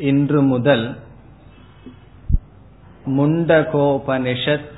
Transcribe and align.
இன்று 0.00 0.42
முதல் 0.42 0.98
முண்டகோபனிஷத் 3.06 4.68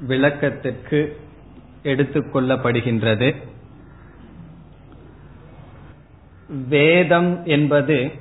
விளக்கத்திற்கு 0.00 1.00
எடுத்துக்கொள்ளப்படுகின்றது 1.82 3.36
வேதம் 6.68 7.44
என்பது 7.44 8.12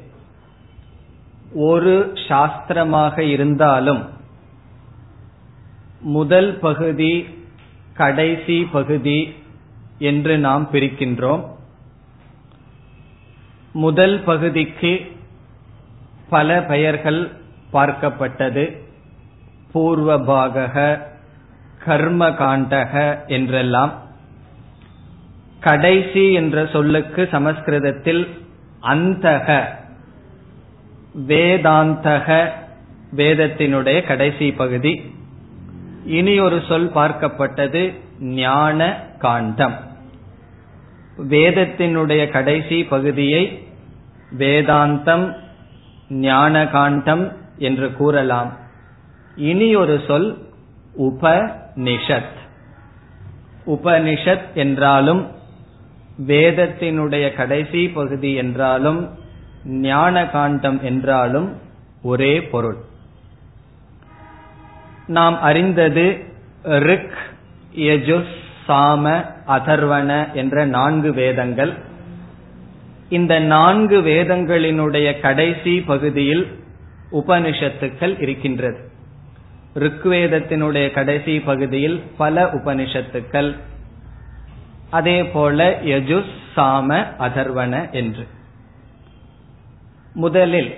ஒரு 1.54 2.14
சாஸ்திரமாக 2.28 3.20
இருந்தாலும் 3.20 4.10
முதல் 6.02 6.60
பகுதி 6.60 7.26
கடைசி 7.94 8.68
பகுதி 8.72 9.34
என்று 10.00 10.38
நாம் 10.38 10.70
பிரிக்கின்றோம். 10.72 11.44
முதல் 13.74 14.20
பகுதிக்கு 14.20 15.20
பல 16.32 16.50
பெயர்கள் 16.64 17.22
பார்க்கப்பட்டது. 17.74 18.64
பூர்வபாகக 19.74 20.76
கர்ம 21.86 22.30
காண்டக 22.42 22.94
என்றெல்லாம். 23.28 23.94
கடைசி 25.60 26.24
என்ற 26.34 26.66
சொல்லுக்கு 26.66 27.22
சமஸ்கிருதத்தில் 27.32 28.24
அந்தக 28.92 29.48
வேதாந்தக 31.32 32.28
வேதத்தினுடைய 33.16 33.98
கடைசி 34.08 34.48
பகுதி. 34.52 34.94
இனி 36.18 36.36
ஒரு 36.40 36.60
சொல் 36.68 36.90
பார்க்கப்பட்டது 36.96 37.84
ஞான 38.38 38.80
காண்டம். 39.20 39.78
வேதத்தினுடைய 41.30 42.24
கடைசி 42.30 42.78
பகுதியை 42.94 43.44
வேதாந்தம் 44.40 45.26
ஞான 46.20 46.68
காண்டம் 46.68 47.32
என்று 47.58 47.94
கூறலாம். 47.94 48.58
இனி 49.36 49.76
ஒரு 49.76 50.02
சொல் 50.08 50.50
உபனிஷத் 51.00 52.38
உபனிஷத் 53.68 54.48
என்றாலும் 54.54 55.28
வேதத்தினுடைய 56.28 57.36
கடைசி 57.36 57.90
பகுதி 57.90 58.34
என்றாலும் 58.34 59.10
ஞான 59.66 60.26
காண்டம் 60.28 60.84
என்றாலும் 60.84 61.58
ஒரே 62.04 62.44
பொருள். 62.44 62.78
நாம் 65.08 65.42
அறிந்தது 65.42 66.24
ரிக் 66.64 67.18
யஜுஸ் 67.76 68.36
சாம 68.68 69.26
அதர்வன 69.48 70.34
என்ற 70.34 70.66
நான்கு 70.66 71.14
வேதங்கள். 71.14 71.74
இந்த 73.12 73.40
நான்கு 73.40 74.02
வேதங்களினுடைய 74.02 75.20
கடைசி 75.20 75.82
பகுதியில் 75.82 76.60
உபனிஷத்துக்கள் 77.12 78.22
இருக்கின்றது. 78.22 78.90
ருக்வேதத்தினுடைய 79.76 80.92
கடைசி 80.92 81.40
பகுதியில் 81.40 82.04
பல 82.18 82.44
உபனிஷத்துக்கள். 82.44 83.58
அதே 84.90 85.26
போல 85.26 85.80
யஜுஸ் 85.84 86.32
சாம 86.56 87.06
அதர்வன 87.20 87.92
என்று. 87.92 88.28
முதலில் 90.14 90.74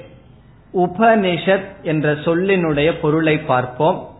உபனிஷத் 0.73 1.81
என்ற 1.81 2.13
சொல்லினுடைய 2.13 2.99
பொருளை 3.01 3.37
பார்ப்போம். 3.39 4.17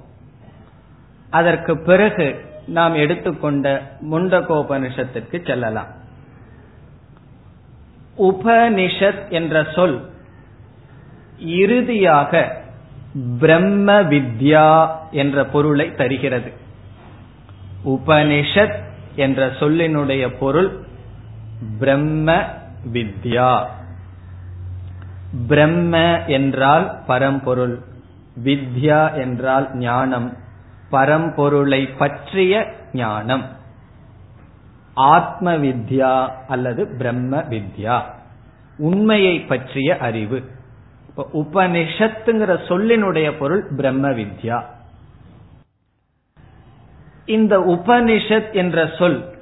அதற்கு 1.30 1.78
பிறகு 1.78 2.46
நாம் 2.68 2.94
எடுத்துக்கொண்ட 2.94 3.98
முண்டகோபனிஷத்திற்கு 4.12 5.46
செல்லலாம். 5.46 6.02
உபனிஷத் 8.18 9.30
என்ற 9.30 9.66
சொல் 9.76 10.12
இறுதியாக 11.40 12.62
பிரம்ம 13.40 14.02
வித்யா 14.02 14.96
என்ற 15.12 15.46
பொருளை 15.46 15.96
தருகிறது. 15.96 16.52
உபனிஷத் 17.86 18.80
என்ற 19.16 19.48
சொல்லினுடைய 19.48 20.38
பொருள் 20.40 20.86
பிரம்ம 21.80 22.44
வித்யா. 22.94 23.66
பிரம்ம 25.48 26.26
என்றால் 26.26 27.04
பரம்பொருள் 27.08 27.82
வித்யா 28.44 29.14
என்றால் 29.14 29.76
ஞானம் 29.76 30.38
பரம்பொருளை 30.92 31.90
பற்றிய 31.98 32.74
ஞானம். 32.94 33.62
ஆத்ம 34.94 35.58
வித்யா 35.58 36.30
அல்லது 36.48 36.88
பிரம்ம 36.98 37.38
வித்யா 37.38 38.02
உண்மையை 38.78 39.40
பற்றிய 39.40 39.98
அறிவு. 39.98 40.44
இப்ப 41.08 41.30
உபனிஷத்துங்கிற 41.34 42.60
சொல்லினுடைய 42.68 43.38
பொருள் 43.40 43.66
பிரம்ம 43.76 44.10
வித்யா 44.10 44.64
இந்த 47.26 47.60
உபனிஷத் 47.60 48.52
என்ற 48.52 48.90
சொல் 48.98 49.36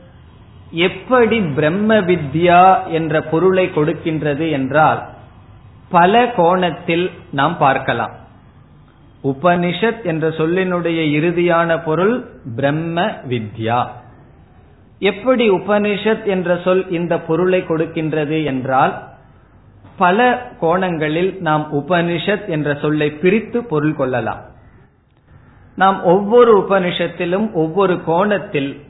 எப்படி 0.72 1.42
பிரம்ம 1.42 2.02
வித்யா 2.02 2.88
என்ற 2.88 3.22
பொருளை 3.22 3.70
கொடுக்கின்றது 3.76 4.52
என்றால் 4.52 5.10
பல 5.90 6.28
கோணத்தில் 6.28 7.12
நாம் 7.32 7.58
பார்க்கலாம். 7.58 8.12
உபனிஷத் 9.24 10.04
என்ற 10.04 10.30
சொல்லினுடைய 10.30 11.00
இறுதியான 11.10 11.84
பொருள் 11.84 12.30
பிரம்ம 12.56 13.02
வித்யா 13.02 13.88
எப்படி 15.02 15.50
உபனிஷத் 15.50 16.24
என்ற 16.24 16.60
சொல் 16.64 16.90
இந்த 16.90 17.20
பொருளை 17.20 17.62
கொடுக்கின்றது 17.62 18.46
என்றால் 18.46 19.04
பல 19.98 20.48
கோணங்களில் 20.60 21.42
நாம் 21.42 21.68
உபனிஷத் 21.74 22.48
என்ற 22.48 22.78
சொல்லை 22.82 23.10
பிரித்து 23.10 23.64
பொருள் 23.64 23.96
கொள்ளலாம். 23.96 24.42
நாம் 25.76 26.04
ஒவ்வொரு 26.04 26.66
உபனிஷத்திலும் 26.70 27.54
ஒவ்வொரு 27.54 28.04
கோணத்தில் 28.04 28.82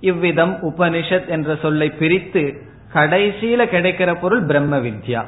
இவ்விதம் 0.00 0.58
உபனிஷத் 0.62 1.26
என்ற 1.26 1.56
சொல்லை 1.62 1.90
பிரித்து 1.90 2.62
கடைசியில 2.94 3.66
கிடைக்கிற 3.66 4.14
பொருள் 4.20 4.42
பிரம்ம 4.42 4.78
வித்யா. 4.78 5.24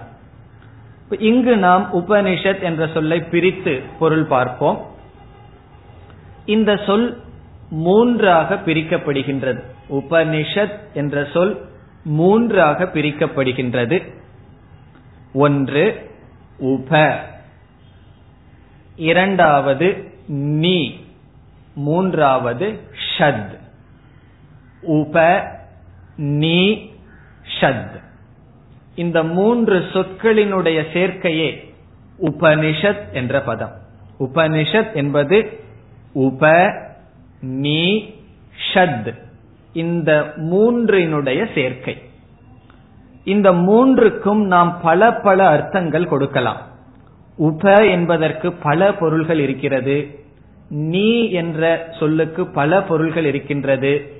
இங்கு 1.18 1.56
நாம் 1.56 1.88
உபனிஷத் 1.92 2.62
என்ற 2.62 2.88
சொல்லை 2.94 3.20
பிரித்து 3.20 3.82
பொருள் 3.98 4.24
பார்ப்போம். 4.24 4.86
இந்த 6.44 6.76
சொல் 6.86 7.20
மூன்றாக 7.70 8.54
பிரிக்கப்படுகின்றது. 8.54 9.62
உபனிஷத் 9.92 10.78
என்ற 10.94 11.28
சொல் 11.32 11.68
மூன்றாக 12.04 12.84
பிரிக்கப்படுகின்றது. 12.84 14.12
ஒன்று 15.32 16.10
உப. 16.58 17.20
இரண்டாவது 18.96 20.12
நீ. 20.26 21.04
மூன்றாவது 21.74 22.80
ஷத். 23.18 23.58
உப 24.80 25.44
நீ 26.16 26.90
ஷத். 27.60 28.00
இந்த 28.94 29.22
மூன்று 29.22 29.78
சொற்களினுடைய 29.78 30.84
சேர்க்கையே 30.92 31.72
உபனிஷத் 32.20 33.12
என்ற 33.12 33.42
பதம். 33.42 33.72
உபனிஷத் 34.18 34.94
என்பது 34.94 35.60
உப 36.12 36.72
நீ 37.40 38.14
ஷத். 38.74 39.30
இந்த 39.72 40.32
மூன்றினுடைய 40.36 41.54
சேர்க்கை. 41.54 42.02
இந்த 43.24 43.52
மூன்றுக்கும் 43.52 44.46
நாம் 44.46 44.80
பல 44.82 45.12
பல 45.12 45.48
அர்த்தங்கள் 45.48 46.06
கொடுக்கலாம். 46.06 46.60
உப 47.36 47.86
என்பதற்கு 47.86 48.52
பல 48.52 48.94
பொருள்கள் 48.94 49.38
இருக்கிறது. 49.38 50.24
நீ 50.68 51.30
என்ற 51.30 51.88
சொல்லுக்கு 51.98 52.46
பல 52.46 52.82
பொருள்கள் 52.82 53.24
இருக்கின்றது. 53.24 54.12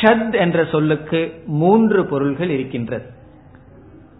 ஷத் 0.00 0.34
என்ற 0.34 0.64
சொல்லுக்கு 0.64 1.42
மூன்று 1.46 2.06
பொருள்கள் 2.06 2.48
இருக்கின்றது. 2.48 3.06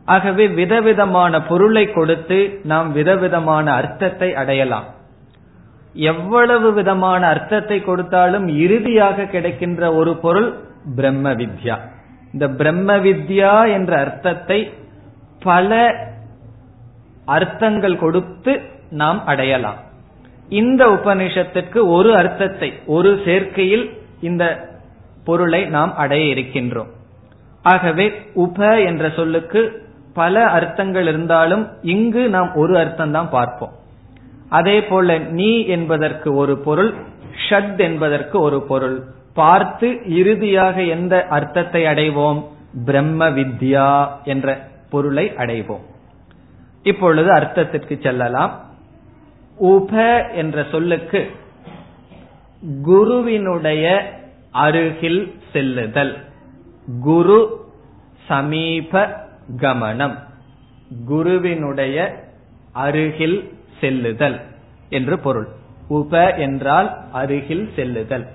ஆகவே 0.04 0.48
விதவிதமான 0.48 1.42
பொருளை 1.42 1.92
கொடுத்து 1.92 2.60
நாம் 2.64 2.92
விதவிதமான 2.92 3.72
அர்த்தத்தை 3.72 4.34
அடையலாம். 4.34 4.84
எவ்வளவு 5.94 6.72
விதமான 6.72 7.26
அர்த்தத்தை 7.26 7.82
கொடுத்தாலும் 7.82 8.48
இறுதியாக 8.48 9.24
கிடைக்கின்ற 9.24 9.94
ஒரு 9.94 10.16
பொருள் 10.16 10.48
பிரம்ம 10.96 11.32
வித்யா. 11.32 11.76
இந்த 12.32 12.48
பிரம்ம 12.48 12.96
வித்யா 12.96 13.72
என்ற 13.72 13.98
அர்த்தத்தை 13.98 14.72
பல 15.38 15.96
அர்த்தங்கள் 17.24 17.96
கொடுத்து 17.96 18.60
நாம் 18.90 19.26
அடையலாம். 19.26 19.78
இந்த 20.48 20.86
உபனிஷத்திற்கு 20.86 21.80
ஒரு 21.86 22.16
அர்த்தத்தை 22.16 22.72
ஒரு 22.86 23.20
சேர்க்கையில் 23.24 23.86
இந்த 24.20 24.72
பொருளை 25.24 25.64
நாம் 25.66 25.96
அடைய 25.96 26.34
இருக்கின்றோம். 26.34 26.90
ஆகவே 27.62 28.06
உப 28.34 28.80
என்ற 28.80 29.08
சொல்லுக்கு 29.08 29.82
பல 30.14 30.44
அர்த்தங்கள் 30.46 31.06
இருந்தாலும் 31.06 31.68
இங்கு 31.82 32.28
நாம் 32.28 32.52
ஒரு 32.54 32.78
அர்த்தம் 32.78 33.10
தான் 33.10 33.30
பார்ப்போம். 33.30 33.74
அதே 34.58 34.76
போல 34.84 35.18
நீ 35.18 35.50
என்பதற்கு 35.66 36.34
ஒரு 36.34 36.54
பொருள் 36.58 36.92
ஷட் 37.48 37.78
என்பதற்கு 37.78 38.40
ஒரு 38.40 38.58
பொருள். 38.62 38.96
பார்த்து 39.34 39.88
இறுதியாக 40.06 40.82
எந்த 40.82 41.14
அர்த்தத்தை 41.28 41.82
அடைவோம்? 41.84 42.40
பிரம்ம 42.84 43.30
வித்யா 43.30 43.88
என்ற 44.24 44.68
பொருளை 44.90 45.26
அடைவோம். 45.36 45.84
இப்பொழுது 46.82 47.30
அர்த்தத்திற்கு 47.32 48.02
செல்லலாம். 48.02 48.52
உப 49.56 49.90
என்ற 50.34 50.66
சொல்லுக்கு 50.70 51.20
குருவினுடைய 52.82 53.84
அருகில் 54.50 55.22
செல்லுதல். 55.52 56.14
குரு 57.00 57.38
சமீப 58.28 58.92
கமனம். 59.56 60.16
குருவினுடைய 61.06 61.96
அருகில் 62.72 63.38
செல்லுதல் 63.80 64.38
என்று 64.88 65.18
பொருள். 65.18 65.48
உப 65.88 66.34
என்றால் 66.36 66.88
அருகில் 67.12 67.66
செல்லுதல். 67.76 68.26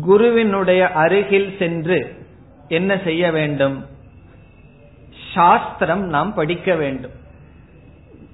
குருவினுடைய 0.00 0.82
அருகில் 0.92 1.50
சென்று 1.58 1.98
என்ன 2.68 2.98
செய்ய 2.98 3.30
வேண்டும்? 3.32 3.76
சாஸ்திரம் 5.34 6.04
நாம் 6.06 6.34
படிக்க 6.34 6.74
வேண்டும். 6.74 7.14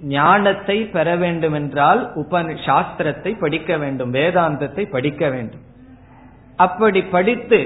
ஞானத்தை 0.01 0.77
பெற 0.85 1.17
வேண்டும் 1.17 1.53
என்றால் 1.53 2.01
உப 2.15 2.43
சாஸ்திரத்தை 2.43 3.33
படிக்க 3.39 3.77
வேண்டும் 3.77 4.15
வேதாந்தத்தை 4.15 4.91
படிக்க 4.91 5.29
வேண்டும். 5.29 5.65
அப்படி 6.57 7.03
படித்து 7.03 7.61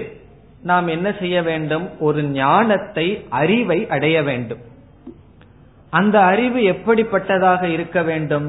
நாம் 0.63 0.87
என்ன 0.87 1.09
செய்ய 1.13 1.43
வேண்டும்? 1.43 1.87
ஒரு 1.99 2.23
ஞானத்தை 2.23 3.07
அறிவை 3.29 3.89
அடைய 3.89 4.23
வேண்டும். 4.23 4.63
அந்த 5.99 6.17
அறிவு 6.23 6.61
எப்படிப்பட்டதாக 6.75 7.63
இருக்க 7.77 7.99
வேண்டும்? 8.03 8.49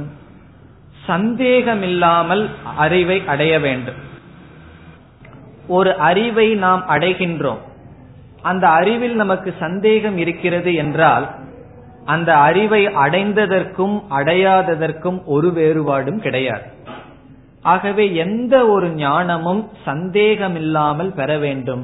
சந்தேகமில்லாமல் 1.06 2.44
அறிவை 2.78 3.18
அடைய 3.26 3.54
வேண்டும். 3.60 4.00
ஒரு 5.78 5.92
அறிவை 6.10 6.48
நாம் 6.66 6.84
அடைகின்றோம். 6.90 7.62
அந்த 8.42 8.66
அறிவில் 8.80 9.16
நமக்கு 9.16 9.50
சந்தேகம் 9.60 10.18
இருக்கிறது 10.18 10.72
என்றால் 10.76 11.26
அந்த 12.06 12.32
அறிவை 12.48 12.82
அடைந்ததற்கும் 12.98 13.96
அடையாததற்கும் 14.10 15.20
ஒரு 15.26 15.50
வேறுபாடும் 15.56 16.20
கிடையாது. 16.20 16.68
ஆகவே 17.66 18.06
எந்த 18.16 18.56
ஒரு 18.68 18.88
ஞானமும் 19.00 19.64
சந்தேகமில்லாமல் 19.86 21.12
பெற 21.14 21.32
வேண்டும். 21.38 21.84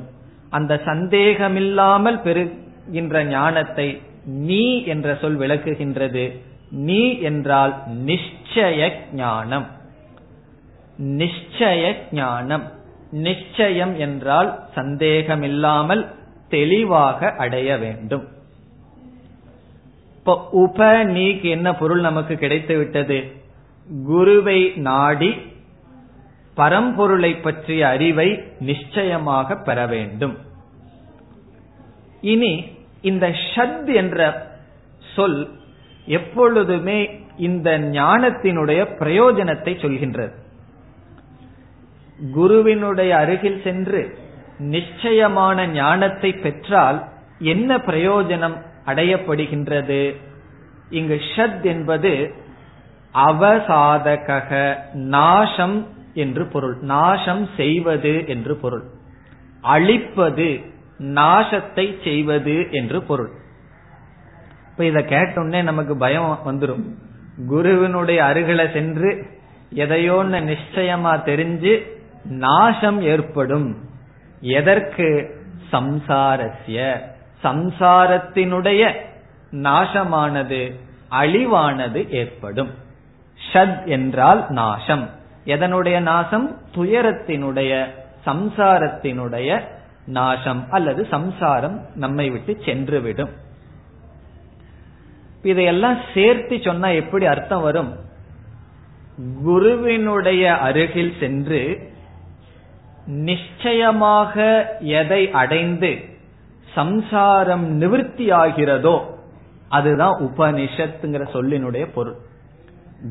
அந்த 0.49 0.73
சந்தேகமில்லாமல் 0.85 2.19
பெறுகின்ற 2.21 3.23
ஞானத்தை 3.31 3.87
நீ 4.25 4.83
என்ற 4.83 5.17
சொல் 5.21 5.39
விளக்குகின்றது. 5.39 6.39
நீ 6.71 7.19
என்றால் 7.19 7.83
நிச்சய 7.87 8.91
ஞானம் 9.13 9.67
நிச்சய 10.99 11.95
ஞானம் 12.11 12.71
நிச்சயம் 13.11 13.97
என்றால் 13.97 14.59
சந்தேகமில்லாமல் 14.75 16.11
தெளிவாக 16.49 17.29
அடைய 17.37 17.77
வேண்டும். 17.77 18.27
இப்போ 20.15 20.47
உப 20.51 21.03
நீக்கு 21.03 21.49
என்ன 21.49 21.75
பொருள் 21.75 21.99
நமக்கு 21.99 22.35
கிடைத்து 22.35 22.77
விட்டது? 22.77 23.31
குருவை 24.05 24.71
நாடி 24.75 25.35
பரம்பொருளை 26.57 27.41
பற்றிய 27.41 27.87
அறிவை 27.87 28.43
நிச்சயமாக 28.59 29.55
பெற 29.55 29.85
வேண்டும். 29.85 30.37
இனி 32.21 32.65
இந்த 33.03 33.27
ஷத் 33.27 33.95
என்ற 33.95 34.19
சொல் 35.15 35.39
எப்பொழுதுமே 36.05 36.99
இந்த 37.37 37.79
ஞானத்தினுடைய 37.79 38.81
பிரயோஜனத்தை 38.99 39.73
சொல்கின்றது. 39.83 40.33
குருவினுடைய 42.33 43.17
அருகில் 43.17 43.61
சென்று 43.63 44.01
நிச்சயமான 44.57 45.67
ஞானத்தை 45.67 46.33
பெற்றால் 46.33 47.03
என்ன 47.39 47.77
பிரயோஜனம் 47.77 48.57
அடையப்படுகின்றது? 48.85 50.01
இங்கு 50.89 51.21
ஷத் 51.35 51.63
என்பது 51.63 52.33
அவசாதக 53.13 54.75
நாசம் 54.93 55.87
என்று 56.13 56.45
பொருள். 56.47 56.77
நாசம் 56.81 57.49
செய்வது 57.57 58.27
என்று 58.27 58.55
பொருள். 58.55 58.83
அழிப்பது 59.61 60.72
நாசத்தை 60.99 62.03
செய்வது 62.03 62.67
என்று 62.71 63.03
பொருள். 63.03 63.29
இப்ப 64.71 64.85
இத 64.85 64.99
கேட்டோடனே 64.99 65.63
நமக்கு 65.63 65.97
பயம் 65.97 66.39
வந்துடும் 66.45 66.83
குருவினுடைய 67.47 68.23
அருகில 68.23 68.73
சென்று 68.73 69.25
எதையோன்னு 69.75 70.55
நிச்சயமா 70.55 71.15
தெரிஞ்சு 71.15 72.01
நாசம் 72.23 73.01
ஏற்படும். 73.01 73.77
எதற்கு? 74.41 75.35
சம்சாரஸ்ய. 75.71 76.97
சம்சாரத்தினுடைய 77.43 78.93
நாசமானது 79.51 80.79
அழிவானது 81.11 82.09
ஏற்படும். 82.09 82.71
ஷத் 83.53 83.85
என்றால் 83.85 84.45
நாசம். 84.49 85.09
எதனுடைய 85.45 85.99
நாசம்? 85.99 86.61
துயரத்தினுடைய 86.75 87.85
சம்சாரத்தினுடைய 88.25 89.61
நாசம் 90.05 90.71
அல்லது 90.71 91.07
சம்சாரம் 91.11 91.85
நம்மை 91.95 92.29
விட்டு 92.29 92.57
சென்றுவிடும். 92.65 93.29
இதையெல்லாம் 95.43 95.97
சேர்த்து 96.13 96.59
சொன்னா 96.63 96.87
எப்படி 96.87 97.25
அர்த்தம் 97.25 97.61
வரும்? 97.61 97.95
குருவினுடைய 99.43 100.57
அருகில் 100.57 101.13
சென்று 101.19 101.91
நிச்சயமாக 103.05 104.65
எதை 104.79 105.31
அடைந்து 105.31 105.99
சம்சாரம் 106.73 107.63
நிவர்த்தி 107.63 108.31
ஆகிறதோ 108.31 109.01
அதுதான் 109.69 110.21
உபனிஷத்துங்கிற 110.21 111.25
சொல்லினுடைய 111.33 111.87
பொருள். 111.93 112.15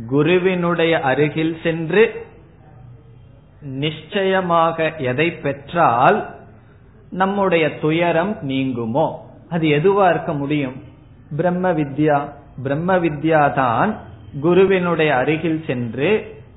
குருவினுடைய 0.09 1.01
அருகில் 1.01 1.57
சென்று 1.63 2.27
நிச்சயமாக 3.61 4.93
எதை 4.97 5.31
பெற்றால் 5.31 6.41
நம்முடைய 7.13 7.79
துயரம் 7.79 8.39
நீங்குமோ? 8.49 9.07
அது 9.49 9.69
எதுவா 9.69 10.11
இருக்க 10.11 10.33
முடியும்? 10.33 10.77
பிரம்ம 11.37 11.73
வித்யா 11.73 12.19
பிரம்ம 12.63 12.99
வித்யா 12.99 13.55
தான் 13.55 13.97
குருவினுடைய 14.41 15.15
அருகில் 15.15 15.65
சென்று 15.67 16.11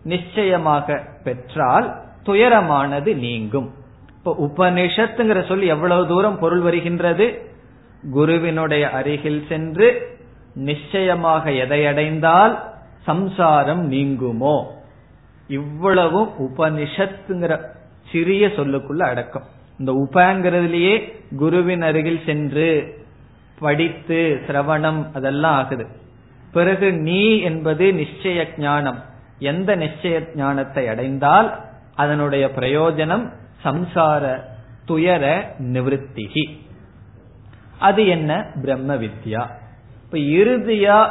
நிச்சயமாக 0.03 1.01
பெற்றால் 1.23 1.87
துயரமானது 2.23 3.15
நீங்கும். 3.15 3.73
இப்ப 4.17 4.35
உபனிஷத்துங்கிற 4.39 5.47
சொல் 5.47 5.61
எவ்வளவு 5.61 6.07
தூரம் 6.07 6.39
பொருள் 6.39 6.59
வருகின்றது? 6.59 7.49
குருவினுடைய 8.11 8.89
அருகில் 8.89 9.45
சென்று 9.49 10.17
நிச்சயமாக 10.55 11.51
எதை 11.51 11.85
அடைந்தால் 11.85 12.63
சம்சாரம் 13.03 13.91
நீங்குமோ? 13.91 14.63
இவ்வளவும் 15.47 16.29
உபனிஷத்துங்கிற 16.39 17.59
சிறிய 18.11 18.47
சொல்லுக்குள்ள 18.47 18.99
அடக்கம். 18.99 19.53
இந்த 19.79 19.91
உபங்கிறதுலயே 19.91 21.13
குருவின் 21.35 21.81
அருகில் 21.81 22.21
சென்று 22.25 22.97
படித்து 23.59 24.41
சிரவணம் 24.47 25.13
அதெல்லாம் 25.13 25.55
ஆகுது. 25.55 25.87
பிறகு 26.51 26.93
நீ 26.93 27.39
என்பது 27.39 27.91
நிச்சய 27.91 28.45
ஞானம். 28.57 29.03
எந்த 29.39 29.75
நிச்சய 29.75 30.35
ஞானத்தை 30.35 30.87
அடைந்தால் 30.87 31.61
அதனுடைய 31.95 32.51
பிரயோஜனம் 32.55 33.31
சம்சார 33.63 34.39
துயர 34.85 35.53
நிவத்திகி. 35.59 36.57
அது 37.79 38.07
என்ன? 38.07 38.51
பிரம்ம 38.61 38.95
வித்யா. 38.95 39.49
இப்ப 40.03 40.17
இறுதியா 40.17 41.09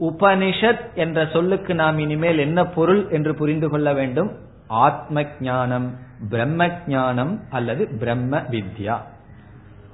உபனிஷத் 0.00 0.94
என்ற 0.94 1.26
சொல்லுக்கு 1.32 1.74
நாம் 1.74 1.98
இனிமேல் 1.98 2.38
என்ன 2.38 2.64
பொருள் 2.64 3.08
என்று 3.10 3.34
புரிந்து 3.34 3.68
கொள்ள 3.68 3.92
வேண்டும்? 3.92 4.36
ஆத்ம 4.66 5.24
ஞானம் 5.40 5.98
பிரம்ம 6.30 6.70
ஞானம் 6.86 7.40
அல்லது 7.50 7.88
பிரம்ம 7.98 8.38
வித்யா 8.38 9.00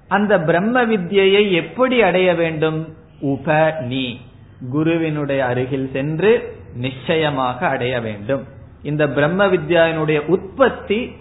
அந்த 0.09 0.41
பிரம்ம 0.41 0.87
வித்யை 0.87 1.53
எப்படி 1.53 2.03
அடைய 2.03 2.35
வேண்டும்? 2.35 2.95
உப 3.21 3.77
நீ 3.81 4.21
குருவினுடைய 4.71 5.45
அருகில் 5.45 5.91
சென்று 5.93 6.61
நிச்சயமாக 6.75 7.69
அடைய 7.69 8.01
வேண்டும். 8.01 8.45
இந்த 8.83 9.09
பிரம்ம 9.09 9.47
வித்யாவினுடைய 9.47 10.19
உற்பத்தி 10.27 11.13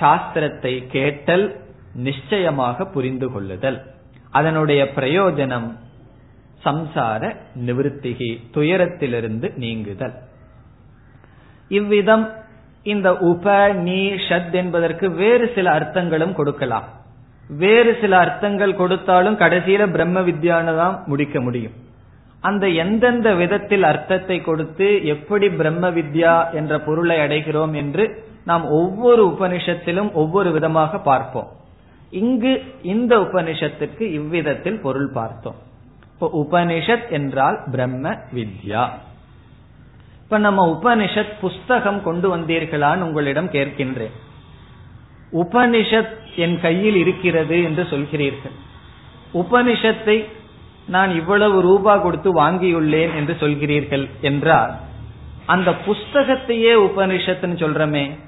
சாஸ்திரத்தை 0.00 0.86
கேட்டல் 0.86 1.60
நிச்சயமாக 1.94 2.86
புரிந்து 2.86 3.32
கொள்ளுதல். 3.32 3.82
அதனுடைய 4.30 4.84
பிரயோஜனம் 4.96 5.76
சம்சார 6.64 7.36
நிவிருத்திகி 7.66 8.38
துயரத்திலிருந்து 8.52 9.56
நீங்குதல். 9.56 10.14
இவ்விதம் 11.68 12.34
இந்த 12.94 13.08
உப 13.30 13.56
நீ 13.86 14.00
ஷத் 14.28 14.54
என்பதற்கு 14.60 15.06
வேறு 15.20 15.46
சில 15.54 15.66
அர்த்தங்களும் 15.78 16.34
கொடுக்கலாம். 16.38 16.86
வேறு 17.62 17.92
சில 18.00 18.12
அர்த்தங்கள் 18.24 18.78
கொடுத்தாலும் 18.80 19.36
கடைசியில 19.42 19.82
பிரம்ம 19.94 20.20
வித்யான 20.28 20.76
தான் 20.76 20.96
முடிக்க 21.10 21.36
முடியும். 21.40 21.76
அந்த 22.48 22.64
எந்தெந்த 22.82 23.28
விதத்தில் 23.34 23.84
அர்த்தத்தை 23.90 24.36
கொடுத்து 24.48 24.88
எப்படி 25.14 25.46
பிரம்ம 25.60 25.90
வித்யா 25.96 26.34
என்ற 26.58 26.72
பொருளை 26.86 27.16
அடைகிறோம் 27.24 27.74
என்று 27.82 28.04
நாம் 28.50 28.64
ஒவ்வொரு 28.80 29.22
உபனிஷத்திலும் 29.32 30.10
ஒவ்வொரு 30.22 30.50
விதமாக 30.56 31.00
பார்ப்போம். 31.08 31.48
இங்கு 32.22 32.52
இந்த 32.92 33.12
உபனிஷத்திற்கு 33.24 34.04
இவ்விதத்தில் 34.18 34.78
பொருள் 34.84 35.10
பார்த்தோம். 35.18 35.58
இப்போ 36.12 36.28
உபனிஷத் 36.42 37.08
என்றால் 37.18 37.58
பிரம்ம 37.70 38.14
வித்யா. 38.36 38.84
இப்ப 40.28 40.40
நம்ம 40.40 40.78
உபனிஷத் 40.82 41.38
புஸ்தகம் 41.40 42.02
கொண்டு 42.02 42.36
வந்தீர்களான்னு 42.36 43.00
உங்களிடம் 43.00 43.50
கேட்கின்றேன். 43.50 44.10
உபனிஷத் 45.32 46.16
என் 46.36 46.60
கையில் 46.60 46.94
இருக்கிறது 46.94 47.62
என்று 47.62 47.82
சொல்கிறீர்கள். 47.82 48.56
உபனிஷத்தை 49.34 50.24
நான் 50.86 51.14
இவ்வளவு 51.14 51.60
ரூபா 51.60 51.96
கொடுத்து 51.96 52.34
வாங்கியுள்ளேன் 52.34 53.14
என்று 53.14 53.36
சொல்கிறீர்கள் 53.40 54.10
என்றால் 54.20 54.74
அந்த 55.46 55.70
புஸ்தகத்தையே 55.70 56.74
உபனிஷத்துன்னு 56.74 57.58
சொல்றமே. 57.64 58.18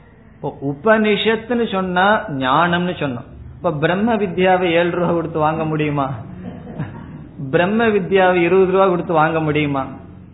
உபனிஷத்துன்னு 0.42 1.72
சொன்னா 1.72 2.28
ஞானம்னு 2.28 2.96
சொன்னோம். 3.02 3.28
இப்ப 3.56 3.72
பிரம்ம 3.72 4.16
வித்யாவை 4.16 4.70
ஏழு 4.70 4.90
ரூபா 4.90 5.12
கொடுத்து 5.12 5.38
வாங்க 5.38 5.64
முடியுமா? 5.64 6.14
பிரம்ம 7.50 7.88
வித்யாவை 7.88 8.34
இருபது 8.34 8.72
ரூபா 8.72 8.88
கொடுத்து 8.88 9.12
வாங்க 9.12 9.40
முடியுமா? 9.40 9.86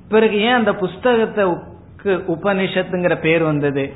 பிறகு 0.08 0.40
ஏன் 0.40 0.52
அந்த 0.52 0.72
புஸ்தகத்துக்கு 0.72 2.12
உபனிஷத்துங்கிற 2.34 3.20
பேர் 3.20 3.42
வந்தது? 3.42 3.92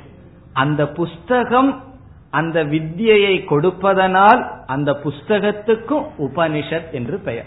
அந்த 0.53 0.87
புஸ்தகம் 0.87 1.83
அந்த 2.29 2.63
வித்தியை 2.63 3.45
கொடுப்பதனால் 3.45 4.51
அந்த 4.65 4.91
புஸ்தகத்துக்கும் 5.03 6.05
உபனிஷத் 6.17 6.91
என்று 6.91 7.19
பெயர். 7.19 7.45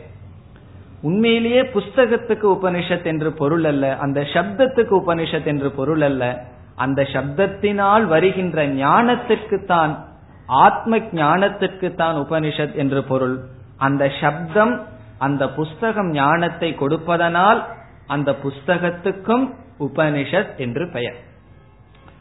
உண்மையிலேயே 1.02 1.62
புஸ்தகத்துக்கு 1.62 2.46
உபனிஷத் 2.52 3.04
என்று 3.04 3.32
பொருள் 3.32 3.64
அல்ல 3.64 3.96
அந்த 3.96 4.20
சப்தத்துக்கு 4.20 4.94
உபனிஷத் 5.06 5.44
என்று 5.44 5.70
பொருள் 5.70 6.00
அல்ல 6.00 6.44
அந்த 6.76 7.02
சப்தத்தினால் 7.02 8.04
வருகின்ற 8.04 8.66
ஞானத்திற்கு 8.66 9.64
தான் 9.64 10.04
ஆத்ம 10.46 10.96
ஞானத்திற்கு 10.96 11.94
தான் 11.94 12.16
உபனிஷத் 12.16 12.74
என்று 12.74 13.04
பொருள். 13.04 13.40
அந்த 13.76 14.10
சப்தம் 14.20 14.86
அந்த 15.18 15.48
புஸ்தகம் 15.48 16.10
ஞானத்தை 16.10 16.74
கொடுப்பதனால் 16.74 17.60
அந்த 18.06 18.32
புஸ்தகத்துக்கும் 18.32 19.54
உபனிஷத் 19.80 20.56
என்று 20.56 20.90
பெயர். 20.92 21.16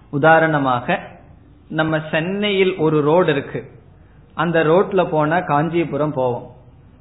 உதாரணமாக 0.09 0.99
நம்ம 1.69 2.01
சென்னையில் 2.11 2.77
ஒரு 2.77 3.01
ரோடு 3.01 3.31
இருக்கு. 3.31 3.71
அந்த 4.33 4.63
ரோட்ல 4.63 5.09
போனா 5.09 5.39
காஞ்சிபுரம் 5.39 6.13
போவோம். 6.13 6.51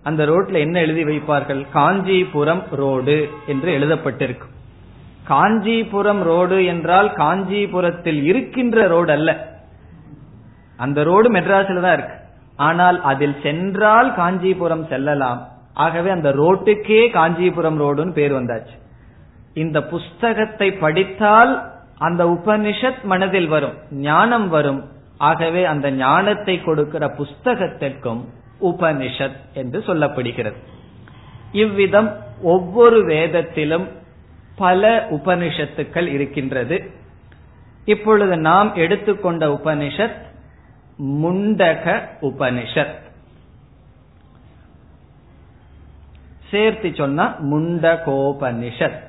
அந்த 0.03 0.27
ரோட்ல 0.27 0.59
என்ன 0.59 0.81
எழுதி 0.81 1.05
வைப்பார்கள்? 1.05 1.71
காஞ்சிபுரம் 1.71 2.63
ரோடு 2.71 3.31
என்று 3.47 3.79
எழுதப்பட்டிருக்கு. 3.79 4.51
காஞ்சிபுரம் 5.25 6.23
ரோடு 6.23 6.65
என்றால் 6.65 7.13
காஞ்சிபுரத்தில் 7.13 8.23
இருக்கின்ற 8.25 8.87
ரோடு 8.87 9.13
அல்ல. 9.13 9.61
அந்த 10.77 11.03
ரோடு 11.03 11.33
மெட்ராஸில் 11.33 11.81
தான் 11.81 11.93
இருக்கு. 11.93 12.15
ஆனால் 12.57 13.03
அதில் 13.03 13.37
சென்றால் 13.43 14.15
காஞ்சிபுரம் 14.15 14.87
செல்லலாம். 14.87 15.49
ஆகவே 15.75 16.11
அந்த 16.11 16.31
ரோட்டுக்கே 16.31 17.11
காஞ்சிபுரம் 17.11 17.81
ரோடுன்னு 17.81 18.13
பேர் 18.13 18.33
வந்தாச்சு. 18.33 18.81
இந்த 19.55 19.83
புஸ்தகத்தை 19.83 20.73
படித்தால் 20.73 21.71
அந்த 21.99 22.25
உபனிஷத் 22.25 23.03
மனதில் 23.03 23.49
வரும் 23.49 23.75
ஞானம் 23.91 24.49
வரும். 24.49 24.91
ஆகவே 25.19 25.65
அந்த 25.65 25.91
ஞானத்தை 25.91 26.63
கொடுக்கிற 26.63 27.07
புஸ்தகத்திற்கும் 27.07 28.25
உபனிஷத் 28.63 29.37
என்று 29.55 29.81
சொல்லப்படுகிறது. 29.81 30.57
இவ்விதம் 31.53 32.17
ஒவ்வொரு 32.43 33.05
வேதத்திலும் 33.05 33.89
பல 34.57 35.07
உபனிஷத்துக்கள் 35.11 36.07
இருக்கின்றது. 36.07 36.91
இப்பொழுது 37.85 38.37
நாம் 38.37 38.75
எடுத்துக்கொண்ட 38.75 39.47
உபனிஷத் 39.47 40.21
முண்டக 40.99 42.03
உபனிஷத். 42.21 43.02
சேர்த்து 46.53 46.89
சொன்னா 46.95 47.27
முண்டகோபனிஷத் 47.51 49.01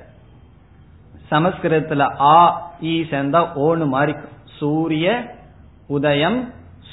சமஸ்கிருதத்துல 1.30 2.02
ஆ 2.20 2.36
ஈ 2.82 3.02
சேர்ந்தா 3.02 3.40
ஓனு 3.64 3.86
மாறி 3.86 4.14
சூரிய 4.58 5.08
உதயம் 5.88 6.38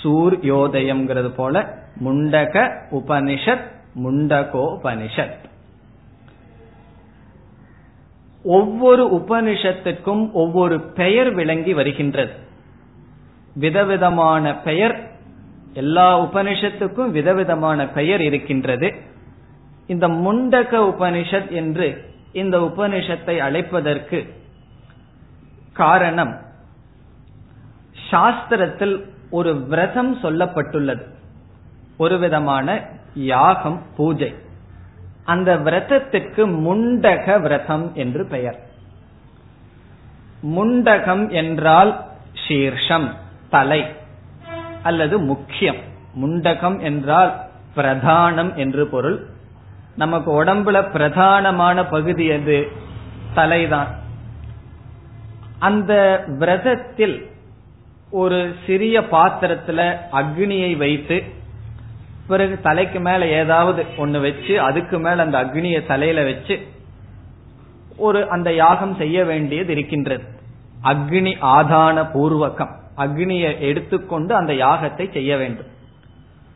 சூர்யோதயம்ங்கிறது 0.03 1.29
போல 1.29 1.59
முண்டக 2.05 2.55
உபனிஷத் 2.91 3.65
முண்டகோபனிஷத் 4.03 5.37
ஒவ்வொரு 8.43 9.03
உபனிஷத்துக்கும் 9.15 10.31
ஒவ்வொரு 10.31 10.79
பெயர் 10.79 11.33
விளங்கி 11.33 11.73
வருகின்றது. 11.73 12.33
விதவிதமான 13.55 14.55
பெயர் 14.55 14.95
எல்லா 15.73 16.07
உபனிஷத்துக்கும் 16.21 17.09
விதவிதமான 17.09 17.87
பெயர் 17.89 18.21
இருக்கின்றது. 18.21 18.89
இந்த 19.91 20.07
முண்டக 20.07 20.71
உபனிஷத் 20.91 21.51
என்று 21.51 21.87
இந்த 22.31 22.55
உபனிஷத்தை 22.59 23.35
அழைப்பதற்கு 23.47 24.19
காரணம் 25.73 26.33
சாஸ்திரத்தில் 28.11 28.95
ஒரு 29.29 29.51
விரதம் 29.61 30.13
சொல்லப்பட்டுள்ளது. 30.23 31.03
ஒரு 31.97 32.15
விதமான 32.17 32.67
யாகம் 33.13 33.79
பூஜை. 33.97 34.31
அந்த 35.25 35.49
விரதத்திற்கு 35.57 36.43
முண்டக 36.65 37.41
விரதம் 37.41 37.87
என்று 37.93 38.23
பெயர். 38.25 38.59
முண்டகம் 40.55 41.25
என்றால் 41.31 41.91
சீர்ஷம் 42.47 43.07
தலை 43.49 43.81
அல்லது 44.83 45.15
முக்கியம். 45.19 45.81
முண்டகம் 46.21 46.79
என்றால் 46.81 47.31
பிரதானம் 47.75 48.53
என்று 48.55 48.83
பொருள். 48.87 49.19
நமக்கு 49.95 50.43
உடம்புல 50.43 50.89
பிரதானமான 50.89 51.89
பகுதி 51.89 52.25
எது? 52.25 52.71
தலைதான். 53.35 53.87
அந்த 55.59 56.23
விரதத்தில் 56.27 57.29
ஒரு 58.11 58.55
சிறிய 58.65 58.99
பாத்திரத்துல 58.99 59.97
அக்னியை 60.11 60.77
வைத்து 60.77 61.23
பிறகு 62.27 62.61
தலைக்கு 62.61 62.99
மேல 62.99 63.27
ஏதாவது 63.27 63.85
ஒண்ணு 63.97 64.21
வச்சு 64.21 64.61
அதுக்கு 64.61 64.99
மேல 64.99 65.21
அந்த 65.21 65.43
அக்னிய 65.43 65.85
தலையில 65.85 66.23
வச்சு 66.23 66.67
ஒரு 67.97 68.29
அந்த 68.29 68.53
யாகம் 68.53 68.95
செய்ய 68.95 69.25
வேண்டியது 69.25 69.71
இருக்கின்றது. 69.71 70.23
அக்னி 70.83 71.33
ஆதான 71.41 72.09
பூர்வகம். 72.13 72.75
அக்னியை 72.97 73.59
எடுத்துக்கொண்டு 73.59 74.35
அந்த 74.35 74.53
யாகத்தை 74.53 75.11
செய்ய 75.11 75.37
வேண்டும். 75.37 75.65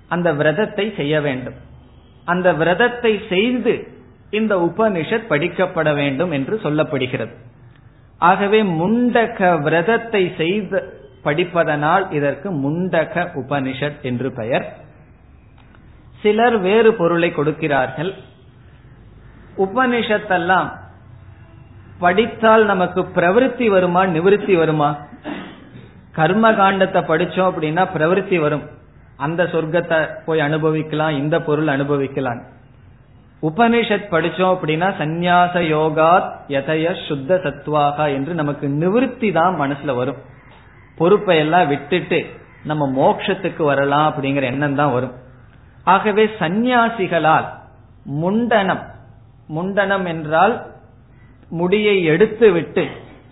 அந்த 0.07 0.33
விரதத்தை 0.33 0.93
செய்ய 0.95 1.21
வேண்டும். 1.21 1.64
அந்த 2.25 2.53
விரதத்தை 2.53 3.21
செய்து 3.29 3.87
இந்த 4.29 4.55
உபனிஷத் 4.55 5.29
படிக்கப்பட 5.29 5.93
வேண்டும் 5.93 6.31
என்று 6.31 6.59
சொல்லப்படுகிறது. 6.63 7.33
ஆகவே 8.17 8.63
முண்டக 8.63 9.61
விரதத்தை 9.61 10.33
செய்து 10.37 11.01
படிப்பதனால் 11.23 12.11
இதற்கு 12.11 12.51
முண்டக 12.51 13.27
உபனிஷத் 13.35 14.01
என்று 14.01 14.31
பெயர். 14.31 14.75
சிலர் 16.21 16.57
வேறு 16.57 16.93
பொருளை 16.93 17.31
கொடுக்கிறார்கள். 17.31 18.13
உபனிஷத்தெல்லாம் 19.57 20.71
படித்தால் 21.99 22.65
நமக்கு 22.65 23.01
பிரவருத்தி 23.01 23.67
வருமா 23.67 24.03
நிவிருத்தி 24.03 24.57
வருமா? 24.57 24.97
கர்ம 26.11 26.51
காண்டத்தை 26.51 27.01
படிச்சோம் 27.01 27.51
அப்படின்னா 27.51 27.87
பிரவருத்தி 27.97 28.39
வரும். 28.39 28.69
அந்த 29.17 29.43
சொர்க்கத்தை 29.43 30.09
போய் 30.25 30.39
அனுபவிக்கலாம் 30.39 31.17
இந்த 31.17 31.41
பொருள் 31.41 31.67
அனுபவிக்கலாம். 31.67 32.41
உபனிஷத் 33.41 34.11
படிச்சோம் 34.11 34.53
அப்படின்னா 34.55 34.87
சந்நியாச 35.01 35.53
யோகாத் 35.53 36.29
யதய 36.47 37.07
சுத்த 37.07 37.35
சத்வாகா 37.35 38.13
என்று 38.13 38.33
நமக்கு 38.33 38.67
நிவிருத்தி 38.67 39.33
தான் 39.33 39.59
மனசுல 39.59 39.95
வரும். 39.95 40.17
பொறுப்பை 40.97 41.37
எல்லாம் 41.37 41.67
விட்டுட்டு 41.67 42.25
நம்ம 42.63 42.83
மோட்சத்துக்கு 42.95 43.63
வரலாம் 43.63 44.07
அப்படிங்கிற 44.11 44.41
எண்ணம் 44.41 44.75
தான் 44.75 44.91
வரும். 44.91 45.15
ஆகவே 45.83 46.29
சந்நியாசிகளால் 46.39 47.47
முண்டனம் 48.03 48.83
முண்டனம் 49.47 50.05
என்றால் 50.05 50.65
முடியை 51.49 52.03
எடுத்து 52.03 52.51
விட்டு 52.51 52.83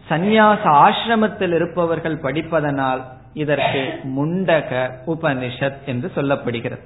சந்நியாச 0.09 0.63
ஆசிரமத்தில் 0.85 1.53
இருப்பவர்கள் 1.53 2.17
படிப்பதனால் 2.17 3.01
இதற்கு 3.33 3.99
முண்டக 4.17 4.91
உபனிஷத் 5.07 5.77
என்று 5.85 6.11
சொல்லப்படுகிறது. 6.15 6.79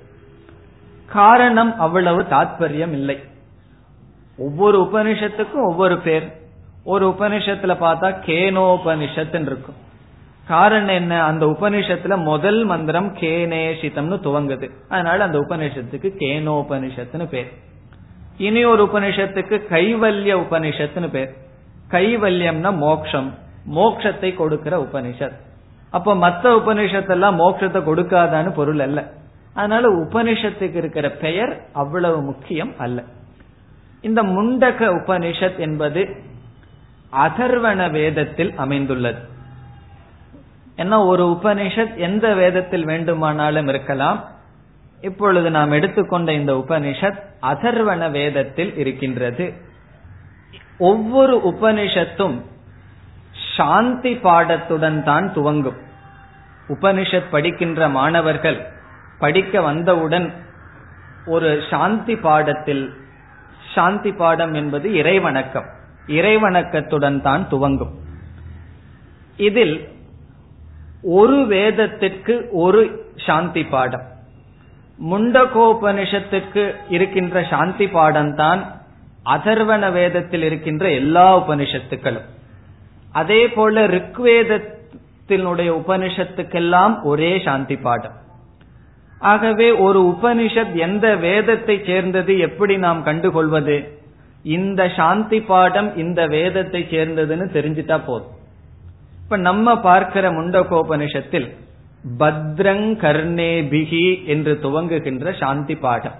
காரணம் 1.06 1.80
அவ்வளவு 1.80 2.22
தாத்பரியம் 2.22 2.92
இல்லை 2.92 3.20
ஒவ்வொரு 4.38 4.90
உபனிஷத்துக்கும் 4.92 5.68
ஒவ்வொரு 5.70 5.98
பேர். 5.98 6.32
ஒரு 6.84 7.16
உபனிஷத்துல 7.20 7.76
பார்த்தா 7.76 8.16
கேனோபனிஷத் 8.26 9.42
இருக்கும் 9.42 9.86
காரணம் 10.48 10.88
என்ன? 10.88 11.24
அந்த 11.24 11.46
உபனிஷத்துல 11.46 12.18
முதல் 12.18 12.64
மந்திரம் 12.64 13.16
கேனேஷிதம்னு 13.16 14.20
துவங்குது. 14.20 14.70
அதனால 14.90 15.24
அந்த 15.24 15.40
உபனிஷத்துக்கு 15.40 16.12
கேனோபனிஷத்துன்னு 16.20 17.28
பேர். 17.28 17.52
இனி 18.38 18.66
ஒரு 18.66 18.84
உபனிஷத்துக்கு 18.84 19.62
கைவல்ய 19.70 20.36
உபனிஷத்துன்னு 20.36 21.10
பேர். 21.10 21.34
கைவல்யம்னா 21.92 22.76
மோக்ஷம். 22.76 23.34
மோக்ஷத்தை 23.76 24.36
கொடுக்கிற 24.36 24.88
உபனிஷத். 24.92 25.46
அப்ப 25.90 26.16
மத்த 26.16 26.44
உபனிஷத்தெல்லாம் 26.44 27.36
மோட்சத்தை 27.36 27.82
கொடுக்காதான்னு 27.82 28.54
பொருள் 28.54 28.80
அல்ல. 28.80 29.12
அதனால 29.54 29.90
உபனிஷத்துக்கு 30.04 30.76
இருக்கிற 30.76 31.10
பெயர் 31.10 31.66
அவ்வளவு 31.74 32.22
முக்கியம் 32.22 32.74
அல்ல. 32.78 33.04
இந்த 34.02 34.24
முண்டக 34.24 34.90
உபனிஷத் 34.94 35.58
என்பது 35.58 36.16
அதர்வண 37.12 37.92
வேதத்தில் 37.92 38.54
அமைந்துள்ளது. 38.56 39.20
ஏன்னா 40.78 41.06
ஒரு 41.06 41.40
உபனிஷத் 41.42 41.96
எந்த 41.96 42.34
வேதத்தில் 42.34 42.86
வேண்டுமானாலும் 42.86 43.68
இருக்கலாம். 43.68 44.26
இப்பொழுது 45.02 45.52
நாம் 45.52 45.72
எடுத்துக்கொண்ட 45.72 46.34
இந்த 46.34 46.64
உபனிஷத் 46.66 47.20
அதர்வண 47.42 48.12
வேதத்தில் 48.12 48.78
இருக்கின்றது. 48.78 49.54
ஒவ்வொரு 50.78 51.42
உபனிஷத்தும் 51.44 52.42
சாந்தி 53.58 54.14
பாடத்துடன் 54.16 55.04
தான் 55.04 55.28
துவங்கும். 55.34 55.80
உபனிஷத் 56.74 57.32
படிக்கின்ற 57.32 57.90
மாணவர்கள் 57.90 58.60
படிக்க 59.20 59.62
வந்தவுடன் 59.62 60.28
ஒரு 61.26 61.50
சாந்தி 61.70 62.16
பாடத்தில் 62.16 62.84
சாந்தி 63.74 64.12
பாடம் 64.12 64.54
என்பது 64.54 64.90
இறைவணக்கம். 64.90 65.70
இறைவணக்கத்துடன் 66.08 67.22
தான் 67.22 67.48
துவங்கும். 67.50 67.94
இதில் 69.38 69.76
ஒரு 71.18 71.38
வேதத்திற்கு 71.48 72.36
ஒரு 72.52 72.84
சாந்தி 73.26 73.64
பாடம். 73.64 74.06
முண்டகோபனிஷத்திற்கு 75.12 76.64
இருக்கின்ற 76.90 77.44
சாந்தி 77.50 77.88
பாடம் 77.88 78.36
தான் 78.36 78.62
அதர்வன 79.36 79.92
வேதத்தில் 79.92 80.44
இருக்கின்ற 80.44 80.90
எல்லா 81.02 81.28
உபனிஷத்துக்களும். 81.38 82.28
அதே 83.20 83.42
போல 83.50 83.86
ரிக்வேதத்தினுடைய 83.88 85.70
உபனிஷத்துக்கெல்லாம் 85.82 86.94
ஒரே 87.04 87.32
சாந்தி 87.46 87.78
பாடம். 87.78 88.16
ஆகவே 89.32 89.68
ஒரு 89.86 90.00
உபனிஷத் 90.14 90.74
எந்த 90.88 91.06
வேதத்தை 91.28 91.76
சேர்ந்தது 91.86 92.34
எப்படி 92.48 92.74
நாம் 92.78 93.00
கண்டுகொள்வது? 93.06 93.78
இந்த 94.58 94.82
சாந்தி 94.98 95.40
பாடம் 95.52 95.90
இந்த 95.98 96.22
வேதத்தை 96.28 96.82
சேர்ந்ததுன்னு 96.92 97.46
தெரிஞ்சுட்டா 97.56 97.98
போதும். 98.06 98.36
இப்ப 99.24 99.38
நம்ம 99.48 99.68
பார்க்கிற 99.88 100.26
முண்டகோபனிஷத்தில் 100.32 101.48
பத்ரங் 102.20 102.90
கர்ணேபிகி 103.04 104.06
என்று 104.26 104.54
துவங்குகின்ற 104.64 105.34
சாந்தி 105.40 105.76
பாடம். 105.86 106.18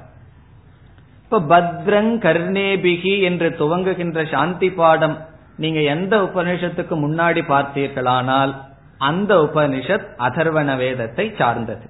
இப்ப 1.24 1.40
பத்ரங் 1.54 2.14
கர்ணேபிகி 2.26 3.14
என்று 3.30 3.50
துவங்குகின்ற 3.60 4.20
சாந்தி 4.32 4.70
பாடம் 4.80 5.16
நீங்க 5.58 5.80
எந்த 5.80 6.18
உபனிஷத்துக்கு 6.18 6.96
முன்னாடி 7.06 7.42
பார்த்தீர்களானால் 7.48 8.52
அந்த 8.98 9.36
உபனிஷத் 9.36 10.08
அதர்வண 10.18 10.78
வேதத்தை 10.78 11.34
சார்ந்தது. 11.38 11.90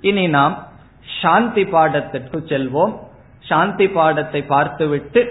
இனி 0.00 0.28
நாம் 0.28 0.66
சாந்தி 1.20 1.64
பாடத்திற்கு 1.64 2.38
செல்வோம். 2.52 2.94
சாந்தி 3.40 3.88
பாடத்தை 3.88 4.42
பார்த்துவிட்டு 4.42 5.22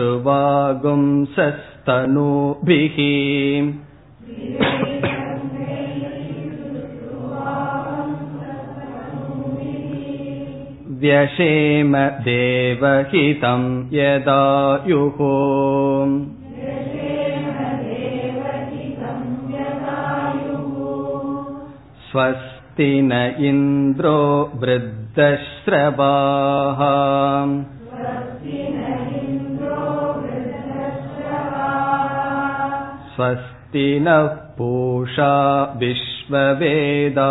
स्थिरैरङ्गैस्तुष्टुवागुंसस्तनूभिः 0.00 2.96
व्यशेम 11.00 11.96
देवहितं 12.28 13.64
यदायुः 13.96 15.18
स्वस्ति 22.10 22.90
न 23.02 23.12
इन्द्रो 23.48 24.18
वृद्धश्रवाः 24.62 26.80
स्वस्ति 33.14 33.86
नः 34.02 34.26
पूषा 34.58 35.32
विश्ववेदाः 35.82 37.24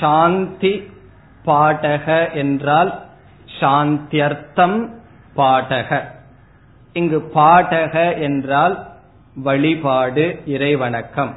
சாந்தி 0.00 0.72
பாடக 1.44 2.06
என்றால் 2.34 2.90
சாந்தியர்த்தம் 3.60 4.78
பாடக 5.36 5.90
இங்கு 6.92 7.30
பாடக 7.34 7.94
என்றால் 8.20 8.74
வழிபாடு 9.34 10.24
இறைவணக்கம் 10.46 11.32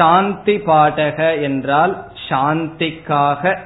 சாந்தி 0.00 0.56
பாடக 0.56 1.42
என்றால் 1.42 1.94
சாந்திக்காக 2.28 3.58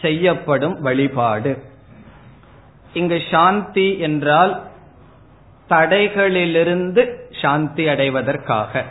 செய்யப்படும் 0.00 0.80
வழிபாடு. 0.80 1.62
இங்கு 2.92 3.22
சாந்தி 3.30 3.98
என்றால் 3.98 4.62
தடைகளிலிருந்து 5.68 7.02
சாந்தி 7.42 7.88
அடைவதற்காக. 7.88 8.84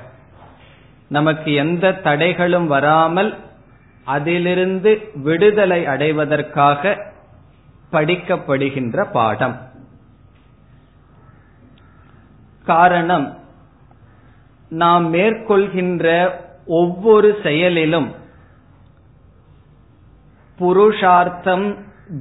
நமக்கு 1.08 1.54
எந்த 1.54 1.92
தடைகளும் 2.04 2.68
வராமல் 2.68 3.38
அதிலிருந்து 4.04 5.12
விடுதலை 5.16 5.86
அடைவதற்காக 5.86 7.12
படிக்கப்படுகின்ற 7.92 9.08
பாடம். 9.12 9.58
காரணம் 12.66 13.28
நாம் 14.70 15.14
மேற்கொள்கின்ற 15.14 16.32
ஒவ்வொரு 16.66 17.38
செயலிலும் 17.44 18.16
புருஷார்த்தம் 20.60 21.78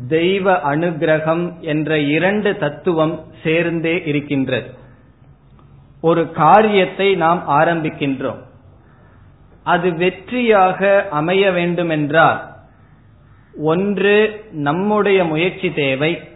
தெய்வ 0.09 0.77
அனுகிரகம் 0.77 1.61
என்ற 1.61 1.99
இரண்டு 1.99 2.57
தத்துவம் 2.57 3.25
சேர்ந்தே 3.43 4.03
இருக்கின்றது. 4.05 4.75
ஒரு 6.01 6.33
காரியத்தை 6.33 7.15
நாம் 7.15 7.45
ஆரம்பிக்கின்றோம். 7.49 8.43
அது 9.63 9.91
வெற்றியாக 9.91 11.09
அமைய 11.09 11.53
வேண்டுமென்றால் 11.53 12.55
ஒன்று 13.59 14.45
நம்முடைய 14.53 15.25
முயற்சி 15.25 15.73
தேவை 15.73 16.29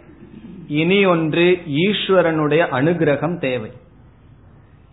இனி 0.67 1.05
ஒன்று 1.05 1.61
ஈஸ்வரனுடைய 1.67 2.65
அனுகிரகம் 2.71 3.37
தேவை. 3.37 3.71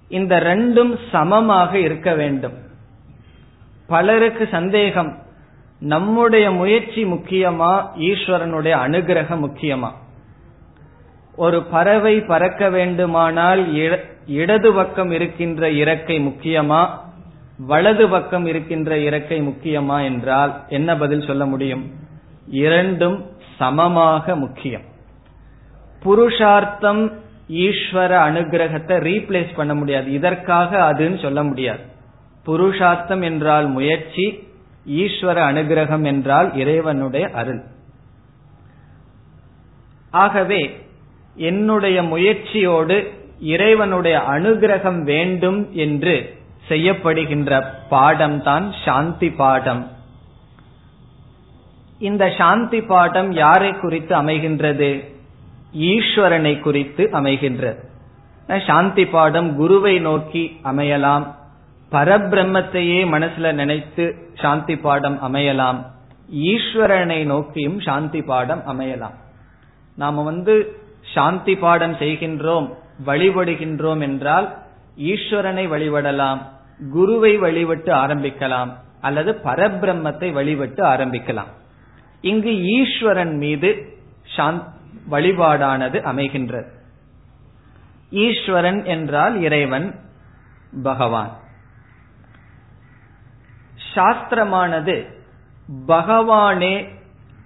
இந்த 0.08 0.34
ரெண்டும் 0.40 0.92
சமமாக 1.12 1.78
இருக்க 1.78 2.14
வேண்டும். 2.14 2.56
பலருக்கு 3.86 4.48
சந்தேகம் 4.50 5.12
நம்முடைய 5.80 6.50
முயற்சி 6.50 7.04
முக்கியமா 7.04 7.72
ஈஸ்வரனுடைய 7.98 8.74
அனுகிரகம் 8.86 9.42
முக்கியமா? 9.46 9.90
ஒரு 11.36 11.62
பறவை 11.62 12.20
பறக்க 12.20 12.70
வேண்டுமானால் 12.70 13.62
இடது 14.26 14.72
பக்கம் 14.72 15.10
இருக்கின்ற 15.10 15.70
இறக்கை 15.70 16.16
முக்கியமா? 16.26 16.82
வலது 17.58 18.08
பக்கம் 18.08 18.46
இருக்கின்ற 18.46 18.98
இறக்கை 18.98 19.38
முக்கியமா 19.46 20.02
என்றால் 20.02 20.52
என்ன 20.68 20.96
பதில் 20.96 21.26
சொல்ல 21.26 21.46
முடியும்? 21.46 21.84
இரண்டும் 22.46 23.16
சமமாக 23.58 24.36
முக்கியம். 24.36 24.86
புருஷார்த்தம் 26.02 27.02
ஈஸ்வர 27.48 28.12
அனுகிரகத்தை 28.28 28.96
ரீப்ளேஸ் 29.08 29.54
பண்ண 29.54 29.74
முடியாது. 29.74 30.12
இதற்காக 30.12 30.92
அதுன்னு 30.92 31.22
சொல்ல 31.22 31.42
முடியாது. 31.42 31.80
புருஷார்த்தம் 32.44 33.22
என்றால் 33.22 33.66
முயற்சி 33.66 34.46
ஈஸ்வர 34.86 35.38
அனுகிரகம் 35.50 36.04
என்றால் 36.04 36.56
இறைவனுடைய 36.56 37.30
அருள். 37.34 37.62
ஆகவே 40.10 40.86
என்னுடைய 41.36 42.02
முயற்சியோடு 42.02 43.12
இறைவனுடைய 43.38 44.18
அனுகிரகம் 44.18 45.02
வேண்டும் 45.02 45.68
என்று 45.72 46.36
செய்யப்படுகின்ற 46.68 47.64
பாடம்தான் 47.90 48.72
சாந்தி 48.84 49.30
பாடம். 49.30 49.90
இந்த 51.98 52.34
சாந்தி 52.38 52.80
பாடம் 52.80 53.32
யாரை 53.32 53.72
குறித்து 53.72 54.16
அமைகின்றது? 54.16 55.16
ஈஸ்வரனை 55.72 56.60
குறித்து 56.60 57.10
அமைகின்றது. 57.12 57.86
சாந்தி 58.66 59.06
பாடம் 59.06 59.56
குருவை 59.56 60.00
நோக்கி 60.00 60.60
அமையலாம். 60.64 61.26
பரபிரம்மத்தையே 61.92 63.00
மனசுல 63.14 63.52
நினைத்து 63.52 64.14
சாந்தி 64.34 64.76
பாடம் 64.76 65.18
அமையலாம். 65.22 65.86
ஈஸ்வரனை 66.32 67.24
நோக்கியும் 67.24 67.80
சாந்தி 67.80 68.22
பாடம் 68.22 68.62
அமையலாம். 68.66 69.14
நாம 69.96 70.22
வந்து 70.22 70.76
சாந்தி 71.14 71.56
பாடம் 71.56 71.94
செய்கின்றோம் 71.94 72.68
வழிபடுகின்றோம் 73.06 74.00
என்றால் 74.00 74.56
ஈஸ்வரனை 74.96 75.64
வழிபடலாம் 75.74 76.38
குருவை 76.92 77.36
வழிபட்டு 77.36 77.92
ஆரம்பிக்கலாம் 77.92 78.72
அல்லது 79.00 79.40
பரபிரம்மத்தை 79.44 80.32
வழிபட்டு 80.32 80.84
ஆரம்பிக்கலாம். 80.84 81.50
இங்கு 82.20 82.64
ஈஸ்வரன் 82.64 83.36
மீது 83.36 83.96
வழிபாடானது 85.10 86.00
அமைகின்றது. 86.00 86.68
ஈஸ்வரன் 88.10 88.84
என்றால் 88.84 89.40
இறைவன் 89.40 90.00
பகவான். 90.82 91.36
சாஸ்திரமானது 93.94 95.06
பகவானே 95.86 96.88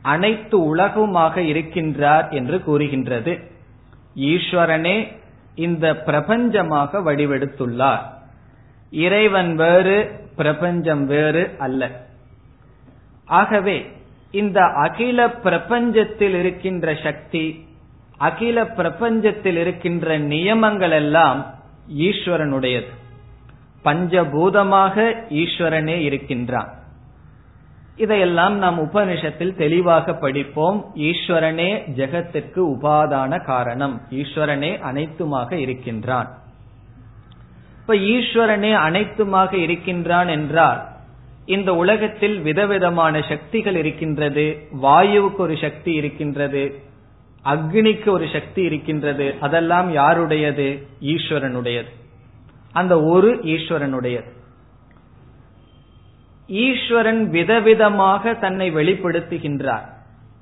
அனைத்து 0.03 0.65
உலகமாக 0.65 1.41
இருக்கின்றார் 1.41 2.31
என்று 2.31 2.63
கூறுகின்றது. 2.63 3.39
ஈஸ்வரனே 4.17 5.17
இந்த 5.55 6.03
பிரபஞ்சமாக 6.07 6.99
வடிவெடுத்துள்ளார். 7.03 8.03
இறைவன் 8.91 9.55
வேறு 9.55 10.29
பிரபஞ்சம் 10.37 11.07
வேறு 11.07 11.55
அல்ல. 11.59 12.07
ஆகவே 13.25 14.02
இந்த 14.33 14.61
அகில 14.65 15.29
பிரபஞ்சத்தில் 15.29 16.39
இருக்கின்ற 16.39 16.95
சக்தி 17.03 17.67
அகில 18.19 18.63
பிரபஞ்சத்தில் 18.65 19.57
இருக்கின்ற 19.57 20.19
நியமங்கள் 20.19 20.91
எல்லாம் 20.91 21.55
ஈஸ்வரனுடையது. 21.99 22.91
பஞ்சபூதமாக 23.85 25.15
ஈஸ்வரனே 25.31 25.97
இருக்கின்றான். 26.01 26.75
இதையெல்லாம் 27.97 28.57
நாம் 28.57 28.79
உபனிஷத்தில் 28.81 29.57
தெளிவாக 29.57 30.15
படிப்போம். 30.15 30.93
ஈஸ்வரனே 30.97 31.71
ஜெகத்திற்கு 31.97 32.61
உபாதான 32.75 33.45
காரணம். 33.45 34.01
ஈஸ்வரனே 34.11 34.81
அனைத்துமாக 34.93 35.53
இருக்கின்றான். 35.53 36.39
இப்ப 37.81 37.95
ஈஸ்வரனே 37.95 38.73
அனைத்துமாக 38.89 39.53
இருக்கின்றான் 39.53 40.29
என்றால் 40.29 40.92
இந்த 41.53 41.75
உலகத்தில் 41.75 42.37
விதவிதமான 42.41 43.23
சக்திகள் 43.29 43.77
இருக்கின்றது. 43.77 44.45
வாயுவுக்கு 44.83 45.37
ஒரு 45.37 45.57
சக்தி 45.61 45.93
இருக்கின்றது. 45.93 46.63
அக்னிக்கு 47.45 48.09
ஒரு 48.09 48.27
சக்தி 48.33 48.63
இருக்கின்றது. 48.63 49.35
அதெல்லாம் 49.41 49.93
யாருடையது? 49.93 50.69
ஈஸ்வரனுடையது. 51.01 51.91
அந்த 52.73 53.03
ஒரு 53.03 53.35
ஈஸ்வரனுடையது. 53.35 54.31
ஈஸ்வரன் 56.47 57.31
விதவிதமாக 57.31 58.39
தன்னை 58.39 58.75
வெளிப்படுத்துகின்றார். 58.75 59.87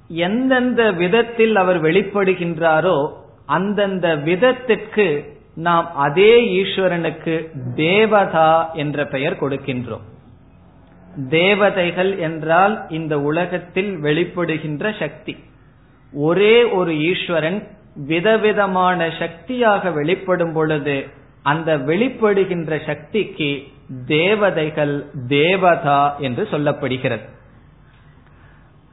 எந்தெந்த 0.09 0.93
விதத்தில் 0.93 1.57
அவர் 1.57 1.83
வெளிப்படுகின்றாரோ 1.83 2.99
அந்தந்த 3.47 4.17
விதத்திற்கு 4.17 5.07
நாம் 5.55 5.91
அதே 5.95 6.33
ஈஸ்வரனுக்கு 6.63 7.35
தேவதா 7.75 8.73
என்ற 8.75 9.07
பெயர் 9.07 9.41
கொடுக்கின்றோம். 9.41 10.07
தேவதைகள் 11.29 12.19
என்றால் 12.19 12.87
இந்த 12.89 13.21
உலகத்தில் 13.21 13.99
வெளிப்படுகின்ற 14.03 14.99
சக்தி. 14.99 15.37
ஒரே 16.13 16.65
ஒரு 16.65 16.99
ஈஸ்வரன் 17.01 17.69
விதவிதமான 17.95 19.11
சக்தியாக 19.19 19.91
வெளிப்படும் 19.91 20.53
பொழுது 20.53 21.07
அந்த 21.43 21.77
வெளிப்படுகின்ற 21.77 22.87
சக்திக்கு 22.87 23.63
தேவதைகள் 24.07 25.07
தேவதா 25.29 26.17
என்று 26.19 26.49
சொல்லப்படுகிறது. 26.51 27.29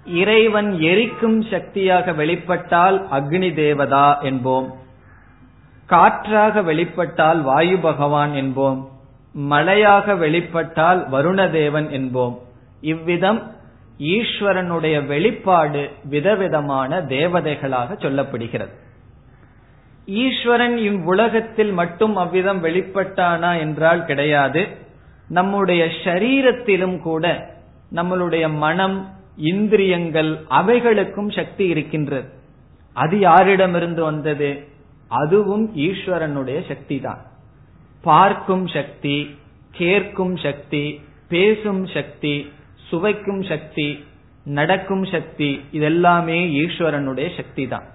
இறைவன் 0.06 0.80
எரிக்கும் 0.80 1.41
சக்தியாக 1.41 2.12
வெளிப்பட்டால் 2.12 3.06
அக்னி 3.12 3.53
தேவதா 3.53 4.21
என்போம். 4.21 4.71
காற்றாக 5.86 6.62
வெளிப்பட்டால் 6.62 7.41
வாயு 7.41 7.77
பகவான் 7.77 8.32
என்போம். 8.32 8.88
மலையாக 9.38 10.15
வெளிப்பட்டால் 10.15 11.02
வருணதேவன் 11.12 11.88
என்போம். 11.89 12.36
இவ்விதம் 12.82 13.52
ஈஸ்வரனுடைய 14.00 15.06
வெளிப்பாடு 15.06 15.89
விதவிதமான 16.04 17.02
தேவதைகளாக 17.02 17.89
சொல்லப்படுகிறது. 18.04 18.73
ஈஸ்வரன் 20.06 20.78
இவ்வுலகத்தில் 20.78 21.71
மட்டும் 21.71 22.15
அவ்விதம் 22.15 22.63
வெளிப்பட்டானா 22.63 23.60
என்றால் 23.60 24.06
கிடையாது. 24.06 24.67
நம்முடைய 25.28 25.86
ஷரீரத்திலும் 26.04 27.00
கூட 27.00 27.54
நம்மளுடைய 27.95 28.54
மனம் 28.54 29.15
இந்திரியங்கள் 29.38 30.38
அவைகளுக்கும் 30.50 31.36
சக்தி 31.36 31.67
இருக்கின்றது. 31.67 32.30
அது 32.93 33.17
யாரிடமிருந்து 33.17 34.02
வந்தது? 34.02 34.67
அதுவும் 35.08 35.76
ஈஸ்வரனுடைய 35.76 36.67
சக்தி 36.67 37.00
தான் 37.00 37.21
பார்க்கும் 38.03 38.67
சக்தி 38.67 39.17
கேட்கும் 39.71 40.36
சக்தி 40.38 41.01
பேசும் 41.27 41.86
சக்தி 41.86 42.36
சுவைக்கும் 42.89 43.43
சக்தி 43.43 43.88
நடக்கும் 44.45 45.05
சக்தி 45.05 45.60
இதெல்லாமே 45.71 46.38
ஈஸ்வரனுடைய 46.63 47.36
சக்தி 47.36 47.67
தான் 47.67 47.88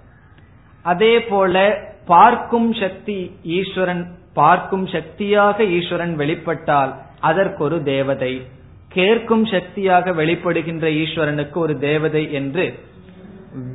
அதே 0.82 1.20
போல 1.20 1.84
பார்க்கும் 2.04 2.74
சக்தி 2.74 3.30
ஈஸ்வரன் 3.42 4.04
பார்க்கும் 4.32 4.86
சக்தியாக 4.86 5.64
ஈஸ்வரன் 5.64 6.16
வெளிப்பட்டால் 6.16 6.92
அதற்கு 7.20 7.64
ஒரு 7.64 7.82
தேவதை. 7.82 8.42
கேட்கும் 8.88 9.44
சக்தியாக 9.46 10.12
வெளிப்படுகின்ற 10.12 10.86
ஈஸ்வரனுக்கு 11.02 11.54
ஒரு 11.54 11.78
தேவதை 11.78 12.32
என்று 12.32 12.64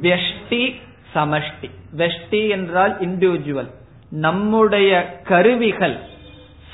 வெஷ்டி 0.01 0.63
சமஷ்டி. 1.15 1.69
வெஷ்டி 1.97 2.49
என்றால் 2.49 2.93
இண்டிவிஜுவல் 2.99 3.69
நம்முடைய 4.09 4.91
கருவிகள் 5.23 5.97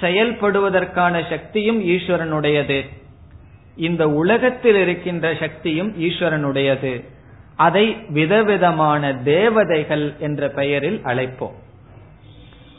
செயல்படுவதற்கான 0.03 1.29
சக்தியும் 1.29 1.85
ஈஸ்வரனுடையது. 1.87 2.81
இந்த 3.75 4.09
உலகத்தில் 4.09 4.75
இருக்கின்ற 4.75 5.35
சக்தியும் 5.39 6.01
ஈஸ்வரனுடையது. 6.01 7.03
அதை 7.55 7.97
விதவிதமான 8.09 9.13
தேவதைகள் 9.13 10.13
என்ற 10.19 10.49
பெயரில் 10.49 11.01
அழைப்போம். 11.03 11.57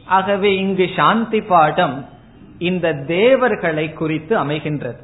ஆகவே 0.04 0.56
இங்கு 0.56 0.90
சாந்தி 0.96 1.40
பாடம் 1.40 2.08
இந்த 2.58 2.92
தேவர்களை 2.92 3.92
குறித்து 3.92 4.44
அமைகின்றது. 4.44 4.98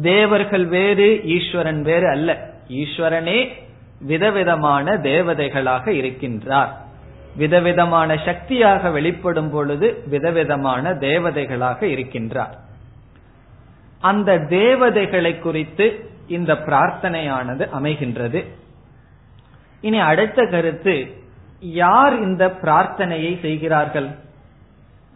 தேவர்கள் 0.00 0.66
வேறு 0.66 1.24
ஈஸ்வரன் 1.24 1.82
வேறு 1.82 2.08
அல்ல. 2.08 2.50
ஈஸ்வரனே 2.68 3.48
விதவிதமான 4.00 4.92
தேவதைகளாக 4.92 5.90
இருக்கின்றார். 5.90 6.70
விதவிதமான 7.36 8.16
சக்தியாக 8.24 8.90
வெளிப்படும் 8.90 9.50
பொழுது 9.50 10.02
விதவிதமான 10.06 10.90
தேவதைகளாக 10.90 11.86
இருக்கின்றார். 11.86 12.54
அந்த 14.00 14.38
தேவதைகளை 14.38 15.38
குறித்து 15.38 16.10
இந்த 16.28 16.54
பிரார்த்தனையானது 16.54 17.68
அமைகின்றது. 17.80 18.46
இனி 19.80 19.98
அடுத்த 19.98 20.46
கருத்து 20.46 21.14
யார் 21.60 22.18
இந்த 22.18 22.46
பிரார்த்தனையை 22.46 23.40
செய்கிறார்கள்? 23.40 24.08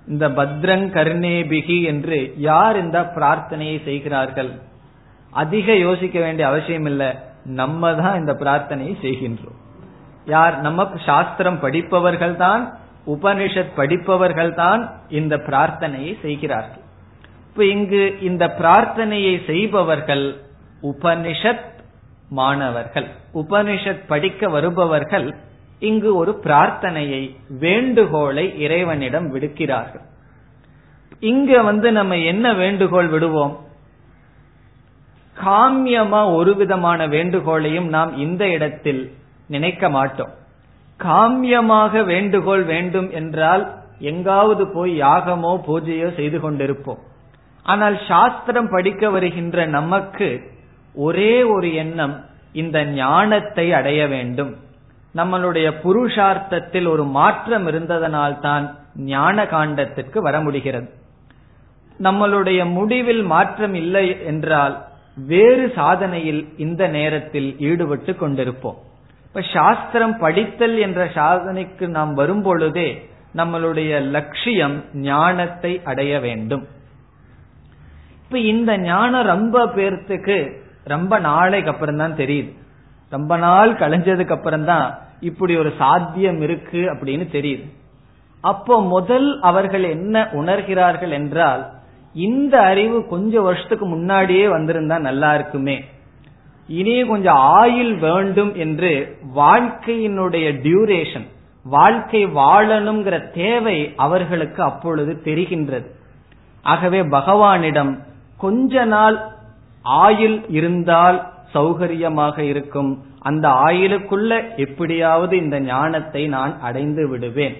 இந்த 0.07 0.29
பத்ரங் 0.29 0.87
கர்ணேபிகி 0.91 1.83
என்று 1.83 2.33
யார் 2.37 2.79
இந்த 2.79 3.01
பிரார்த்தனையை 3.01 3.85
செய்கிறார்கள்? 3.85 4.53
அதிக 5.31 5.75
யோசிக்க 5.75 6.21
வேண்டிய 6.21 6.49
அவசியம் 6.49 6.85
இல்லை 6.85 7.15
நம்ம 7.45 7.95
தான் 7.95 8.19
இந்த 8.19 8.33
பிரார்த்தனையை 8.33 8.97
செய்கின்றோம். 9.03 9.63
யார் 10.27 10.61
நம்ம 10.61 10.91
சாஸ்திரம் 11.07 11.61
படிப்பவர்கள் 11.61 12.37
தான் 12.37 12.79
உபனிஷத் 13.07 13.75
படிப்பவர்கள் 13.77 14.55
தான் 14.55 14.93
இந்த 15.09 15.37
பிரார்த்தனையை 15.37 16.21
செய்கிறார்கள். 16.21 16.83
இப்ப 17.49 17.65
இங்கு 17.65 18.21
இந்த 18.21 18.55
பிரார்த்தனையை 18.59 19.45
செய்பவர்கள் 19.47 20.37
உபனிஷத் 20.83 21.73
மாணவர்கள். 22.29 23.07
உபனிஷத் 23.35 24.07
படிக்க 24.07 24.49
வருபவர்கள் 24.49 25.35
இங்கு 25.79 26.17
ஒரு 26.17 26.41
பிரார்த்தனையை 26.43 27.37
வேண்டுகோளை 27.49 28.61
இறைவனிடம் 28.61 29.35
விடுக்கிறார்கள். 29.35 30.05
இங்க 31.21 31.63
வந்து 31.63 31.93
நம்ம 31.93 32.17
என்ன 32.17 32.55
வேண்டுகோள் 32.55 33.07
விடுவோம்? 33.07 33.59
காமியமா 35.45 36.35
ஒரு 36.35 36.57
விதமான 36.57 37.07
வேண்டுகோளையும் 37.07 37.89
நாம் 37.89 38.17
இந்த 38.17 38.49
இடத்தில் 38.49 39.13
நினைக்க 39.47 39.89
மாட்டோம். 39.89 40.33
காமியமாக 41.01 42.03
வேண்டுகோள் 42.05 42.65
வேண்டும் 42.65 43.11
என்றால் 43.11 43.65
எங்காவது 43.99 44.65
போய் 44.69 45.03
யாகமோ 45.03 45.53
பூஜையோ 45.67 46.09
செய்து 46.15 46.39
கொண்டிருப்போம். 46.39 47.03
ஆனால் 47.67 47.97
சாஸ்திரம் 48.09 48.71
படிக்க 48.71 49.11
வருகின்ற 49.11 49.67
நமக்கு 49.67 50.29
ஒரே 50.95 51.43
ஒரு 51.43 51.75
எண்ணம் 51.75 52.15
இந்த 52.53 52.85
ஞானத்தை 52.85 53.73
அடைய 53.73 54.07
வேண்டும். 54.07 54.53
நம்மளுடைய 55.15 55.69
புருஷார்த்தத்தில் 55.83 56.87
ஒரு 56.87 57.05
மாற்றம் 57.05 57.67
இருந்ததனால்தான் 57.67 58.65
ஞான 58.95 59.45
காண்டத்திற்கு 59.45 60.19
வர 60.19 60.41
முடிகிறது. 60.41 60.89
நம்மளுடைய 62.03 62.61
முடிவில் 62.71 63.23
மாற்றம் 63.23 63.75
இல்லை 63.75 64.25
என்றால் 64.25 64.75
வேறு 65.27 65.73
சாதனையில் 65.77 66.43
இந்த 66.57 66.89
நேரத்தில் 66.89 67.59
ஈடுபட்டு 67.59 68.13
கொண்டிருப்போம். 68.13 68.79
இப்ப 69.35 69.47
சாஸ்திரம் 69.53 70.13
படித்தல் 70.19 70.77
என்ற 70.79 71.05
சாதனைக்கு 71.15 71.87
நாம் 71.87 72.15
வரும் 72.15 72.43
பொழுதே 72.43 73.09
நம்மளுடைய 73.37 73.93
லட்சியம் 74.11 74.77
ஞானத்தை 74.93 75.81
அடைய 75.85 76.21
வேண்டும். 76.21 76.63
இப்ப 78.25 78.39
இந்த 78.39 78.79
ஞானம் 78.79 79.27
ரொம்ப 79.27 79.65
பேர்த்துக்கு 79.67 80.37
ரொம்ப 80.85 81.19
நாளைக்கு 81.19 81.71
அப்புறம் 81.71 81.97
தான் 81.97 82.15
தெரியுது. 82.15 82.51
ரொம்ப 83.09 83.37
நாள் 83.37 83.73
கழிஞ்சதுக்கு 83.73 84.37
அப்புறம் 84.37 84.65
தான் 84.65 84.87
இப்படி 85.21 85.57
ஒரு 85.57 85.73
சாத்தியம் 85.79 86.41
இருக்கு 86.41 86.83
அப்படின்னு 86.93 87.27
தெரியுது. 87.33 87.67
அப்போ 88.41 88.81
முதல் 88.83 89.41
அவர்கள் 89.41 89.83
என்ன 89.83 90.23
உணர்கிறார்கள் 90.33 91.11
என்றால் 91.11 91.65
இந்த 92.15 92.55
அறிவு 92.61 93.07
கொஞ்ச 93.07 93.41
வருஷத்துக்கு 93.41 93.87
முன்னாடியே 93.87 94.47
வந்திருந்தா 94.47 94.99
நல்லா 94.99 95.35
இருக்குமே. 95.35 95.77
இனி 96.67 97.07
கொஞ்சம் 97.07 97.37
ஆயுள் 97.37 97.95
வேண்டும் 97.95 98.55
என்று 98.55 99.19
வாழ்க்கையினுடைய 99.37 100.47
டியூரேஷன் 100.63 101.27
வாழ்க்கை 101.65 102.27
வாழணுங்கிற 102.27 103.33
தேவை 103.33 103.93
அவர்களுக்கு 103.97 104.63
அப்பொழுது 104.63 105.21
தெரிகின்றது. 105.25 105.87
ஆகவே 106.63 107.01
பகவானிடம் 107.01 107.99
கொஞ்ச 108.39 108.85
நாள் 108.85 109.23
ஆயுள் 109.83 110.49
இருந்தால் 110.49 111.33
சௌகரியமாக 111.55 112.39
இருக்கும். 112.39 113.05
அந்த 113.21 113.49
ஆயிலுக்குள்ள 113.49 114.57
எப்படியாவது 114.57 115.37
இந்த 115.37 115.61
ஞானத்தை 115.61 116.27
நான் 116.27 116.61
அடைந்து 116.61 117.09
விடுவேன். 117.09 117.57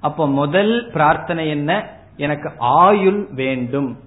அப்போ 0.00 0.28
முதல் 0.28 0.90
பிரார்த்தனை 0.92 1.48
என்ன? 1.48 1.88
எனக்கு 2.16 2.50
ஆயுள் 2.58 3.26
வேண்டும். 3.32 3.98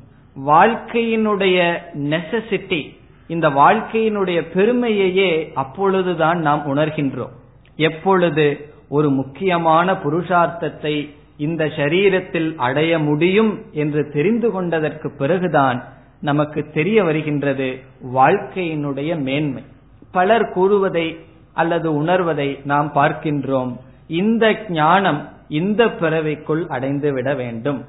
வாழ்க்கையினுடைய 0.45 1.77
நெசசிட்டி 1.93 2.97
இந்த 3.27 3.49
வாழ்க்கையினுடைய 3.49 4.41
பெருமையையே 4.55 5.51
அப்பொழுதுதான் 5.53 6.39
நாம் 6.39 6.75
உணர்கின்றோம். 6.75 7.35
எப்பொழுது 7.75 8.69
ஒரு 8.89 9.09
முக்கியமான 9.09 9.93
புருஷார்த்தத்தை 9.93 11.15
இந்த 11.37 11.65
சரீரத்தில் 11.65 12.55
அடைய 12.55 12.99
முடியும் 12.99 13.65
என்று 13.71 14.09
தெரிந்து 14.09 14.51
கொண்டதற்கு 14.51 15.11
பிறகுதான் 15.11 15.83
நமக்கு 16.21 16.69
தெரிய 16.73 17.03
வருகின்றது 17.03 17.79
வாழ்க்கையினுடைய 18.13 19.19
மேன்மை. 19.21 19.63
பலர் 20.11 20.49
கூறுவதை 20.49 21.17
அல்லது 21.53 22.03
உணர்வதை 22.03 22.59
நாம் 22.63 22.91
பார்க்கின்றோம். 22.95 23.77
இந்த 24.07 24.55
ஞானம் 24.69 25.29
இந்த 25.49 25.85
பிறவைக்குள் 25.85 26.65
அடைந்து 26.65 27.13
விட 27.13 27.35
வேண்டும். 27.35 27.85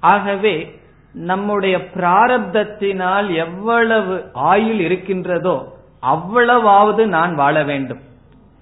ஆகவே 0.00 0.79
நம்முடைய 1.12 1.78
பிராரப்தத்தினால் 1.78 3.34
எவ்வளவு 3.34 4.30
ஆயுள் 4.32 4.80
இருக்கின்றதோ 4.80 5.78
அவ்வளவாவது 6.02 7.06
நான் 7.06 7.34
வாழ 7.34 7.64
வேண்டும். 7.64 8.00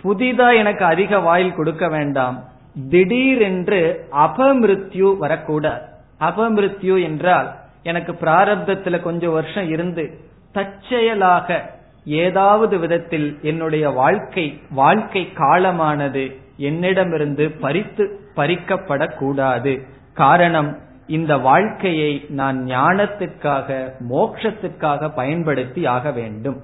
புதிதா 0.02 0.56
எனக்கு 0.56 0.84
அதிக 0.84 1.18
வாயில் 1.18 1.54
கொடுக்க 1.54 1.88
வேண்டாம். 1.88 2.44
திடீரென்று 2.88 4.08
அபமிருத்யு 4.12 5.18
வரக்கூடாது. 5.18 5.82
அபமிருத்யு 6.20 7.02
என்றால் 7.02 7.54
எனக்கு 7.82 8.12
பிராரப்தத்துல 8.12 9.00
கொஞ்சம் 9.00 9.32
வருஷம் 9.32 9.70
இருந்து 9.70 10.18
தற்செயலாக 10.52 11.76
ஏதாவது 12.04 12.78
விதத்தில் 12.78 13.38
என்னுடைய 13.42 13.90
வாழ்க்கை 13.90 14.60
வாழ்க்கை 14.70 15.32
காலமானது 15.38 16.36
என்னிடமிருந்து 16.56 17.50
பறித்து 17.50 18.20
பறிக்கப்படக்கூடாது. 18.36 19.86
காரணம் 20.14 20.78
இந்த 21.08 21.38
வாழ்க்கையை 21.38 22.24
நான் 22.28 22.64
ஞானத்திற்காக 22.66 23.92
மோட்சத்திற்காக 24.10 25.10
பயன்படுத்தி 25.14 25.86
ஆக 25.86 26.10
வேண்டும். 26.10 26.62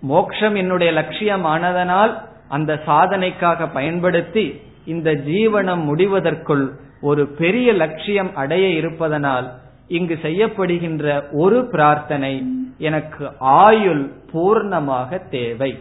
மோக்ஷம் 0.00 0.54
என்னுடைய 0.54 0.92
லட்சியமானதனால் 0.92 2.14
அந்த 2.48 2.80
சாதனைக்காக 2.86 3.68
பயன்படுத்தி 3.72 4.60
இந்த 4.84 5.10
ஜீவனம் 5.12 5.84
முடிவதற்குள் 5.84 6.70
ஒரு 7.00 7.26
பெரிய 7.26 7.72
லட்சியம் 7.72 8.34
அடைய 8.34 8.68
இருப்பதனால் 8.68 9.52
இங்கு 9.88 10.18
செய்யப்படுகின்ற 10.22 11.22
ஒரு 11.32 11.68
பிரார்த்தனை 11.70 12.44
எனக்கு 12.78 13.28
ஆயுள் 13.38 14.12
பூர்ணமாக 14.32 15.28
தேவை. 15.30 15.78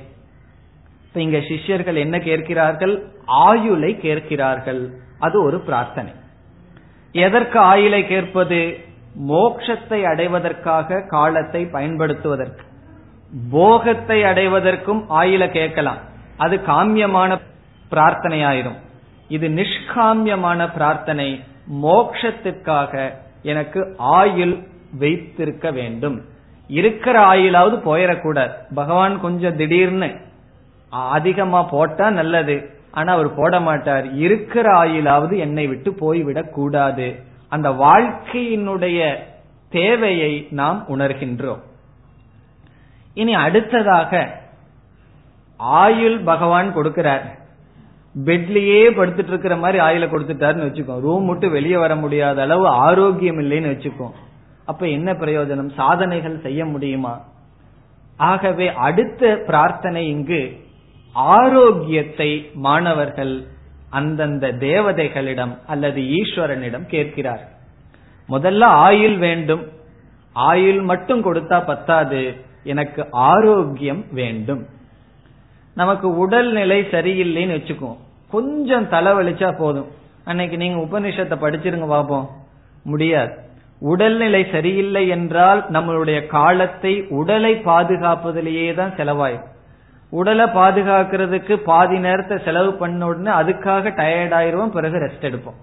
இங்க 1.14 1.42
சிஷ்யர்கள் 1.48 1.96
என்ன 1.96 2.20
கேட்கிறார்கள்? 2.20 2.96
ஆயுளை 3.26 3.98
கேட்கிறார்கள். 4.00 4.94
அது 5.20 5.44
ஒரு 5.44 5.60
பிரார்த்தனை. 5.60 6.12
எதற்கு 7.12 7.60
ஆயுளை 7.60 8.08
கேட்பது? 8.08 8.80
மோக்ஷத்தை 9.28 10.04
அடைவதற்காக 10.04 11.02
காலத்தை 11.08 11.66
பயன்படுத்துவதற்கு. 11.66 12.64
போகத்தை 13.52 14.24
அடைவதற்கும் 14.24 15.10
ஆயில 15.10 15.50
கேட்கலாம். 15.50 15.98
அது 16.38 16.58
காமியமான 16.58 17.40
பிரார்த்தனையாயிரும். 17.92 18.76
இது 19.28 19.48
நிஷ்காமியமான 19.48 20.74
பிரார்த்தனை. 20.74 21.44
மோக்ஷத்திற்காக 21.84 23.14
எனக்கு 23.42 23.96
ஆயில் 24.00 24.68
வைத்திருக்க 25.00 25.72
வேண்டும். 25.72 26.22
இருக்கிற 26.68 27.34
ஆயுளாவது 27.34 27.80
போயிடக்கூடாது 27.86 28.52
பகவான் 28.76 29.22
கொஞ்சம் 29.22 29.56
திடீர்னு 29.56 30.16
அதிகமா 30.90 31.64
போட்டா 31.64 32.10
நல்லது. 32.10 32.81
ஆனா 32.92 33.14
அவர் 33.14 33.36
போட 33.36 33.60
மாட்டார். 33.60 34.14
இருக்கிற 34.14 34.84
ஆயிலாவது 34.84 35.38
என்னை 35.38 35.68
விட்டு 35.68 35.92
போய்விடக் 35.92 36.50
கூடாது. 36.50 37.20
அந்த 37.50 37.70
வாழ்க்கையினுடைய 37.70 39.16
தேவையை 39.70 40.48
நாம் 40.52 40.86
உணர்கின்றோம். 40.90 41.60
இனி 43.14 43.34
அடுத்ததாக 43.34 44.40
ஆயுள் 45.58 46.20
பகவான் 46.20 46.76
கொடுக்கிறார். 46.76 47.40
பெட்லயே 48.26 48.90
படுத்துட்டு 48.92 49.28
இருக்கிற 49.28 49.56
மாதிரி 49.56 49.84
ஆயுள 49.84 50.08
கொடுத்துட்டாருன்னு 50.08 50.66
வச்சுக்கோ. 50.66 51.00
ரூம் 51.00 51.26
விட்டு 51.26 51.50
வெளியே 51.50 51.78
வர 51.78 51.96
முடியாத 51.96 52.42
அளவு 52.42 52.68
ஆரோக்கியம் 52.68 53.40
இல்லைன்னு 53.40 53.78
வச்சுக்கோ. 53.78 54.12
அப்ப 54.66 54.88
என்ன 54.88 55.14
பிரயோஜனம்? 55.14 55.74
சாதனைகள் 55.74 56.40
செய்ய 56.42 56.66
முடியுமா? 56.66 57.22
ஆகவே 58.18 58.74
அடுத்த 58.74 59.44
பிரார்த்தனை 59.46 60.08
இங்கு 60.08 60.60
ஆரோக்கியத்தை 61.16 62.50
மாணவர்கள் 62.54 63.48
அந்தந்த 63.90 64.48
தேவதைகளிடம் 64.48 65.58
அல்லது 65.68 66.02
ஈஸ்வரனிடம் 66.02 66.86
கேட்கிறார். 66.86 67.42
முதல்ல 68.30 68.62
ஆயுள் 68.62 69.18
வேண்டும். 69.18 69.64
ஆயுள் 70.34 70.82
மட்டும் 70.82 71.24
கொடுத்தா 71.24 71.66
பத்தாது. 71.66 72.38
எனக்கு 72.64 73.08
ஆரோக்கியம் 73.12 74.06
வேண்டும். 74.12 74.66
நமக்கு 75.74 76.16
உடல்நிலை 76.16 76.82
சரியில்லைன்னு 76.82 77.58
வச்சுக்கோ 77.58 77.96
கொஞ்சம் 78.30 78.86
தலைவலிச்சா 78.86 79.58
போதும். 79.58 79.88
அன்னைக்கு 80.26 80.58
நீங்க 80.58 80.80
உபநிஷத்தை 80.80 81.36
படிச்சிருங்க 81.38 81.88
பாப்போம். 81.96 82.28
முடியாது. 82.84 83.34
உடல்நிலை 83.80 84.46
சரியில்லை 84.52 85.08
என்றால் 85.08 85.66
நம்மளுடைய 85.72 86.28
காலத்தை 86.28 87.06
உடலை 87.10 87.54
பாதுகாப்பதிலேயே 87.56 88.74
தான் 88.74 88.96
செலவாயும் 88.98 89.48
உடலை 90.12 90.46
பாதுகாக்கிறதுக்கு 90.46 91.56
பாதி 91.56 92.00
நேரத்தை 92.00 92.38
செலவு 92.46 92.74
பண்ண 92.74 93.06
உடனே 93.06 93.32
அதுக்காக 93.32 93.90
டயர்ட் 93.90 94.34
ஆயிருவோம் 94.34 94.72
பிறகு 94.72 94.98
ரெஸ்ட் 94.98 95.24
எடுப்போம். 95.24 95.60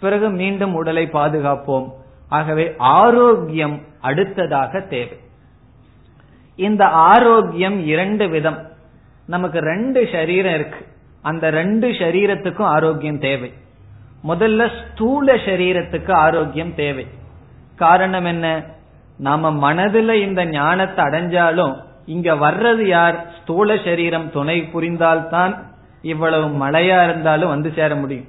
பிறகு 0.00 0.30
மீண்டும் 0.30 0.74
உடலை 0.74 1.08
பாதுகாப்போம். 1.12 1.90
ஆகவே 2.28 2.74
ஆரோக்கியம் 2.78 3.82
அடுத்ததாக 4.00 4.80
தேவை. 4.80 5.18
இந்த 6.56 6.86
ஆரோக்கியம் 6.86 7.86
இரண்டு 7.86 8.28
விதம். 8.28 8.68
நமக்கு 9.26 9.58
ரெண்டு 9.58 10.08
சரீரம் 10.12 10.54
இருக்கு. 10.54 10.86
அந்த 11.22 11.50
ரெண்டு 11.50 11.88
சரீரத்துக்கும் 11.88 12.62
ஆரோக்கியம் 12.62 13.18
தேவை. 13.18 13.52
முதல்ல 14.28 14.70
ஸ்தூல 14.82 15.34
சரீரத்துக்கு 15.34 16.12
ஆரோக்கியம் 16.12 16.74
தேவை. 16.74 17.06
காரணம் 17.76 18.24
என்ன? 18.24 18.64
நாம 19.18 19.72
மனதுல 19.72 20.12
இந்த 20.12 20.44
ஞானத்தை 20.44 21.04
அடைஞ்சாலும் 21.04 21.84
இங்க 22.06 22.34
வர்றது 22.34 22.86
யார்? 22.86 23.34
ஸ்தூல 23.42 23.76
சரீரம் 23.84 24.30
துணை 24.30 24.62
புரிந்தால்தான் 24.62 25.62
இவ்வளவு 26.02 26.66
மழையா 26.66 27.04
இருந்தாலும் 27.04 27.48
வந்து 27.48 27.72
சேர 27.76 27.94
முடியும். 27.94 28.24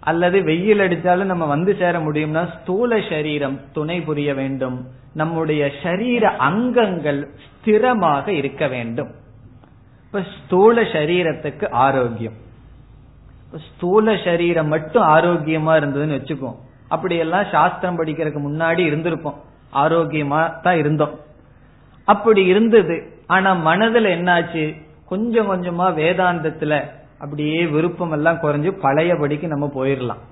அல்லது 0.00 0.42
வெயில் 0.42 0.78
அடிச்சாலும் 0.78 1.24
நம்ம 1.24 1.44
வந்து 1.44 1.76
சேர 1.78 1.98
முடியும்னா 1.98 2.60
ஸ்தூல 2.60 3.00
சரீரம் 3.08 3.60
துணை 3.72 4.00
புரிய 4.00 4.34
வேண்டும். 4.34 4.86
நம்முடைய 5.14 5.70
சரீர 5.82 6.28
அங்கங்கள் 6.28 7.28
ஸ்திரமாக 7.44 8.28
இருக்க 8.28 8.66
வேண்டும். 8.66 9.10
இப்ப 10.06 10.22
ஸ்தூல 10.36 10.82
சரீரத்துக்கு 10.82 11.70
ஆரோக்கியம். 11.70 12.32
ஸ்தூல 13.76 14.16
சரீரம் 14.24 14.68
மட்டும் 14.68 15.02
ஆரோக்கியமா 15.02 15.70
இருந்ததுன்னு 15.70 16.18
வச்சுக்கோ. 16.18 16.54
அப்படியெல்லாம் 16.88 17.44
சாஸ்திரம் 17.50 17.98
படிக்கிறதுக்கு 17.98 18.40
முன்னாடி 18.48 18.82
இருந்திருப்போம். 18.86 19.36
ஆரோக்கியமா 19.72 20.60
தான் 20.60 20.76
இருந்தோம். 20.76 21.24
அப்படி 22.06 22.44
இருந்தது. 22.44 23.02
ஆனா 23.26 23.54
மனதுல 23.54 24.08
என்னாச்சு? 24.18 24.64
கொஞ்சம் 25.08 25.48
கொஞ்சமா 25.50 25.86
வேதாந்தத்துல 26.00 26.82
அப்படியே 27.18 27.66
விருப்பம் 27.66 28.10
எல்லாம் 28.10 28.40
குறைஞ்சு 28.42 28.72
பழையபடிக்கு 28.82 29.46
நம்ம 29.46 29.70
போயிடலாம் 29.74 30.22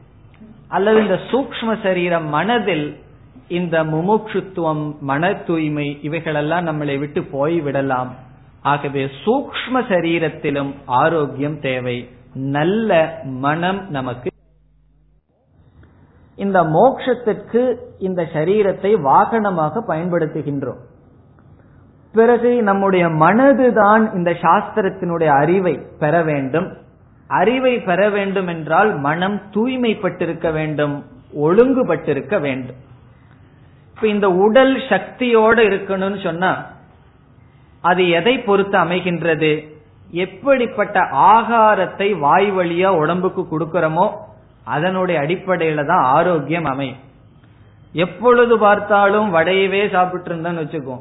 அல்லது 0.68 1.00
இந்த 1.00 1.18
சூக்ம 1.30 1.82
சரீரம் 1.82 2.28
மனதில் 2.28 3.02
இந்த 3.48 3.84
முமுட்சுத்துவம் 3.84 4.98
மன 4.98 5.34
தூய்மை 5.34 5.98
இவைகளெல்லாம் 6.02 6.66
நம்மளை 6.66 6.98
விட்டு 6.98 7.22
போய் 7.22 7.60
விடலாம். 7.60 8.14
ஆகவே 8.62 9.04
சூக்ம 9.24 9.74
சரீரத்திலும் 9.74 10.74
ஆரோக்கியம் 10.86 11.60
தேவை. 11.60 12.08
நல்ல 12.34 13.20
மனம் 13.24 13.90
நமக்கு. 13.90 14.30
இந்த 16.36 16.62
மோக்ஷத்திற்கு 16.62 17.76
இந்த 17.98 18.28
சரீரத்தை 18.32 18.94
வாகனமாக 19.04 19.82
பயன்படுத்துகின்றோம். 19.88 20.80
பிறகு 22.16 22.50
நம்முடைய 22.62 23.04
மனதுதான் 23.22 24.02
இந்த 24.14 24.30
சாஸ்திரத்தினுடைய 24.44 25.30
அறிவை 25.42 25.74
பெற 26.02 26.14
வேண்டும். 26.22 26.68
அறிவை 27.30 27.74
பெற 27.88 28.00
வேண்டும் 28.16 28.46
என்றால் 28.46 28.90
மனம் 29.06 29.36
தூய்மைப்பட்டிருக்க 29.54 30.48
வேண்டும் 30.52 30.94
ஒழுங்குபட்டிருக்க 31.46 32.34
வேண்டும். 32.40 32.80
இப்ப 33.94 34.06
இந்த 34.08 34.28
உடல் 34.44 34.74
சக்தியோடு 34.88 35.62
இருக்கணும்னு 35.70 36.20
சொன்னா 36.24 36.52
அது 37.84 38.02
எதை 38.18 38.34
பொறுத்து 38.38 38.76
அமைகின்றது? 38.78 39.52
எப்படிப்பட்ட 40.24 40.98
ஆகாரத்தை 41.32 42.08
வாய் 42.18 42.50
வழியா 42.52 42.90
உடம்புக்கு 43.02 43.42
கொடுக்கிறோமோ 43.52 44.06
அதனுடைய 44.74 45.16
அடிப்படையில 45.20 45.84
தான் 45.86 46.04
ஆரோக்கியம் 46.16 46.68
அமையும். 46.72 47.00
எப்பொழுது 48.04 48.54
பார்த்தாலும் 48.58 49.28
வடையவே 49.34 49.82
சாப்பிட்டு 49.90 50.30
இருந்தோம்னு 50.30 50.62
வச்சுக்கோ 50.62 50.96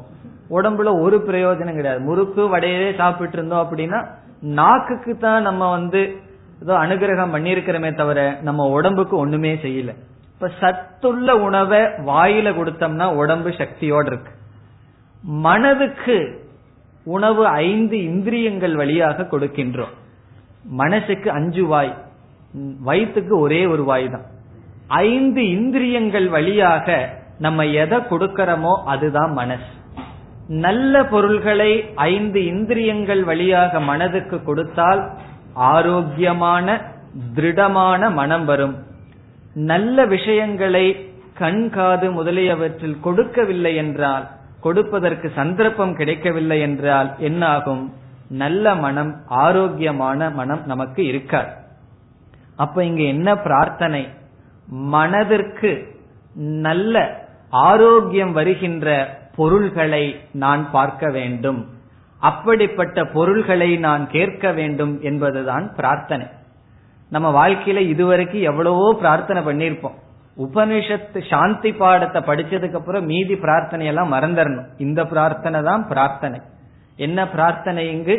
உடம்புல 0.50 0.92
ஒரு 1.00 1.16
பிரயோஜனம் 1.28 1.78
கிடையாது. 1.78 2.00
முறுக்கு 2.00 2.42
வடையவே 2.54 2.88
சாப்பிட்டு 2.96 3.36
இருந்தோம் 3.38 3.64
அப்படின்னா 3.64 4.00
நாக்குக்கு 4.60 5.12
தான் 5.18 5.42
நம்ம 5.42 5.70
வந்து 5.70 6.00
ஏதோ 6.62 6.74
அனுகிரகம் 6.84 7.34
பண்ணிருக்கிறோமே 7.34 7.90
தவிர 7.94 8.20
நம்ம 8.42 8.66
உடம்புக்கு 8.76 9.16
ஒண்ணுமே 9.16 9.52
செய்யல. 9.64 9.92
இப்ப 10.34 10.50
சத்துள்ள 10.60 11.36
உணவை 11.46 11.80
வாயில 12.10 12.48
கொடுத்தோம்னா 12.58 13.06
உடம்பு 13.14 13.50
சக்தியோடு 13.60 14.08
இருக்கு. 14.12 14.32
மனதுக்கு 15.46 16.16
உணவு 17.06 17.46
ஐந்து 17.48 17.96
இந்திரியங்கள் 18.10 18.74
வழியாக 18.74 19.26
கொடுக்கின்றோம். 19.32 19.94
மனசுக்கு 20.82 21.30
அஞ்சு 21.30 21.64
வாய் 21.66 21.94
வயிற்றுக்கு 22.88 23.34
ஒரே 23.38 23.66
ஒரு 23.66 23.84
வாய் 23.84 24.06
தான். 24.10 24.26
ஐந்து 24.88 25.42
இந்திரியங்கள் 25.48 26.28
வழியாக 26.28 26.96
நம்ம 27.38 27.64
எதை 27.82 27.98
கொடுக்கறோமோ 28.10 28.74
அதுதான் 28.92 29.32
மனசு. 29.32 29.70
நல்ல 30.48 31.04
பொருள்களை 31.04 31.92
ஐந்து 31.94 32.46
இந்திரியங்கள் 32.46 33.24
வழியாக 33.24 33.80
மனதுக்கு 33.80 34.42
கொடுத்தால் 34.42 35.10
ஆரோக்கியமான 35.54 36.80
திருடமான 37.34 38.12
மனம் 38.12 38.44
வரும். 38.44 38.78
நல்ல 39.54 40.06
விஷயங்களை 40.06 41.10
கண் 41.34 41.70
காது 41.70 42.12
முதலியவற்றில் 42.12 43.00
கொடுக்கவில்லை 43.00 43.76
என்றால் 43.76 44.28
கொடுப்பதற்கு 44.60 45.32
சந்தர்ப்பம் 45.34 45.94
கிடைக்கவில்லை 45.94 46.60
என்றால் 46.60 47.14
என்னாகும்? 47.18 47.92
நல்ல 48.28 48.74
மனம் 48.74 49.14
ஆரோக்கியமான 49.26 50.30
மனம் 50.30 50.60
நமக்கு 50.66 51.06
இருக்காது. 51.06 51.50
அப்ப 52.56 52.84
இங்க 52.84 53.02
என்ன 53.02 53.36
பிரார்த்தனை? 53.36 54.08
மனதிற்கு 54.68 55.96
நல்ல 56.36 57.22
ஆரோக்கியம் 57.50 58.32
வருகின்ற 58.32 59.22
பொருள்களை 59.36 60.04
நான் 60.44 60.62
பார்க்க 60.70 61.10
வேண்டும். 61.10 61.60
அப்படிப்பட்ட 62.22 62.98
பொருள்களை 63.16 63.70
நான் 63.86 64.04
கேட்க 64.14 64.52
வேண்டும் 64.52 64.94
என்பதுதான் 65.02 65.66
பிரார்த்தனை. 65.78 66.26
நம்ம 67.12 67.28
வாழ்க்கையில 67.40 67.80
இதுவரைக்கும் 67.94 68.48
எவ்வளவோ 68.50 68.86
பிரார்த்தனை 69.02 69.40
பண்ணியிருப்போம். 69.48 69.98
உபனிஷத்து 70.36 71.18
சாந்தி 71.30 71.70
பாடத்தை 71.72 72.20
படிச்சதுக்கு 72.28 72.78
அப்புறம் 72.78 73.04
மீதி 73.04 73.34
பிரார்த்தனை 73.36 73.84
எல்லாம் 73.86 74.12
மறந்துடணும் 74.12 74.70
இந்த 74.78 75.00
பிரார்த்தனை 75.12 75.58
தான் 75.62 75.84
பிரார்த்தனை. 75.88 76.38
என்ன 76.98 77.18
பிரார்த்தனை 77.28 77.82
இங்கு? 77.92 78.16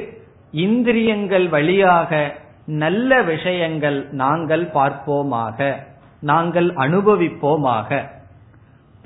இந்திரியங்கள் 0.65 1.47
வழியாக 1.47 2.11
நல்ல 2.83 3.21
விஷயங்கள் 3.23 3.97
நாங்கள் 4.23 4.63
பார்ப்போமாக 4.73 5.57
நாங்கள் 6.21 6.69
அனுபவிப்போமாக. 6.85 7.89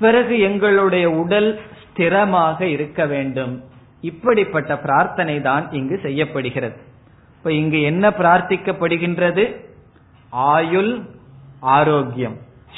பிறகு 0.00 0.34
எங்களுடைய 0.40 1.06
உடல் 1.22 1.48
ஸ்திரமாக 1.90 2.60
இருக்க 2.62 3.06
வேண்டும். 3.06 3.64
இப்படிப்பட்ட 4.00 4.78
பிரார்த்தனை 4.78 5.40
தான் 5.40 5.72
இங்கு 5.72 5.98
செய்யப்படுகிறது. 6.02 6.76
இப்ப 7.36 7.52
இங்கு 7.52 7.82
என்ன 7.82 8.08
பிரார்த்திக்கப்படுகின்றது? 8.08 9.64
ஆயுள் 10.28 11.00
ஆரோக்கியம். 11.60 12.36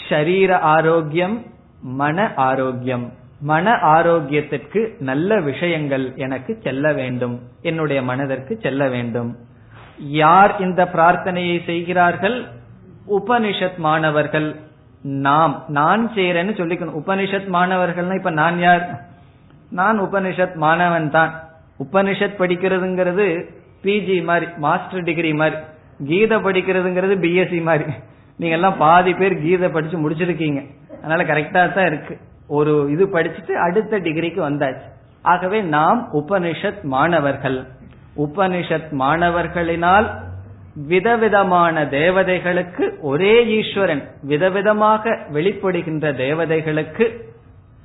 ஷரீர 0.08 0.52
ஆரோக்கியம் 0.52 1.42
மன 1.80 2.32
ஆரோக்கியம். 2.36 3.12
மன 3.40 3.72
ஆரோக்கியத்திற்கு 3.72 5.00
நல்ல 5.00 5.40
விஷயங்கள் 5.40 6.12
எனக்கு 6.16 6.58
செல்ல 6.62 6.92
வேண்டும். 6.92 7.40
என்னுடைய 7.62 8.02
மனதிற்கு 8.02 8.58
செல்ல 8.62 8.88
வேண்டும். 8.88 9.36
யார் 9.98 10.60
இந்த 10.60 10.90
பிரார்த்தனையை 10.92 11.64
செய்கிறார்கள்? 11.64 12.46
உபனிஷத் 13.10 13.76
மாணவர்கள். 13.76 14.56
நாம் 15.02 15.64
நான் 15.68 16.10
செய்யறேன்னு 16.14 16.50
சொல்லிக்கணும். 16.50 17.00
உபனிஷத் 17.04 17.48
மாணவர்கள்னா 17.52 18.14
இப்ப 18.14 18.30
நான் 18.30 18.58
யார்? 18.58 19.00
நான் 19.70 20.00
உபனிஷத் 20.00 20.54
மாணவன் 20.54 21.10
தான். 21.10 21.48
உபனிஷத் 21.78 22.38
படிக்கிறதுங்கிறது 22.38 23.50
பிஜி 23.82 24.24
மாதிரி 24.24 24.50
மாஸ்டர் 24.56 25.02
டிகிரி 25.02 25.34
மாதிரி. 25.34 25.56
கீதை 26.04 26.38
படிக்கிறதுங்கிறது 26.38 27.24
பிஎஸ்சி 27.24 27.62
மாதிரி. 27.62 27.84
நீங்க 28.36 28.54
எல்லாம் 28.54 28.76
பாதி 28.76 29.14
பேர் 29.14 29.42
கீதை 29.42 29.68
படிச்சு 29.68 30.10
முடிச்சிருக்கீங்க. 30.10 30.66
அதனால 31.02 31.24
கரெக்டா 31.24 31.72
தான் 31.72 31.86
இருக்கு. 31.86 32.18
ஒரு 32.46 32.88
இது 32.90 33.06
படிச்சுட்டு 33.06 33.52
அடுத்த 33.52 33.98
டிகிரிக்கு 33.98 34.50
வந்தாச்சு. 34.50 34.90
ஆகவே 35.22 35.60
நாம் 35.60 36.08
உபனிஷத் 36.12 36.82
மாணவர்கள். 36.82 37.66
உபனிஷத் 38.16 38.90
மாணவர்களினால் 38.90 40.10
விதவிதமான 40.74 41.84
தேவதைகளுக்கு 41.84 43.00
ஒரே 43.00 43.46
ஈஸ்வரன் 43.46 44.10
விதவிதமாக 44.28 45.18
வெளிப்படுகின்ற 45.32 46.14
தேவதைகளுக்கு 46.16 47.30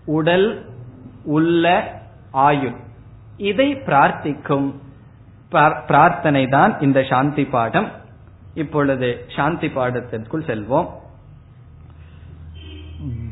உடல் 0.06 0.66
உள்ள 1.24 1.94
ஆயுள். 2.32 2.76
இதை 3.38 3.76
பிரார்த்திக்கும் 3.76 4.82
பிரார்த்தனை 5.88 6.48
தான் 6.48 6.80
இந்த 6.80 7.04
சாந்தி 7.04 7.46
பாடம். 7.46 7.92
இப்பொழுது 8.54 9.26
சாந்தி 9.36 9.68
பாடத்திற்குள் 9.68 10.48
செல்வோம். 10.48 10.88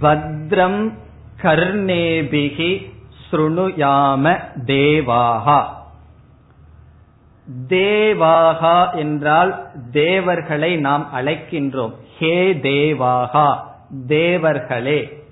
பத்ரம் 0.01 0.93
கர்ணேபிகி 1.41 2.91
ஸ்ருணுயாம 3.31 4.37
தேவாகா 4.65 5.59
தேவாகா 7.67 8.95
என்றால் 8.95 9.67
தேவர்களை 9.91 10.75
நாம் 10.75 11.09
அழைக்கின்றோம். 11.15 11.93
ஹே 12.17 12.53
தேவாகா 12.53 13.59
தேவர்களே. 14.07 15.23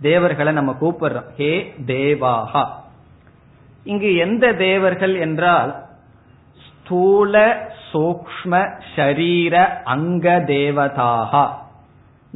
தேவர்களை 0.00 0.52
நம்ம 0.52 0.76
கூப்பிடுறோம். 0.80 1.30
ஹே 1.36 1.74
தேவாகா. 1.86 2.66
இங்கு 3.84 4.16
எந்த 4.16 4.52
தேவர்கள் 4.52 5.14
என்றால் 5.14 5.84
ஸ்தூல 6.68 7.56
சூக்ம 7.92 8.72
ஷரீர 8.96 9.82
அங்க 9.82 10.44
தேவதாகா. 10.46 11.48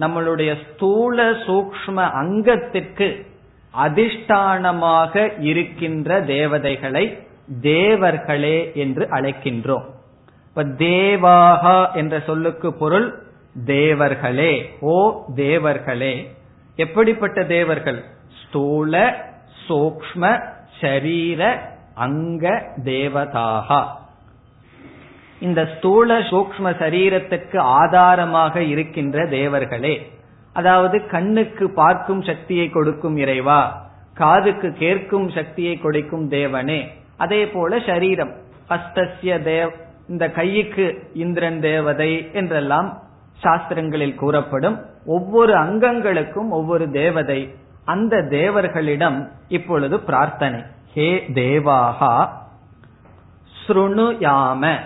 நம்மளுடைய 0.00 0.56
ஸ்தூல 0.72 1.30
சூக்ம 1.30 1.94
அங்கத்திற்கு 1.94 3.26
அதிஷ்டானமாக 3.84 5.32
இருக்கின்ற 5.40 6.22
தேவதைகளை 6.22 7.23
தேவர்களே 7.60 8.74
என்று 8.74 9.08
அழைக்கின்றோம். 9.10 9.84
இப்ப 10.48 10.64
தேவாகா 10.64 11.94
என்ற 11.94 12.20
சொல்லுக்கு 12.20 12.74
பொருள் 12.74 13.22
தேவர்களே. 13.66 14.66
ஓ 14.80 15.24
தேவர்களே. 15.36 16.28
எப்படிப்பட்ட 16.76 17.44
தேவர்கள்? 17.44 18.04
ஸ்தூல 18.46 19.14
சூக்ம 19.68 20.42
சரீர 20.80 21.72
அங்க 21.94 22.68
தேவதாகா. 22.84 23.84
இந்த 25.40 25.68
ஸ்தூல 25.76 26.18
சூக்ம 26.18 26.64
சரீரத்துக்கு 26.64 27.58
ஆதாரமாக 27.58 28.62
இருக்கின்ற 28.62 29.24
தேவர்களே. 29.24 30.02
அதாவது 30.52 31.06
கண்ணுக்கு 31.06 31.70
பார்க்கும் 31.70 32.22
சக்தியை 32.22 32.70
கொடுக்கும் 32.70 33.16
இறைவா. 33.16 33.86
காதுக்கு 34.14 34.72
கேட்கும் 34.72 35.30
சக்தியை 35.30 35.78
கொடுக்கும் 35.78 36.30
தேவனே. 36.30 37.02
அதே 37.16 37.48
போல 37.48 37.78
சரீரம். 37.86 38.32
ஹஸ்தஸ்ய 38.68 39.38
தேவ் 39.40 39.70
இந்த 40.08 40.28
கையுக்கு 40.28 40.98
இந்திரன் 41.14 41.60
தேவதை 41.60 42.30
என்றெல்லாம் 42.32 43.02
சாஸ்திரங்களில் 43.42 44.14
கூறப்படும் 44.14 44.84
ஒவ்வொரு 45.06 45.54
அங்கங்களுக்கும் 45.54 46.48
ஒவ்வொரு 46.48 46.90
தேவதை. 46.90 47.54
அந்த 47.84 48.16
தேவர்களிடம் 48.16 49.28
இப்பொழுது 49.48 50.00
பிரார்த்தனை. 50.00 50.62
ஹே 50.92 51.26
தேவாகா 51.34 52.28
ஸ்ருணுயாம. 53.66 54.78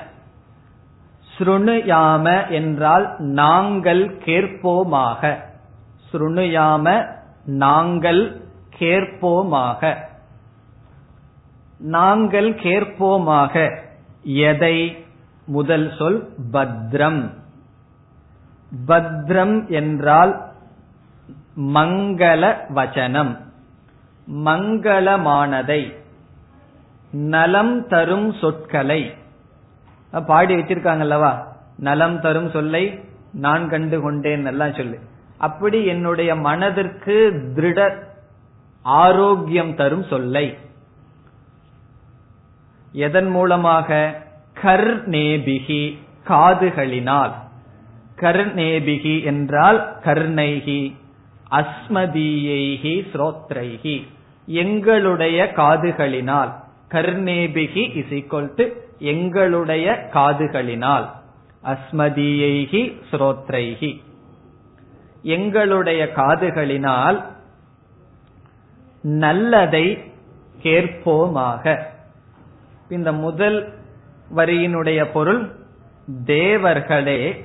ஸ்ருணுயாம 1.38 2.50
என்றால் 2.50 3.14
நாங்கள் 3.18 4.18
கேட்போமாக. 4.24 5.36
ஸ்ருணுயாம 6.12 7.06
நாங்கள் 7.44 8.40
கேட்போமாக. 8.78 9.96
நாங்கள் 11.78 12.54
கேட்போமாக. 12.54 13.76
எதை? 14.22 15.04
முதல் 15.44 15.92
சொல் 15.98 16.34
பத்ரம். 16.52 17.30
பத்ரம் 18.86 19.68
என்றால் 19.68 20.52
மங்கள 21.56 22.56
வச்சனம். 22.74 23.36
மங்களமானதை. 24.32 25.94
நலம் 27.10 27.86
தரும் 27.86 28.32
சொற்களை. 28.32 29.14
பாடி 30.26 30.54
வச்சிருக்காங்கல்லவா? 30.54 31.44
நலம் 31.76 32.20
தரும் 32.20 32.50
சொல்லை 32.50 33.00
நான் 33.32 33.68
கண்டு 33.68 34.00
கொண்டேன் 34.00 34.46
எல்லாம் 34.46 34.74
சொல்லு. 34.74 34.98
அப்படி 35.38 35.84
என்னுடைய 35.84 36.34
மனதிற்கு 36.34 37.32
திருட 37.56 38.02
ஆரோக்கியம் 38.82 39.74
தரும் 39.74 40.04
சொல்லை. 40.04 40.56
எதன் 42.92 43.30
மூலமாக? 43.30 44.22
கர்ணேபிகி 44.62 45.98
காதுகளினால். 46.28 47.32
கர்ணேபிகி 48.16 49.24
என்றால் 49.24 49.96
கர்ணைகி 50.04 50.94
அஸ்மதீயைகி 51.50 53.06
ஸ்ரோத்ரைகி. 53.12 54.06
எங்களுடைய 54.46 55.52
காதுகளினால். 55.56 56.54
கர்ணேபிகி 56.90 57.96
இஸ் 57.96 58.12
ஈக்வல் 58.12 58.54
டு 58.56 58.64
எங்களுடைய 58.98 60.08
காதுகளினால். 60.12 61.08
அஸ்மதீயைகி 61.64 62.96
ஸ்ரோத்ரைகி. 63.12 64.02
எங்களுடைய 65.22 66.10
காதுகளினால் 66.16 67.24
நல்லதை 69.02 70.12
கேட்போமாக. 70.62 71.82
இந்த 72.88 73.12
முதல் 73.12 73.72
வரியினுடைய 74.36 75.06
பொருள் 75.12 75.52
தேவர்களே 76.24 77.44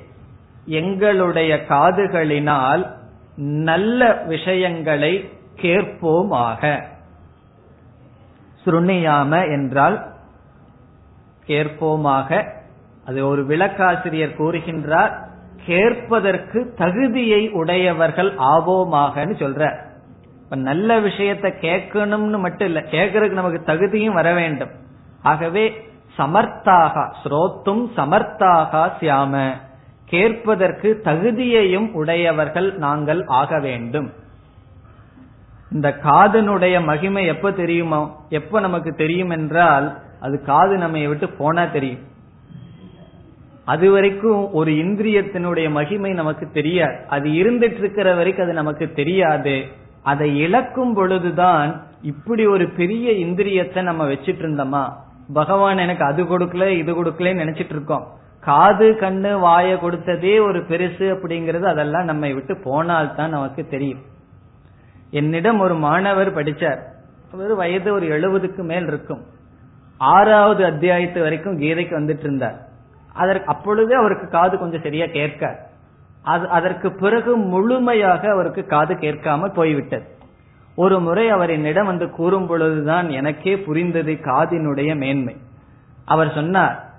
எங்களுடைய 0.65 1.55
காதுகளினால் 1.69 2.87
நல்ல 3.35 4.13
விஷயங்களை 4.13 5.29
கேட்போமாக. 5.61 6.83
சுருணியாம 8.65 9.51
என்றால் 9.51 10.13
கேட்போமாக. 11.47 12.53
அது 13.05 13.27
ஒரு 13.27 13.45
விளக்காசிரியர் 13.45 14.37
கூறுகின்றார் 14.37 15.21
கேட்பதற்கு 15.65 16.73
தகுதியை 16.77 17.49
உடையவர்கள் 17.49 18.33
ஆவோமாகன்னு 18.33 19.35
சொல்ற 19.41 19.91
நல்ல 20.55 20.99
விஷயத்த 20.99 21.51
கேட்கணும்னு 21.61 22.39
மட்டும் 22.39 22.67
இல்ல 22.67 22.79
கேட்கறதுக்கு 22.79 23.31
நமக்கு 23.31 23.63
தகுதியும் 23.63 24.13
வர 24.13 24.33
வேண்டும். 24.33 24.81
ஆகவே 25.23 25.89
சமர்த்தாக 26.17 27.11
ஸ்ரோத்தும் 27.23 27.83
சமர்த்தாக 27.97 28.91
சியாம. 28.99 29.51
கேட்பதற்கு 30.05 31.01
தகுதியையும் 31.03 31.91
உடையவர்கள் 31.91 32.77
நாங்கள் 32.77 33.25
ஆக 33.25 33.59
வேண்டும். 33.59 34.13
இந்த 35.71 35.99
காதனுடைய 36.03 36.83
மகிமை 36.83 37.25
எப்ப 37.25 37.51
தெரியுமோ 37.51 38.25
எப்ப 38.29 38.59
நமக்கு 38.59 38.91
தெரியும் 38.91 39.29
என்றால் 39.29 39.97
அது 40.21 40.43
காது 40.43 40.77
நம்ம 40.77 41.07
விட்டு 41.07 41.29
போனா 41.29 41.65
தெரியும். 41.65 42.11
அது 43.65 43.91
வரைக்கும் 43.91 44.53
ஒரு 44.53 44.71
இந்திரியத்தினுடைய 44.71 45.69
மகிமை 45.69 46.11
நமக்கு 46.11 46.51
தெரியாது. 46.51 46.97
அது 47.07 47.29
இருந்துட்டு 47.29 47.77
இருக்கிற 47.77 48.13
வரைக்கும் 48.13 48.45
அது 48.45 48.53
நமக்கு 48.53 48.91
தெரியாது. 48.91 49.65
அதை 50.03 50.39
இழக்கும் 50.39 50.93
பொழுதுதான் 50.93 51.83
இப்படி 52.01 52.45
ஒரு 52.45 52.69
பெரிய 52.69 53.11
இந்திரியத்தை 53.11 53.81
நம்ம 53.81 54.07
வச்சிட்டு 54.09 54.43
இருந்தோமா 54.43 55.02
பகவான் 55.33 55.77
எனக்கு 55.77 56.05
அது 56.05 56.23
கொடுக்கல 56.23 56.67
இது 56.67 57.03
கொடுக்கலன்னு 57.03 57.43
நினைச்சிட்டு 57.43 57.69
இருக்கோம். 57.69 58.07
காது 58.39 58.91
கண்ணு 58.91 59.39
வாய 59.39 59.75
கொடுத்ததே 59.75 60.41
ஒரு 60.41 60.59
பெருசு 60.59 61.17
அப்படிங்கறது 61.17 61.63
அதெல்லாம் 61.63 62.03
நம்மை 62.03 62.33
விட்டு 62.33 62.57
போனால்தான் 62.57 63.29
நமக்கு 63.29 63.67
தெரியும். 63.67 63.99
என்னிடம் 65.09 65.59
ஒரு 65.59 65.75
மாணவர் 65.75 66.35
படிச்சார். 66.35 66.79
அவர் 67.33 67.55
வயது 67.55 67.93
ஒரு 67.93 68.07
எழுபதுக்கு 68.07 68.63
மேல் 68.63 68.87
இருக்கும். 68.87 69.25
ஆறாவது 69.97 70.65
அத்தியாயத்து 70.65 71.21
வரைக்கும் 71.21 71.59
கீதைக்கு 71.59 71.99
வந்துட்டு 71.99 72.19
இருந்தார். 72.19 72.59
அதற்கு 73.13 73.45
அப்பொழுதே 73.45 73.95
அவருக்கு 73.95 74.27
காது 74.27 74.57
கொஞ்சம் 74.57 74.81
சரியா 74.81 75.05
கேட்க 75.05 75.71
அது 76.21 76.49
அதற்கு 76.49 76.93
பிறகு 76.93 77.37
முழுமையாக 77.37 78.31
அவருக்கு 78.31 78.65
காது 78.65 78.93
கேட்காம 78.93 79.53
போய்விட்டது. 79.53 80.12
ஒரு 80.75 80.99
முறை 80.99 81.29
அவர் 81.29 81.49
என்னிடம் 81.49 81.85
வந்து 81.85 82.09
கூறும் 82.09 82.47
பொழுதுதான் 82.47 83.09
எனக்கே 83.09 83.59
புரிந்தது 83.59 84.13
காதினுடைய 84.13 84.95
மேன்மை. 84.95 85.35
அவர் 86.05 86.31
சொன்னார் 86.33 86.91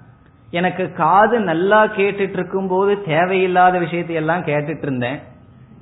எனக்கு 0.50 0.92
காது 0.92 1.40
நல்லா 1.40 1.86
கேட்டுட்டு 1.86 2.36
இருக்கும் 2.38 2.68
போது 2.68 3.02
தேவையில்லாத 3.02 3.78
விஷயத்தை 3.78 4.14
எல்லாம் 4.14 4.42
கேட்டுட்டு 4.42 4.82
இருந்தேன் 4.82 5.18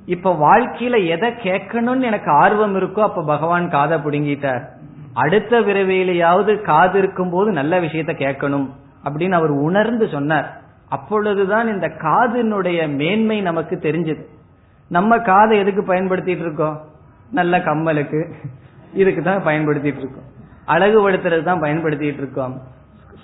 இப்ப 0.05 0.33
வாழ்க்கையில 0.33 1.07
எதை 1.07 1.29
கேட்கணும்னு 1.29 2.01
எனக்கு 2.01 2.31
ஆர்வம் 2.31 2.75
இருக்கோ 2.75 2.99
அப்ப 2.99 3.23
பகவான் 3.23 3.69
காதை 3.69 3.97
பிடுங்கிட்டார். 3.97 4.63
அடுத்த 5.13 5.61
விரைவிலையாவது 5.61 6.61
காது 6.61 6.99
இருக்கும் 6.99 7.29
போது 7.29 7.51
நல்ல 7.51 7.81
விஷயத்த 7.81 8.13
கேட்கணும் 8.23 8.67
அப்படின்னு 9.03 9.31
அவர் 9.31 9.49
உணர்ந்து 9.49 10.07
சொன்னார். 10.07 10.61
அப்பொழுதுதான் 10.89 11.67
இந்த 11.67 11.87
காதினுடைய 11.87 12.95
மேன்மை 12.95 13.41
நமக்கு 13.41 13.75
தெரிஞ்சது. 13.75 14.25
நம்ம 14.89 15.19
காதை 15.19 15.57
எதுக்கு 15.57 15.93
பயன்படுத்திட்டு 15.93 16.43
இருக்கோம்? 16.47 16.81
நல்ல 17.33 17.57
கம்மலுக்கு 17.57 18.19
இதுக்கு 18.93 19.21
தான் 19.21 19.45
பயன்படுத்திட்டு 19.45 20.01
இருக்கோம். 20.03 20.29
அழகுபடுத்துறது 20.67 21.43
தான் 21.43 21.61
பயன்படுத்திட்டு 21.61 22.21
இருக்கோம். 22.21 22.61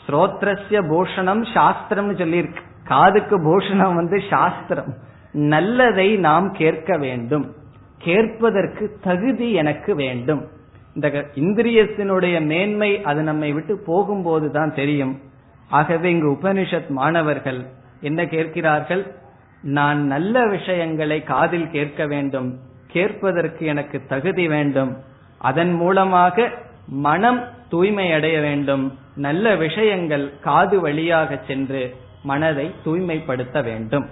ஸ்ரோத்ரஸ்ய 0.05 0.79
பூஷணம் 0.91 1.43
சாஸ்திரம்னு 1.53 2.15
சொல்லியிருக்கு. 2.21 2.61
காதுக்கு 2.83 3.35
பூஷணம் 3.39 3.95
வந்து 3.95 4.21
சாஸ்திரம். 4.29 4.93
நல்லதை 5.31 6.17
நாம் 6.17 6.51
கேட்க 6.51 6.97
வேண்டும். 6.97 7.45
கேட்பதற்கு 7.97 8.97
தகுதி 9.03 9.53
எனக்கு 9.53 9.95
வேண்டும். 9.95 10.41
இந்த 10.93 11.07
இந்திரியத்தினுடைய 11.35 12.45
மேன்மை 12.45 13.03
அது 13.03 13.21
நம்மை 13.21 13.53
விட்டு 13.53 13.77
போகும்போது 13.85 14.51
தான் 14.51 14.73
தெரியும். 14.73 15.19
ஆகவே 15.69 16.09
இங்கு 16.09 16.29
உபனிஷத் 16.31 16.89
மாணவர்கள் 16.89 17.59
என்ன 18.01 18.25
கேட்கிறார்கள்? 18.25 19.03
நான் 19.61 20.01
நல்ல 20.05 20.45
விஷயங்களை 20.47 21.23
காதில் 21.23 21.69
கேட்க 21.69 22.05
வேண்டும். 22.05 22.49
கேட்பதற்கு 22.93 23.63
எனக்கு 23.73 23.97
தகுதி 24.07 24.47
வேண்டும். 24.47 24.91
அதன் 25.49 25.73
மூலமாக 25.73 26.47
மனம் 27.07 27.41
தூய்மை 27.69 28.07
அடைய 28.17 28.37
வேண்டும். 28.39 28.85
நல்ல 29.15 29.55
விஷயங்கள் 29.55 30.25
காது 30.47 30.77
வழியாக 30.81 31.39
சென்று 31.47 31.81
மனதை 32.23 32.65
தூய்மைப்படுத்த 32.83 33.57
வேண்டும். 33.61 34.07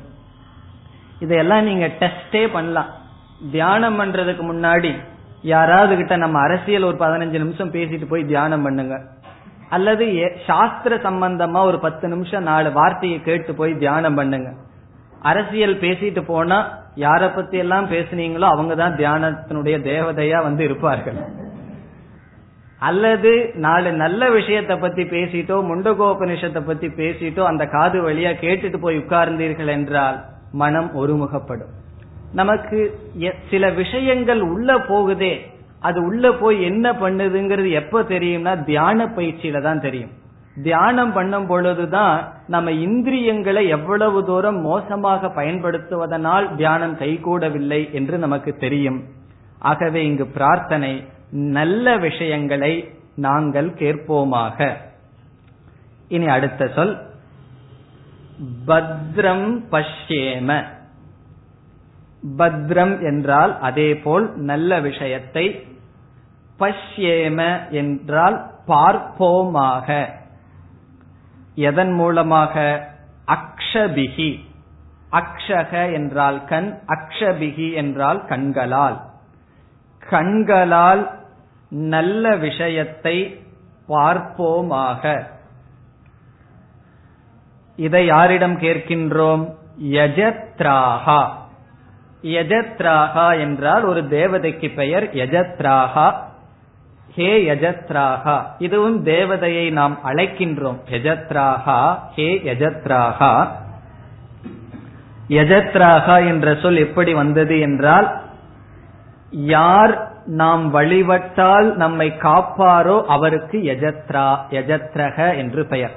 இதையெல்லாம் 1.19 1.63
நீங்க 1.63 1.87
டெஸ்டே 2.01 2.43
பண்ணலாம். 2.53 2.89
தியானம் 3.51 3.97
பண்றதுக்கு 3.99 4.43
முன்னாடி 4.51 4.91
யாராவது 5.41 5.93
கிட்ட 5.95 6.15
நம்ம 6.17 6.37
அரசியல் 6.39 6.87
ஒரு 6.89 6.97
பதினஞ்சு 6.97 7.37
நிமிஷம் 7.43 7.71
பேசிட்டு 7.71 8.05
போய் 8.09 8.29
தியானம் 8.33 8.63
பண்ணுங்க. 8.63 8.95
அல்லது 9.69 10.05
சாஸ்திர 10.45 10.95
சம்பந்தமா 10.95 11.61
ஒரு 11.69 11.79
பத்து 11.79 12.07
நிமிஷம் 12.07 12.43
நாலு 12.43 12.69
வார்த்தையை 12.71 13.17
கேட்டு 13.21 13.53
போய் 13.55 13.73
தியானம் 13.83 14.17
பண்ணுங்க. 14.19 14.49
அரசியல் 15.21 15.79
பேசிட்டு 15.79 16.21
போனா 16.27 16.57
யார 17.03 17.23
பத்தி 17.35 17.57
எல்லாம் 17.63 17.87
பேசுனீங்களோ 17.93 18.47
அவங்க 18.53 18.73
தான் 18.81 18.97
தியானத்தினுடைய 19.01 19.75
தேவதையா 19.89 20.39
வந்து 20.47 20.63
இருப்பார்கள். 20.67 21.19
அல்லது 22.89 23.31
நாலு 23.65 23.89
நல்ல 24.01 24.29
விஷயத்தை 24.37 24.75
பத்தி 24.81 25.03
பேசிட்டோ 25.13 25.55
முண்டகோபனிஷத்தை 25.69 26.61
பத்தி 26.65 26.87
பேசிட்டோ 27.01 27.43
அந்த 27.51 27.63
காது 27.75 27.99
வழியா 28.07 28.31
கேட்டுட்டு 28.43 28.79
போய் 28.83 28.99
உட்கார்ந்தீர்கள் 29.01 29.71
என்றால் 29.75 30.17
மனம் 30.61 30.89
ஒருமுகப்படும். 31.01 31.71
நமக்கு 32.39 32.79
சில 33.51 33.69
விஷயங்கள் 33.81 34.41
உள்ள 34.53 34.69
போகுதே 34.91 35.33
அது 35.87 35.99
உள்ள 36.09 36.25
போய் 36.41 36.57
என்ன 36.69 36.87
பண்ணுதுங்கிறது 37.01 37.69
எப்ப 37.81 38.01
தெரியும்னா 38.13 38.53
தியான 38.69 39.05
பயிற்சியில 39.17 39.61
தான் 39.67 39.83
தெரியும். 39.85 40.13
தியானம் 40.63 41.13
பண்ணும் 41.13 41.47
பொழுதுதான் 41.47 42.33
நம்ம 42.47 42.71
இந்திரியங்களை 42.71 43.67
எவ்வளவு 43.67 44.25
தூரம் 44.25 44.61
மோசமாக 44.61 45.27
பயன்படுத்துவதனால் 45.27 46.55
தியானம் 46.55 46.97
கைகூடவில்லை 46.97 47.91
என்று 47.91 48.17
நமக்கு 48.17 48.57
தெரியும். 48.57 49.03
ஆகவே 49.59 50.05
இங்கு 50.05 50.27
பிரார்த்தனை 50.27 51.03
நல்ல 51.31 51.97
விஷயங்களை 51.97 52.93
நாங்கள் 53.15 53.69
கேட்போமாக. 53.69 54.73
இனி 56.07 56.27
அடுத்த 56.27 56.67
சொல். 56.67 56.97
பத்ரம் 58.67 59.63
பஷ்யேம. 59.71 60.63
பத்ரம் 62.37 63.01
என்றால் 63.01 63.59
அதேபோல் 63.59 64.35
நல்ல 64.35 64.79
விஷயத்தை 64.79 65.67
பஷ்யேம 66.59 67.69
என்றால் 67.69 68.51
பார்ப்போமாக. 68.67 70.09
எதன் 71.57 71.93
மூலமாக? 71.93 72.55
அக்ஷபிகி 73.27 74.31
அக்ஷக 75.11 75.93
என்றால் 75.93 76.45
கண் 76.45 76.79
அக்ஷபிகி 76.87 77.73
என்றால் 77.73 78.25
கண்களால். 78.25 78.97
கண்களால் 80.09 81.03
நல்ல 81.69 82.35
விஷயத்தை 82.35 83.45
பார்ப்போமாக. 83.87 85.23
இதை 87.75 88.05
யாரிடம் 88.05 88.57
கேட்கின்றோம்? 88.59 89.43
யஜத்ராகா 89.81 91.21
யஜத்ராகா 92.21 93.39
என்றால் 93.39 93.83
ஒரு 93.83 94.01
தேவதைக்கு 94.07 94.75
பெயர் 94.75 95.05
யஜத்ராகா 95.15 96.07
ஹே 97.17 97.53
யஜத்ராகா 97.53 98.41
இதுவும் 98.57 99.05
தேவதையை 99.05 99.71
நாம் 99.71 99.99
அழைக்கின்றோம். 100.05 100.79
யஜத்ராகா 100.91 101.99
ஹே 102.15 102.41
யஜத்ராகா 102.43 103.47
யஜத்ராகா 105.27 106.27
என்ற 106.27 106.55
சொல் 106.55 106.77
எப்படி 106.77 107.13
வந்தது 107.13 107.59
என்றால் 107.59 108.21
யார் 109.31 110.11
நாம் 110.25 110.69
வழிபட்டால் 110.69 111.75
நம்மை 111.75 112.13
காப்பாரோ 112.19 113.05
அவருக்கு 113.07 113.57
யஜத்ரா 113.57 114.27
யஜத்ரக 114.49 115.37
என்று 115.37 115.65
பெயர். 115.65 115.95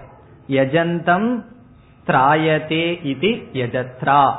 யஜந்தம் 0.48 1.44
திராயதே 2.06 3.04
இது 3.04 3.32
யஜத்ரா. 3.52 4.32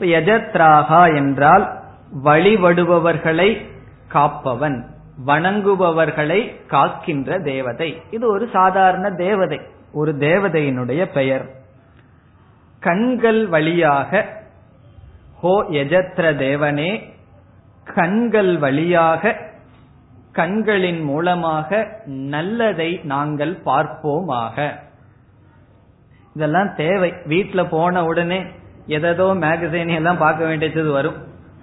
யஜத்ராகா 0.00 1.14
என்றால் 1.14 1.78
வழிபடுபவர்களை 2.24 3.66
காப்பவன். 4.08 4.92
வணங்குபவர்களை 5.26 6.66
காக்கின்ற 6.66 7.38
தேவதை. 7.38 8.02
இது 8.10 8.30
ஒரு 8.30 8.48
சாதாரண 8.52 9.10
தேவதை. 9.10 9.60
ஒரு 9.92 10.12
தேவதையினுடைய 10.12 11.12
பெயர். 11.12 11.50
கண்கள் 12.80 13.46
வழியாக 13.46 14.42
ஹோ 15.36 15.64
எஜத்ர 15.70 16.32
தேவனே 16.36 17.12
கண்கள் 17.94 18.58
வழியாக 18.58 19.36
கண்களின் 20.32 21.02
மூலமாக 21.02 22.00
நல்லதை 22.04 23.00
நாங்கள் 23.04 23.58
பார்ப்போமாக. 23.64 24.70
இதெல்லாம் 26.34 26.74
தேவை. 26.74 27.14
வீட்டில் 27.24 27.68
போன 27.68 28.04
உடனே 28.04 28.44
எதோ 28.86 29.34
மேகசைன் 29.34 29.94
எல்லாம் 29.94 30.18
பார்க்க 30.18 30.46
வேண்டியது 30.46 30.90
வரும். 30.90 31.16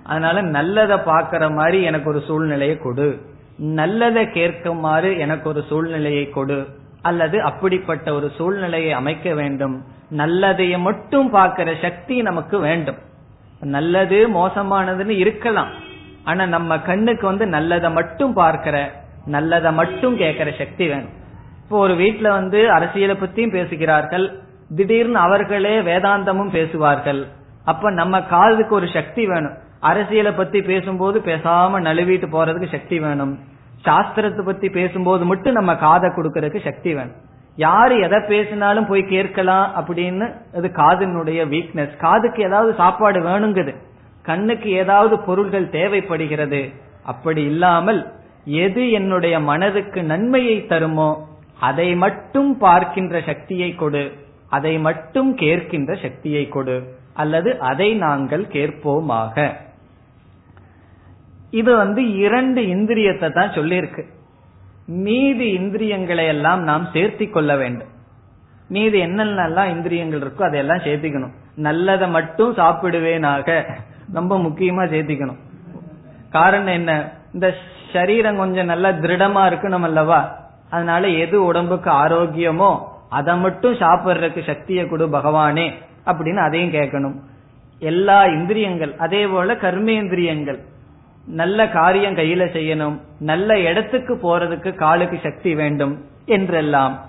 அதனால 0.03 0.41
நல்லதை 0.41 0.97
பாக்கிற 0.97 1.55
மாதிரி 1.55 1.81
எனக்கு 1.81 2.09
ஒரு 2.09 2.21
சூழ்நிலையை 2.21 2.77
கொடு. 2.77 3.29
நல்லதை 3.61 4.25
கேட்குமாறு 4.25 5.17
எனக்கு 5.17 5.49
ஒரு 5.49 5.63
சூழ்நிலையை 5.69 6.29
கொடு. 6.29 6.67
அல்லது 7.01 7.41
அப்படிப்பட்ட 7.41 8.13
ஒரு 8.13 8.31
சூழ்நிலையை 8.37 8.91
அமைக்க 8.91 9.33
வேண்டும். 9.33 9.83
நல்லதைய 10.11 10.77
மட்டும் 10.77 11.29
பார்க்கிற 11.29 11.75
சக்தி 11.81 12.21
நமக்கு 12.21 12.59
வேண்டும். 12.59 12.97
நல்லது 13.59 14.29
மோசமானதுன்னு 14.29 15.07
இருக்கலாம். 15.07 15.67
ஆனா 16.23 16.45
நம்ம 16.45 16.79
கண்ணுக்கு 16.79 17.27
வந்து 17.27 17.45
நல்லதை 17.45 17.91
மட்டும் 17.91 18.33
பார்க்கிற 18.33 18.91
நல்லதை 19.25 19.73
மட்டும் 19.73 20.17
கேட்கிற 20.17 20.51
சக்தி 20.57 20.87
வேணும். 20.87 21.09
இப்போ 21.63 21.77
ஒரு 21.77 21.93
வீட்டுல 21.93 22.29
வந்து 22.29 22.71
அரசியலை 22.71 23.15
பத்தியும் 23.15 23.51
பேசுகிறார்கள். 23.51 24.39
திடீர்னு 24.75 25.17
அவர்களே 25.17 25.81
வேதாந்தமும் 25.81 26.49
பேசுவார்கள். 26.49 27.27
அப்ப 27.65 27.91
நம்ம 27.91 28.21
காதுக்கு 28.21 28.75
ஒரு 28.75 28.87
சக்தி 28.87 29.27
வேணும். 29.27 29.57
அரசியலை 29.79 30.31
பத்தி 30.31 30.61
பேசும்போது 30.61 31.19
பேசாம 31.19 31.79
நழுவிட்டு 31.79 32.27
போறதுக்கு 32.31 32.71
சக்தி 32.71 32.99
வேணும். 32.99 33.39
சாஸ்திரத்தை 33.85 34.43
பத்தி 34.45 34.69
பேசும்போது 34.69 35.25
மட்டும் 35.25 35.53
நம்ம 35.53 35.75
காதை 35.75 36.09
கொடுக்கறதுக்கு 36.09 36.59
சக்தி 36.63 36.93
வேணும். 36.93 37.19
யாரு 37.55 37.95
எதை 37.99 38.19
பேசினாலும் 38.27 38.87
போய் 38.87 39.03
கேட்கலாம் 39.03 39.67
அப்படின்னு 39.79 40.25
அது 40.57 40.67
காதினுடைய 40.75 41.39
வீக்னஸ் 41.53 41.97
காதுக்கு 41.97 42.43
ஏதாவது 42.43 42.73
சாப்பாடு 42.73 43.19
வேணுங்குது. 43.19 43.73
கண்ணுக்கு 44.21 44.69
ஏதாவது 44.71 45.19
பொருள்கள் 45.19 45.69
தேவைப்படுகிறது. 45.69 46.61
அப்படி 47.03 47.43
இல்லாமல் 47.43 48.01
எது 48.45 48.91
என்னுடைய 48.91 49.39
மனதுக்கு 49.39 50.03
நன்மையை 50.03 50.57
தருமோ 50.69 51.09
அதை 51.59 51.95
மட்டும் 51.95 52.57
பார்க்கின்ற 52.57 53.21
சக்தியை 53.21 53.75
கொடு. 53.75 54.11
அதை 54.49 54.79
மட்டும் 54.79 55.37
கேட்கின்ற 55.37 56.01
சக்தியை 56.01 56.47
கொடு. 56.47 56.77
அல்லது 57.13 57.59
அதை 57.59 57.93
நாங்கள் 57.95 58.45
கேட்போமாக. 58.45 59.35
இது 61.51 61.75
வந்து 61.75 62.01
இரண்டு 62.17 62.61
இந்திரியத்தை 62.61 63.29
தான் 63.31 63.49
சொல்லியிருக்கு. 63.49 64.03
மீதி 64.85 65.47
இந்திரியங்களை 65.51 66.25
எல்லாம் 66.25 66.61
நாம் 66.63 66.87
சேர்த்தி 66.93 67.29
கொள்ள 67.29 67.55
வேண்டும். 67.55 67.91
மீதி 68.67 69.05
என்னென்னலாம் 69.05 69.69
இந்திரியங்கள் 69.69 70.21
இருக்கோ 70.21 70.41
அதையெல்லாம் 70.41 70.85
சேர்த்திக்கணும். 70.85 71.33
நல்லதை 71.55 72.07
மட்டும் 72.07 72.55
சாப்பிடுவேனாக 72.55 73.77
ரொம்ப 74.13 74.37
முக்கியமா 74.37 74.83
சேர்த்திக்கணும். 74.93 75.39
காரணம் 76.29 76.75
என்ன? 76.79 77.11
இந்த 77.33 77.55
சரீரம் 77.93 78.37
கொஞ்சம் 78.37 78.65
நல்லா 78.65 78.89
திருடமா 78.89 79.41
இருக்கணும் 79.51 79.87
அல்லவா? 79.89 80.19
அதனால 80.69 81.07
எது 81.07 81.45
உடம்புக்கு 81.45 81.91
ஆரோக்கியமோ 81.91 82.71
அதை 83.09 83.37
மட்டும் 83.37 83.73
சாப்பிட்றதுக்கு 83.73 84.41
சக்தியை 84.45 84.87
கொடு 84.87 85.07
பகவானே 85.07 85.71
அப்படின்னு 86.05 86.41
அதையும் 86.47 86.71
கேட்கணும். 86.71 87.17
எல்லா 87.79 88.25
இந்திரியங்கள் 88.25 88.95
அதே 88.95 89.27
போல 89.27 89.53
கர்மேந்திரியங்கள். 89.53 90.59
நல்ல 91.25 91.69
காரியம் 91.69 92.15
கையில 92.15 92.43
செய்யணும். 92.43 92.99
நல்ல 93.19 93.59
இடத்துக்கு 93.59 94.15
போறதுக்கு 94.15 94.75
காலுக்கு 94.75 95.19
சக்தி 95.23 95.55
வேண்டும் 95.55 96.05
என்றெல்லாம் 96.25 97.05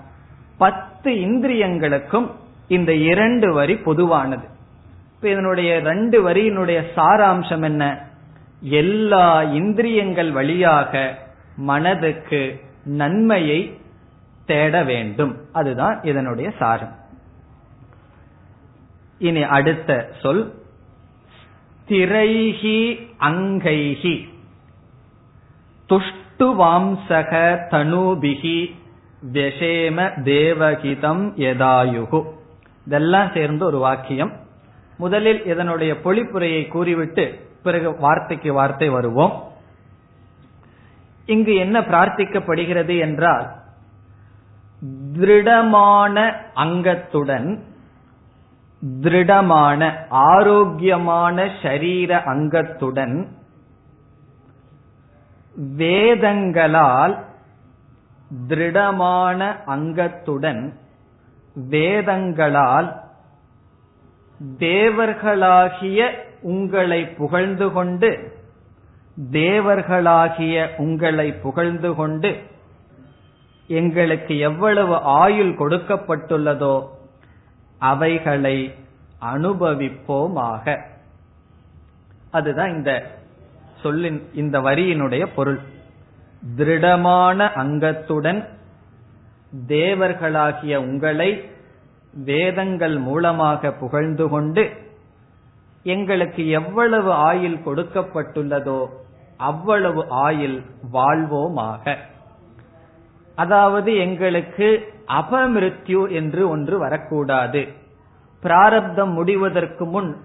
பத்து 0.57 1.11
இந்திரியங்களுக்கும் 1.11 2.31
இந்த 2.67 2.93
இரண்டு 2.93 3.53
வரி 3.53 3.75
பொதுவானது. 3.75 4.47
இப்ப 5.15 5.29
இதனுடைய 5.29 5.79
ரெண்டு 5.79 6.29
வரியினுடைய 6.29 6.83
சாராம்சம் 6.95 7.63
என்ன? 7.63 8.07
எல்லா 8.59 9.43
இந்திரியங்கள் 9.43 10.31
வழியாக 10.31 11.17
மனதுக்கு 11.55 12.59
நன்மையை 12.83 13.77
தேட 14.45 14.83
வேண்டும். 14.83 15.37
அதுதான் 15.51 15.99
இதனுடைய 16.03 16.51
சாரம். 16.59 16.95
இனி 19.17 19.43
அடுத்த 19.43 20.09
சொல் 20.21 20.53
திரைஹி 21.87 23.07
அங்கைஹி. 23.19 24.29
துஷ்டு 25.89 26.39
வாம்சக 26.39 27.31
தனுபிகி 27.71 28.75
வெஷேம 29.33 30.21
தேவகிதம் 30.21 31.37
யதாயுகு. 31.37 32.23
இதெல்லாம் 32.85 33.29
சேர்ந்து 33.33 33.65
ஒரு 33.65 33.77
வாக்கியம். 33.77 34.31
முதலில் 34.97 35.45
இதனுடைய 35.45 35.93
பொழிப்புரையை 35.93 36.67
கூறிவிட்டு 36.67 37.49
பிறகு 37.63 37.97
வார்த்தைக்கு 37.97 38.53
வார்த்தை 38.53 38.89
வருவோம். 38.89 39.51
இங்கு 41.25 41.55
என்ன 41.55 41.81
பிரார்த்திக்கப்படுகிறது 41.81 42.99
என்றால் 42.99 43.51
திருடமான 45.13 46.35
அங்கத்துடன் 46.55 47.63
திருடமான 49.01 49.81
ஆரோக்கியமான 50.27 51.45
ஷரீர 51.61 52.11
அங்கத்துடன் 52.25 53.15
வேதங்களால் 55.77 57.15
திருடமான 58.45 59.39
அங்கத்துடன் 59.65 60.61
வேதங்களால் 61.55 62.89
தேவர்களாகிய 64.59 65.99
உங்களை 66.43 67.01
புகழ்ந்து 67.15 67.67
கொண்டு 67.71 68.09
தேவர்களாகிய 69.35 70.55
உங்களை 70.77 71.27
புகழ்ந்து 71.41 71.91
கொண்டு 71.95 72.31
எங்களுக்கு 73.69 74.33
எவ்வளவு 74.39 74.95
ஆயுள் 75.21 75.53
கொடுக்கப்பட்டுள்ளதோ 75.57 76.75
அவைகளை 77.91 78.57
அனுபவிப்போமாக. 79.33 80.75
அதுதான் 82.31 82.71
இந்த 82.75 82.91
சொல்லின் 83.81 84.19
இந்த 84.33 84.57
வரியினுடைய 84.59 85.23
பொருள். 85.35 85.59
திருடமான 86.57 87.47
அங்கத்துடன் 87.63 88.41
தேவர்களாகிய 89.67 90.75
உங்களை 90.85 91.29
வேதங்கள் 92.13 92.97
மூலமாக 93.07 93.71
புகழ்ந்து 93.71 94.25
கொண்டு 94.29 94.63
எங்களுக்கு 95.95 96.43
எவ்வளவு 96.59 97.11
ஆயில் 97.29 97.59
கொடுக்கப்பட்டுள்ளதோ 97.65 98.79
அவ்வளவு 99.37 100.01
ஆயில் 100.27 100.57
வாழ்வோமாக. 100.93 101.95
அதாவது 103.35 103.95
எங்களுக்கு 103.95 104.93
அபமிருத்யு 105.07 106.11
என்று 106.11 106.49
ஒன்று 106.49 106.77
வரக்கூடாது. 106.77 107.67
பிராரப்தம் 108.41 109.11
முடிவதற்கு 109.11 109.85
முன் 109.85 110.17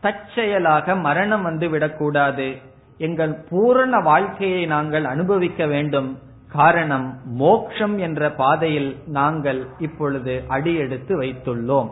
தற்செயலாக 0.00 0.96
மரணம் 0.96 1.42
வந்து 1.42 1.68
விடக்கூடாது. 1.68 2.56
எங்கள் 2.98 3.34
பூரண 3.34 3.98
வாழ்க்கையை 3.98 4.66
நாங்கள் 4.66 5.04
அனுபவிக்க 5.04 5.66
வேண்டும். 5.66 6.18
காரணம் 6.48 7.20
மோக்ஷம் 7.24 7.98
என்ற 7.98 8.30
பாதையில் 8.30 8.96
நாங்கள் 9.06 9.66
இப்பொழுது 9.78 10.44
அடியெடுத்து 10.48 11.20
வைத்துள்ளோம். 11.20 11.90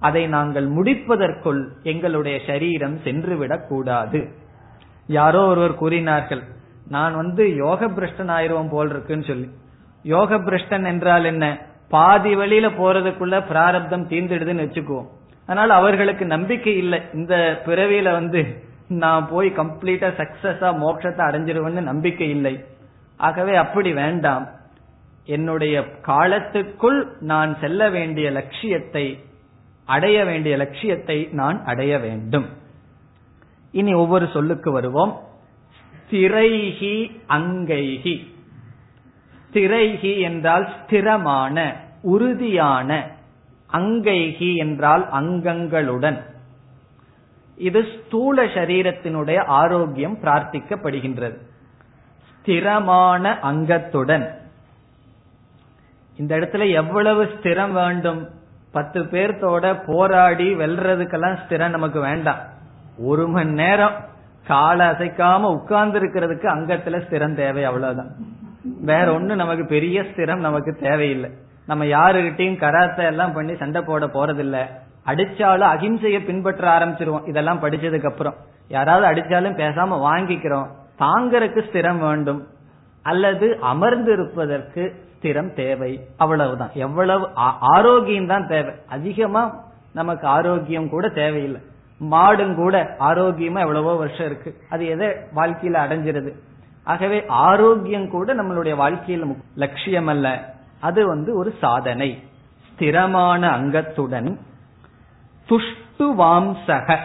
அதை 0.00 0.26
நாங்கள் 0.26 0.68
முடிப்பதற்குள் 0.68 1.68
எங்களுடைய 1.82 2.40
சரீரம் 2.46 2.98
சென்றுவிடக் 3.04 3.66
கூடாது 3.66 4.28
யாரோ 5.06 5.46
ஒருவர் 5.46 5.74
கூறினார்கள் 5.74 6.42
நான் 6.88 7.16
வந்து 7.16 7.54
யோக 7.54 7.86
பிரஷ்டன் 7.86 8.28
ஆயிரம் 8.28 8.68
போல் 8.68 8.90
இருக்குன்னு 8.90 9.24
சொல்லி. 9.24 9.48
யோக 10.02 10.36
பிரஷ்டன் 10.36 10.86
என்றால் 10.86 11.24
என்ன? 11.24 11.58
பாதி 11.88 12.34
வழியில 12.34 12.68
போறதுக்குள்ள 12.68 13.46
பிராரப்தம் 13.46 14.08
தீர்ந்துடுதுன்னு 14.08 14.64
வச்சுக்குவோம். 14.66 15.06
அதனால 15.44 15.74
அவர்களுக்கு 15.74 16.26
நம்பிக்கை 16.26 16.76
இல்லை. 16.76 17.02
இந்த 17.14 17.62
பிறவியில 17.66 18.12
வந்து 18.12 18.62
நான் 18.88 19.28
போய் 19.28 19.50
கம்ப்ளீட்டா 19.50 20.08
சக்சஸா 20.16 20.68
மோட்சத்தை 20.82 21.22
அடைஞ்சிருவேன்னு 21.28 21.80
நம்பிக்கை 21.82 22.30
இல்லை. 22.30 22.64
ஆகவே 23.16 23.54
அப்படி 23.54 23.92
வேண்டாம். 23.92 24.48
என்னுடைய 25.24 25.80
காலத்துக்குள் 25.80 27.06
நான் 27.20 27.56
செல்ல 27.60 27.90
வேண்டிய 27.90 28.30
லட்சியத்தை 28.30 29.24
அடைய 29.84 30.24
வேண்டிய 30.24 30.56
லட்சியத்தை 30.56 31.28
நான் 31.32 31.64
அடைய 31.64 31.98
வேண்டும். 31.98 32.46
இனி 33.72 33.92
ஒவ்வொரு 33.92 34.28
சொல்லுக்கு 34.32 34.70
வருவோம். 34.70 35.20
ஸ்திரைகி 35.96 37.10
அங்கைகி 37.28 38.26
ஸ்திரைகி 39.52 40.20
என்றால் 40.20 40.68
ஸ்திரமான 40.68 41.72
உறுதியான 42.02 43.06
அங்கைகி 43.72 44.54
என்றால் 44.54 45.08
அங்கங்களுடன். 45.12 46.22
இது 47.56 47.84
ஸ்தூல 47.84 48.44
சரீரத்தினுடைய 48.44 49.44
ஆரோக்கியம் 49.44 50.18
பிரார்த்திக்கப்படுகின்றது. 50.22 51.36
ஸ்திரமான 52.32 53.38
அங்கத்துடன். 53.42 54.36
இந்த 56.16 56.36
இடத்துல 56.36 56.72
எவ்வளவு 56.72 57.24
ஸ்திரம் 57.24 57.72
வேண்டும்? 57.72 58.28
பத்து 58.72 59.02
பேர்த்தோட 59.02 59.82
போராடி 59.86 60.54
வெல்றதுக்கெல்லாம் 60.54 61.38
ஸ்திரம் 61.48 61.68
நமக்கு 61.68 62.00
வேண்டாம். 62.00 62.38
ஒரு 62.98 63.28
மணி 63.28 63.50
நேரம் 63.50 63.92
காலை 64.46 64.86
அசைக்காம 64.86 65.40
உட்கார்ந்து 65.40 66.00
இருக்கிறதுக்கு 66.00 66.46
அங்கத்துல 66.46 67.00
ஸ்திரம் 67.00 67.34
தேவை 67.34 67.64
அவ்வளவுதான். 67.64 68.10
வேற 68.62 69.18
ஒண்ணு 69.18 69.34
நமக்கு 69.34 69.66
பெரிய 69.66 70.02
ஸ்திரம் 70.02 70.40
நமக்கு 70.40 70.74
தேவையில்லை. 70.74 71.30
நம்ம 71.66 71.84
யாருகிட்டையும் 71.84 72.60
கராத்த 72.60 72.98
எல்லாம் 72.98 73.32
பண்ணி 73.32 73.56
சண்டை 73.56 73.82
போட 73.82 74.06
போறதில்ல. 74.06 74.66
அடிச்சாலும் 75.06 75.70
அகிம்சையை 75.76 76.24
பின்பற்ற 76.24 76.78
ஆரம்பிச்சிருவோம். 76.78 77.28
இதெல்லாம் 77.28 77.62
படிச்சதுக்கு 77.62 78.06
அப்புறம். 78.06 78.34
யாராவது 78.68 79.06
அடிச்சாலும் 79.06 79.56
பேசாம 79.56 80.10
வாங்கிக்கிறோம். 80.10 80.66
தாங்கறதுக்கு 80.98 81.62
ஸ்திரம் 81.72 81.98
வேண்டும். 81.98 82.46
அல்லது 83.02 83.58
அமர்ந்து 83.60 84.12
இருப்பதற்கு 84.12 84.94
ஸ்திரம் 85.12 85.52
தேவை. 85.52 86.06
அவ்வளவுதான். 86.16 86.70
எவ்வளவு 86.74 87.28
ஆரோக்கியம் 87.60 88.26
தான் 88.26 88.46
தேவை. 88.46 88.74
அதிகமா 88.88 89.64
நமக்கு 89.92 90.26
ஆரோக்கியம் 90.26 90.88
கூட 90.88 91.08
தேவையில்லை. 91.08 91.60
மாடும் 92.10 92.54
கூட 92.54 92.96
ஆரோக்கியமா 93.00 93.60
எவ்வளவோ 93.60 93.96
வருஷம் 93.96 94.26
இருக்கு. 94.26 94.54
அது 94.68 94.86
எதை 94.86 95.08
வாழ்க்கையில 95.08 95.76
அடைஞ்சிருது. 95.86 96.32
ஆகவே 96.88 97.24
ஆரோக்கியம் 97.26 98.10
கூட 98.10 98.34
நம்மளுடைய 98.34 98.76
வாழ்க்கையில் 98.76 99.36
லட்சியம் 99.54 100.06
அல்ல 100.06 100.54
அது 100.80 101.06
வந்து 101.06 101.36
ஒரு 101.36 101.54
சாதனை. 101.60 102.22
ஸ்திரமான 102.68 103.48
அங்கத்துடன் 103.48 104.38
துஷ்டு 105.48 105.98
வாம்சக. 105.98 106.98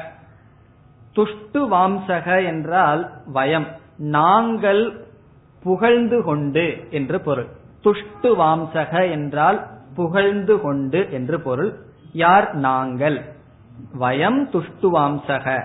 துஷ்டு 1.15 1.53
வாம்சக 1.53 2.45
என்றால் 2.45 3.11
வயம். 3.33 3.67
நாங்கள் 3.97 5.05
புகழ்ந்து 5.63 6.23
கொண்டு 6.23 6.87
என்று 6.89 7.21
பொருள். 7.21 7.47
துஷ்டு 7.83 8.23
வாம்சக 8.23 9.11
என்றால் 9.11 9.67
புகழ்ந்து 9.95 10.61
கொண்டு 10.61 11.11
என்று 11.11 11.41
பொருள். 11.41 11.75
யார்? 12.13 12.55
நாங்கள். 12.55 13.33
வயம் 13.93 14.49
துஷ்டு 14.49 14.81
வாம்சக. 14.81 15.63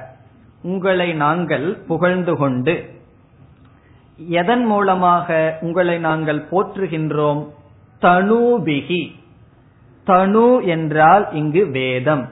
உங்களை 0.63 1.13
நாங்கள் 1.13 1.79
புகழ்ந்து 1.87 2.37
கொண்டு. 2.37 2.98
எதன் 4.19 4.65
மூலமாக 4.65 5.59
உங்களை 5.61 5.99
நாங்கள் 5.99 6.45
போற்றுகின்றோம்? 6.51 7.47
தனுபிகி 8.03 9.15
தனு 10.07 10.65
என்றால் 10.65 11.33
இங்கு 11.33 11.67
வேதம். 11.67 12.29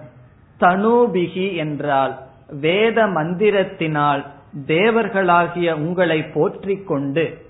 தனுபிகி 0.60 1.56
என்றால் 1.56 2.18
வேத 2.48 3.06
மந்திரத்தினால் 3.06 4.24
தேவர்களாகிய 4.66 5.72
உங்களை 5.72 6.22
போற்றிக் 6.22 6.86
கொண்டு 6.86 7.46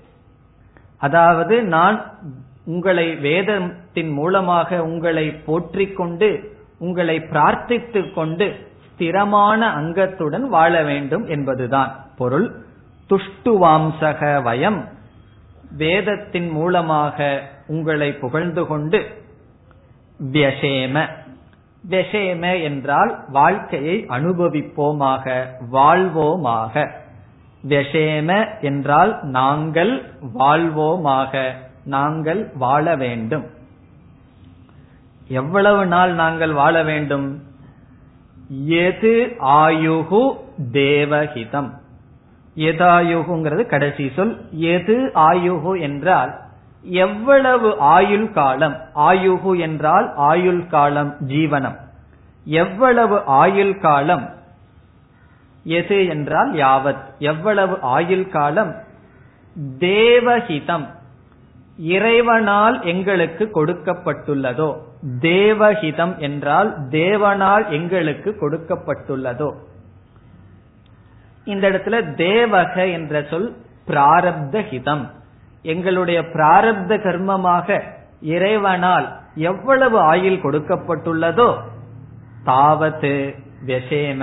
அதாவது 0.97 1.63
நான் 1.63 2.13
உங்களை 2.65 3.15
வேதத்தின் 3.15 4.09
மூலமாக 4.09 4.83
உங்களை 4.83 5.31
போற்றிக் 5.31 5.95
கொண்டு 5.95 6.57
உங்களை 6.79 7.19
பிரார்த்தித்துக் 7.19 8.13
கொண்டு 8.13 8.55
ஸ்திரமான 8.87 9.59
அங்கத்துடன் 9.73 10.47
வாழ 10.47 10.83
வேண்டும் 10.83 11.27
என்பதுதான் 11.27 12.05
பொருள். 12.17 12.65
துஷ்டுவாம்சக 13.09 14.41
வயம் 14.41 14.87
வேதத்தின் 15.71 16.49
மூலமாக 16.49 17.41
உங்களை 17.67 18.13
புகழ்ந்து 18.13 18.67
கொண்டு 18.67 19.23
வியசேம 20.31 21.09
வியசேம 21.89 22.63
என்றால் 22.63 23.25
வாழ்க்கையை 23.29 24.05
அனுபவிப்போமாக 24.09 25.45
வாழ்வோமாக. 25.71 26.89
வியசேம 27.67 28.61
என்றால் 28.61 29.19
நாங்கள் 29.23 30.13
வாழ்வோமாக 30.39 31.51
நாங்கள் 31.83 32.51
வாழ 32.55 32.95
வேண்டும். 32.95 33.45
எவ்வளவு 35.27 35.85
நாள் 35.85 36.13
நாங்கள் 36.13 36.51
வாழ 36.51 36.83
வேண்டும்? 36.83 37.43
எது 38.65 39.35
ஆயுகு 39.39 40.37
தேவஹிதம். 40.71 41.69
எதாயுகுங்கிறது 42.57 43.65
கடைசி 43.65 44.11
சொல். 44.15 44.33
எது 44.51 45.11
ஆயுகு 45.15 45.79
என்றால் 45.79 46.31
எவ்வளவு 46.81 47.69
ஆயுள் 47.79 48.31
காலம் 48.31 48.75
ஆயுகு 48.95 49.59
என்றால் 49.59 50.13
ஆயுள் 50.15 50.67
காலம் 50.67 51.15
ஜீவனம். 51.27 51.77
எவ்வளவு 52.43 53.23
ஆயுள் 53.25 53.77
காலம் 53.77 54.25
எது 55.63 56.07
என்றால் 56.07 56.51
யாவத். 56.53 57.03
எவ்வளவு 57.19 57.77
ஆயுள் 57.81 58.27
காலம் 58.29 58.75
தேவஹிதம் 59.79 60.85
இறைவனால் 61.77 62.77
எங்களுக்கு 62.83 63.49
கொடுக்கப்பட்டுள்ளதோ. 63.55 64.69
தேவஹிதம் 65.19 66.17
என்றால் 66.17 66.69
தேவனால் 66.89 67.69
எங்களுக்கு 67.69 68.35
கொடுக்கப்பட்டுள்ளதோ. 68.41 69.49
இந்த 71.53 71.63
இடத்துல 71.69 71.97
தேவக 72.25 72.75
என்ற 72.97 73.21
சொல் 73.31 73.49
பிராரப்த 73.89 74.55
ஹிதம். 74.71 75.05
எங்களுடைய 75.73 76.19
பிராரப்த 76.35 76.93
கர்மமாக 77.05 77.77
இறைவனால் 78.33 79.07
எவ்வளவு 79.51 79.97
ஆயுள் 80.11 80.43
கொடுக்கப்பட்டுள்ளதோ 80.45 81.49
தாவத்து 82.49 83.13
வெசேம 83.69 84.21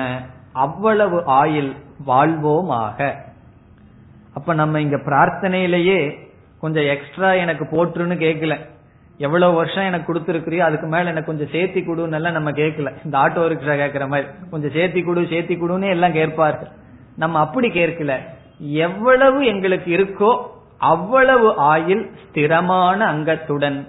அவ்வளவு 0.65 1.19
ஆயுள் 1.41 1.71
வாழ்வோமாக. 2.11 2.99
அப்ப 4.37 4.55
நம்ம 4.61 4.81
இங்க 4.85 4.99
பிரார்த்தனையிலேயே 5.09 5.99
கொஞ்சம் 6.63 6.89
எக்ஸ்ட்ரா 6.95 7.31
எனக்கு 7.45 7.65
போட்டுருன்னு 7.73 8.17
கேட்கல 8.27 8.55
எவ்வளவு 9.27 9.55
வருஷம் 9.59 9.89
எனக்கு 9.89 10.07
கொடுத்துருக்கிறியோ 10.09 10.63
அதுக்கு 10.69 10.87
மேல 10.93 11.11
எனக்கு 11.13 11.31
கொஞ்சம் 11.31 11.53
சேர்த்தி 11.55 11.81
கொடுன்னு 11.89 12.19
எல்லாம் 12.19 12.37
நம்ம 12.39 12.51
கேட்கல 12.61 12.91
இந்த 13.07 13.17
ஆட்டோ 13.25 13.45
ரிக்ஷா 13.53 13.75
கேட்கிற 13.83 14.07
மாதிரி. 14.13 14.27
கொஞ்சம் 14.53 14.75
சேர்த்தி 14.77 15.01
கொடு 15.05 15.29
சேர்த்தி 15.35 15.55
கொடுன்னு 15.61 15.89
எல்லாம் 15.97 16.17
கேட்பார்கள். 16.21 16.71
நம்ம 17.17 17.39
அப்படி 17.39 17.69
கேட்கல. 17.69 18.13
எவ்வளவு 18.59 19.47
எங்களுக்கு 19.47 19.91
இருக்கோ 19.97 20.31
அவ்வளவு 20.79 21.49
ஆயில் 21.75 22.11
ஸ்திரமான 22.23 22.99
அங்கத்துடன் 23.13 23.87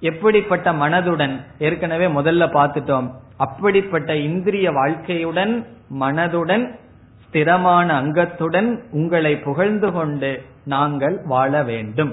எப்படிப்பட்ட 0.00 0.72
மனதுடன் 0.72 1.34
ஏற்கனவே 1.58 2.06
முதல்ல 2.06 2.44
பார்த்துட்டோம். 2.58 3.08
அப்படிப்பட்ட 3.36 4.16
இந்திரிய 4.16 4.70
வாழ்க்கையுடன் 4.70 5.66
மனதுடன் 6.00 6.64
ஸ்திரமான 7.24 7.88
அங்கத்துடன் 8.00 8.80
உங்களை 8.90 9.36
புகழ்ந்து 9.36 9.92
கொண்டு 9.92 10.44
நாங்கள் 10.64 11.20
வாழ 11.24 11.62
வேண்டும். 11.62 12.12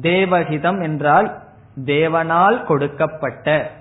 தேவஹிதம் 0.00 0.82
என்றால் 0.82 1.28
தேவனால் 1.84 2.64
கொடுக்கப்பட்ட 2.64 3.76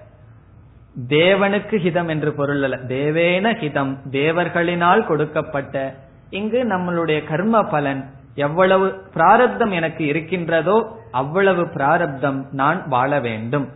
தேவனுக்கு 1.06 1.76
ஹிதம் 1.76 2.08
என்று 2.08 2.34
பொருள் 2.34 2.64
அல்ல. 2.64 2.76
தேவேன 2.76 3.54
ஹிதம். 3.54 3.98
தேவர்களினால் 4.12 5.06
கொடுக்கப்பட்ட 5.06 5.96
இங்கு 6.30 6.64
நம்மளுடைய 6.64 7.24
கர்ம 7.24 7.64
பலன் 7.64 8.06
எவ்வளவு 8.36 8.94
பிராரப்தம் 9.14 9.72
எனக்கு 9.72 10.06
இருக்கின்றதோ 10.06 11.00
அவ்வளவு 11.12 11.70
பிராரப்தம் 11.70 12.48
நான் 12.52 12.88
வாழ 12.88 13.20
வேண்டும். 13.20 13.68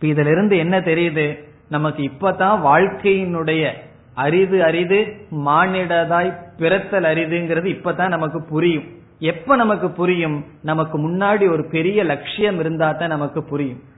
இதிலிருந்து 0.00 0.56
என்ன 0.56 0.80
தெரியுது? 0.80 1.48
நமக்கு 1.68 2.02
இப்பதான் 2.02 2.60
வாழ்க்கையினுடைய 2.64 3.72
அரிது 4.14 4.64
அரிது 4.64 5.26
மானிடதாய் 5.30 6.38
பிறத்தல் 6.56 7.04
அரிதுங்கிறது 7.04 7.68
இப்பதான் 7.68 8.08
நமக்கு 8.08 8.42
புரியும். 8.42 8.84
எப்ப 9.18 9.56
நமக்கு 9.56 9.90
புரியும்? 9.90 10.44
நமக்கு 10.62 11.10
முன்னாடி 11.10 11.50
ஒரு 11.50 11.68
பெரிய 11.70 12.04
லட்சியம் 12.04 12.58
இருந்தா 12.58 12.92
தான் 12.92 13.08
நமக்கு 13.08 13.44
புரியும். 13.44 13.89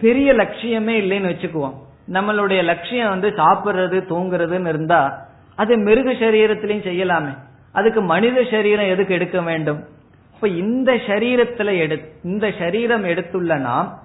பெரிய 0.00 0.32
லட்சியமே 0.32 0.94
இல்லைன்னு 1.02 1.30
வச்சுக்குவோம். 1.32 1.74
நம்மளுடைய 2.12 2.64
லட்சியம் 2.64 3.08
வந்து 3.08 3.28
சாப்பிடுறது 3.28 3.98
தூங்குறதுன்னு 4.08 4.68
இருந்தா 4.68 5.28
அது 5.56 5.78
மிருக 5.78 6.12
சரீரத்திலையும் 6.12 6.86
செய்யலாமே. 6.88 7.32
அதுக்கு 7.72 8.00
மனித 8.02 8.44
சரீரம் 8.50 8.86
எதுக்கு 8.86 9.14
எடுக்க 9.14 9.40
வேண்டும்? 9.40 9.80
இப்ப 10.34 10.48
இந்த 10.48 10.92
சரீரத்துல 10.92 11.78
எடு 11.78 12.12
இந்த 12.24 12.52
சரீரம் 12.58 13.04
எடுத்துள்ள 13.04 13.58
நாம் 13.58 13.98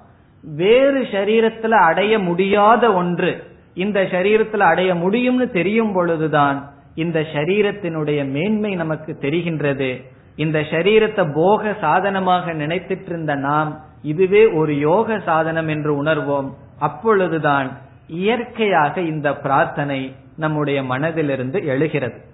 வேறு 0.44 1.02
சரீரத்துல 1.02 1.70
அடைய 1.70 2.20
முடியாத 2.20 2.94
ஒன்று 2.94 3.44
இந்த 3.74 4.02
சரீரத்துல 4.02 4.58
அடைய 4.58 4.96
முடியும்னு 4.96 5.50
தெரியும் 5.50 5.94
பொழுதுதான் 5.94 6.70
இந்த 6.96 7.20
சரீரத்தினுடைய 7.34 8.30
மேன்மை 8.30 8.76
நமக்கு 8.76 9.18
தெரிகின்றது. 9.22 10.04
இந்த 10.36 10.60
சரீரத்தை 10.60 11.32
போக 11.34 11.74
சாதனமாக 11.82 12.54
நினைத்துட்டு 12.54 13.06
இருந்த 13.06 13.36
நாம் 13.36 13.86
இதுவே 14.02 14.45
ஒரு 14.45 14.78
யோக 14.78 15.20
சாதனம் 15.20 15.68
என்று 15.68 16.04
உணர்வோம். 16.04 16.54
அப்பொழுதுதான் 16.80 17.78
இயற்கையாக 18.08 19.02
இந்த 19.02 19.36
பிரார்த்தனை 19.36 20.16
நம்முடைய 20.38 20.84
மனதிலிருந்து 20.84 21.64
எழுகிறது. 21.64 22.26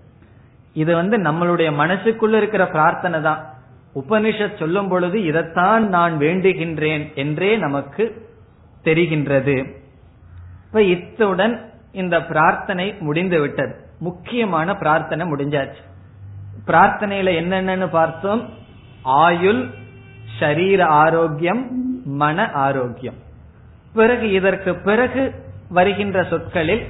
இது 0.74 0.96
வந்து 0.96 1.18
நம்மளுடைய 1.18 1.72
மனசுக்குள்ள 1.72 2.34
இருக்கிற 2.34 2.68
பிரார்த்தனை 2.68 3.22
தான். 3.22 3.54
உபனிஷத் 3.96 4.58
சொல்லும் 4.58 4.88
பொழுது 4.88 5.24
இதைத்தான் 5.24 5.88
நான் 5.88 6.18
வேண்டுகின்றேன் 6.18 7.14
என்றே 7.14 7.58
நமக்கு 7.58 8.30
தெரிகின்றது. 8.84 9.76
இப்ப 10.66 10.82
இத்துடன் 10.82 11.72
இந்த 11.92 12.24
பிரார்த்தனை 12.24 12.96
முடிந்து 13.00 13.40
விட்டது. 13.40 13.76
முக்கியமான 14.00 14.76
பிரார்த்தனை 14.76 15.32
முடிஞ்சாச்சு. 15.32 15.82
பிரார்த்தனையில 16.68 17.30
என்னென்னு 17.42 17.88
பார்த்தோம்? 17.88 18.50
ஆயுள் 19.02 19.70
சரீர 20.40 20.86
ஆரோக்கியம் 20.86 21.64
மன 22.06 22.52
ஆரோக்கியம். 22.52 23.16
பிறகு 23.94 24.32
இதற்கு 24.32 24.76
பிறகு 24.76 25.34
வருகின்ற 25.70 26.24
சொற்களில் 26.24 26.86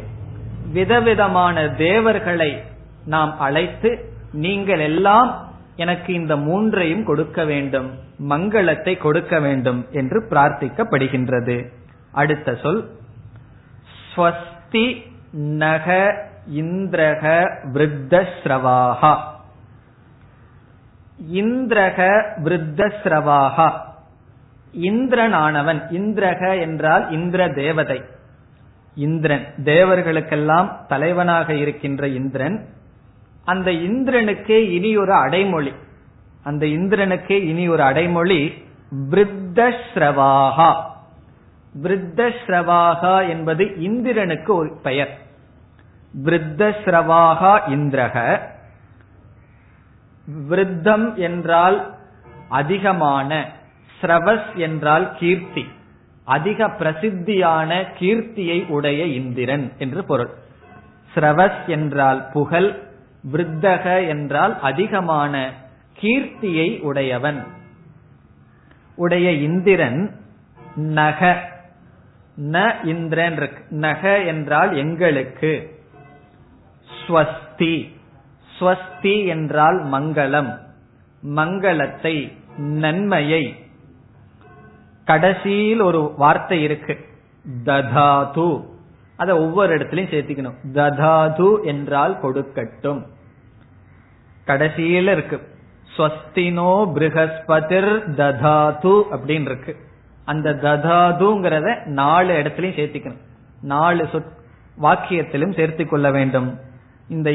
விதவிதமான 0.71 1.69
தேவர்களை 1.69 2.61
நாம் 3.05 3.39
அழைத்து 3.39 4.11
நீங்கள் 4.33 4.79
எல்லாம் 4.79 5.51
எனக்கு 5.75 6.13
இந்த 6.13 6.35
மூன்றையும் 6.35 7.05
கொடுக்க 7.05 7.45
வேண்டும் 7.45 7.89
மங்களத்தை 8.29 8.97
கொடுக்க 8.97 9.39
வேண்டும் 9.39 9.85
என்று 9.91 10.27
பிரார்த்திக்கப்படுகின்றது. 10.29 11.67
அடுத்த 12.11 12.55
சொல் 12.55 12.89
ஸ்வஸ்தி 14.15 15.01
நக 15.31 16.15
இந்திரக 16.53 17.49
விருத்தஸ்ரவாகா 17.73 19.17
இந்திரக 21.32 22.24
விருத்தஸ்ரவாகா. 22.43 23.71
இந்திரனானவன். 24.82 25.82
இந்திரக 25.91 26.59
என்றால் 26.59 27.11
இந்திர 27.11 27.49
தேவதை. 27.49 28.01
இந்திரன். 28.95 29.45
தேவர்களுக்கெல்லாம் 29.63 30.86
தலைவனாக 30.88 31.53
இருக்கின்ற 31.53 32.07
இந்திரன். 32.07 32.65
அந்த 33.45 33.71
இந்திரனுக்கே 33.71 34.71
இனி 34.71 34.97
ஒரு 34.97 35.13
அடைமொழி. 35.13 35.74
அந்த 36.43 36.65
இந்திரனுக்கே 36.65 37.32
இனி 37.32 37.67
ஒரு 37.67 37.84
அடைமொழி 37.84 38.65
விருத்தஸ்ரவாகா. 39.11 40.76
விருத்தஸ்ரவாகா 41.84 43.30
என்பது 43.30 43.78
இந்திரனுக்கு 43.78 44.55
ஒரு 44.55 44.80
பெயர். 44.84 45.17
விருத்தஸ்ரவாகா 46.24 47.59
இந்திரக. 47.67 48.39
விருத்தம் 50.49 51.15
என்றால் 51.15 51.97
அதிகமான 52.49 53.51
ஸ்ரவஸ் 54.01 54.55
என்றால் 54.55 55.15
கீர்த்தி. 55.15 55.67
அதிக 56.24 56.67
பிரசித்தியான 56.67 57.86
கீர்த்தியை 57.99 58.67
உடைய 58.67 59.05
இந்திரன் 59.05 59.71
என்று 59.78 60.03
பொருள். 60.03 60.30
ஸ்ரவஸ் 61.15 61.65
என்றால் 61.67 62.30
புகழ் 62.34 62.82
விருத்தக 63.34 64.07
என்றால் 64.07 64.59
அதிகமான 64.59 65.53
கீர்த்தியை 66.01 66.82
உடையவன். 66.82 67.43
உடைய 68.95 69.32
இந்திரன் 69.32 70.19
நக. 70.76 71.49
ந 72.41 72.86
இந்திரன் 72.86 73.49
நக 73.69 74.19
என்றால் 74.19 74.76
எங்களுக்கு. 74.76 75.82
ஸ்வஸ்தி. 77.07 78.01
ஸ்வஸ்தி 78.59 79.25
என்றால் 79.25 79.85
மங்களம் 79.85 80.57
மங்களத்தை 81.35 82.37
நன்மையை. 82.57 83.55
கடைசியில் 85.05 85.79
ஒரு 85.79 86.13
வார்த்தை 86.17 86.63
இருக்கு. 86.63 86.97
ததாது. 87.65 88.63
அத 89.15 89.39
ஒவ்வொரு 89.39 89.77
இடத்துலயும் 89.77 90.13
சேர்த்திக்கணும். 90.13 90.55
ததாது 90.73 91.63
என்றால் 91.63 92.19
கொடுக்கட்டும். 92.21 93.05
கடைசியில 94.47 95.11
இருக்கு. 95.11 95.41
ஸ்வஸ்தினோ 95.97 96.91
பிருகஸ்பதிர் 96.93 98.13
ததாது 98.15 99.03
அப்படின்னு 99.11 99.41
இருக்கு. 99.41 99.77
அந்த 100.25 100.51
ததாதுங்கிறத 100.51 101.85
நாலு 101.85 102.33
இடத்துலயும் 102.33 102.79
சேர்த்திக்கணும். 102.79 103.21
நாலு 103.61 104.07
வாக்கியத்திலும் 104.81 105.55
சேர்த்து 105.55 105.87
கொள்ள 105.87 106.11
வேண்டும். 106.11 106.59
இந்த 107.07 107.29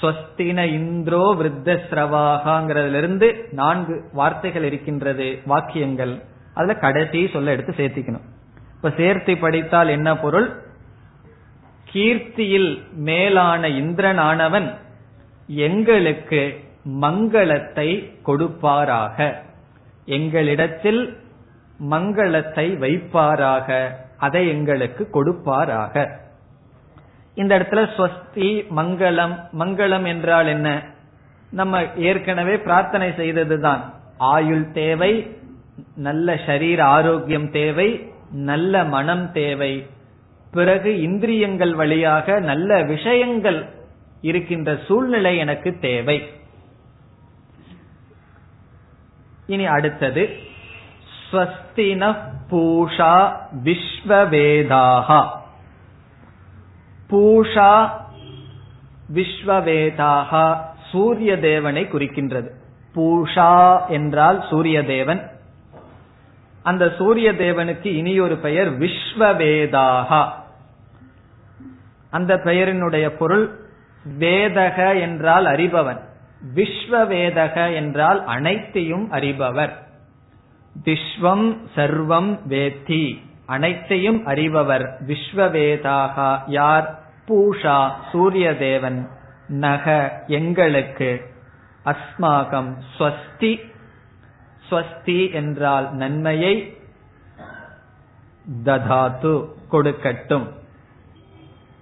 ஸ்வஸ்தின 0.00 0.64
இந்திரோ 0.78 1.22
விருத்தஸ்ரவாகாங்கிறதுல 1.40 2.96
இருந்து 2.96 3.48
நான்கு 3.50 4.04
வார்த்தைகள் 4.12 4.64
இருக்கின்றது 4.64 5.38
வாக்கியங்கள். 5.46 6.22
அதுல 6.54 6.74
கடைசி 6.74 7.28
சொல்ல 7.32 7.50
எடுத்து 7.50 7.74
சேர்த்திக்கணும். 7.76 8.26
இப்ப 8.76 8.90
சேர்த்து 8.96 9.36
படித்தால் 9.36 9.88
என்ன 9.88 10.16
பொருள்? 10.16 10.62
கீர்த்தியில் 11.92 12.82
மேலான 12.92 13.68
இந்திரனானவன் 13.68 14.74
எங்களுக்கு 15.46 16.64
மங்களத்தை 17.00 18.12
கொடுப்பாராக. 18.26 19.34
எங்களிடத்தில் 20.06 21.16
மங்களத்தை 21.90 22.76
வைப்பாராக. 22.76 23.90
அதை 24.16 24.48
எங்களுக்கு 24.48 25.08
கொடுப்பாராக. 25.12 26.10
இந்த 27.38 27.58
இடத்துல 27.58 27.82
ஸ்வஸ்தி 27.96 28.48
மங்களம் 28.76 29.34
மங்களம் 29.58 30.06
என்றால் 30.06 30.46
என்ன? 30.46 30.68
நம்ம 31.50 31.82
ஏற்கனவே 31.96 32.54
பிரார்த்தனை 32.58 33.08
செய்ததுதான். 33.10 33.82
ஆயுள் 34.18 34.64
தேவை 34.72 35.36
நல்ல 35.96 36.38
சரீர 36.46 36.84
ஆரோக்கியம் 36.84 37.50
தேவை 37.50 38.12
நல்ல 38.30 38.84
மனம் 38.84 39.32
தேவை. 39.32 39.86
பிறகு 40.50 41.00
இந்திரியங்கள் 41.00 41.74
வழியாக 41.74 42.38
நல்ல 42.40 42.82
விஷயங்கள் 42.82 43.60
இருக்கின்ற 44.20 44.78
சூழ்நிலை 44.86 45.36
எனக்கு 45.36 45.78
தேவை. 45.80 46.18
இனி 49.46 49.66
அடுத்தது 49.66 50.24
ஸ்வஸ்தின 51.30 52.16
பூஷா 52.50 53.14
விஸ்வவேதாகா. 53.64 55.20
பூஷா 57.10 57.90
விஸ்வவேதாகா 59.14 60.56
சூரிய 60.90 61.38
தேவனை 61.38 61.84
குறிக்கின்றது. 61.84 62.48
பூஷா 62.94 63.86
என்றால் 63.88 64.44
சூரிய 64.50 64.84
தேவன் 64.84 65.30
அந்த 66.62 66.94
சூரிய 66.98 67.32
தேவனுக்கு 67.32 67.86
இனியொரு 67.86 68.36
பெயர் 68.36 68.78
விஸ்வவேதாகா 68.78 70.28
அந்த 72.10 72.36
பெயரினுடைய 72.36 73.08
பொருள் 73.08 73.60
வேதக 74.18 75.00
என்றால் 75.00 75.44
அறிபவன். 75.44 76.00
விஸ்வவேதக 76.54 77.74
என்றால் 77.74 78.24
அனைத்தையும் 78.24 79.12
அறிபவர். 79.12 79.72
விஸ்வம் 80.84 81.56
சர்வம் 81.76 82.38
வேத்தி. 82.48 83.27
அனைத்தையும் 83.48 84.26
அறிபவர் 84.26 84.84
விஸ்வவேதாகா. 85.06 86.42
யார்? 86.46 86.86
பூஷா 87.28 87.76
சூரிய 88.12 88.56
தேவன் 88.56 88.98
நக 89.48 89.84
எங்களுக்கு. 90.26 91.10
அஸ்மாகம் 91.84 92.70
ஸ்வஸ்தி. 92.98 93.52
ஸ்வஸ்தி 94.68 95.32
என்றால் 95.32 95.94
நன்மையை 95.94 96.54
ததாத்து 98.64 99.32
கொடுக்கட்டும். 99.72 100.46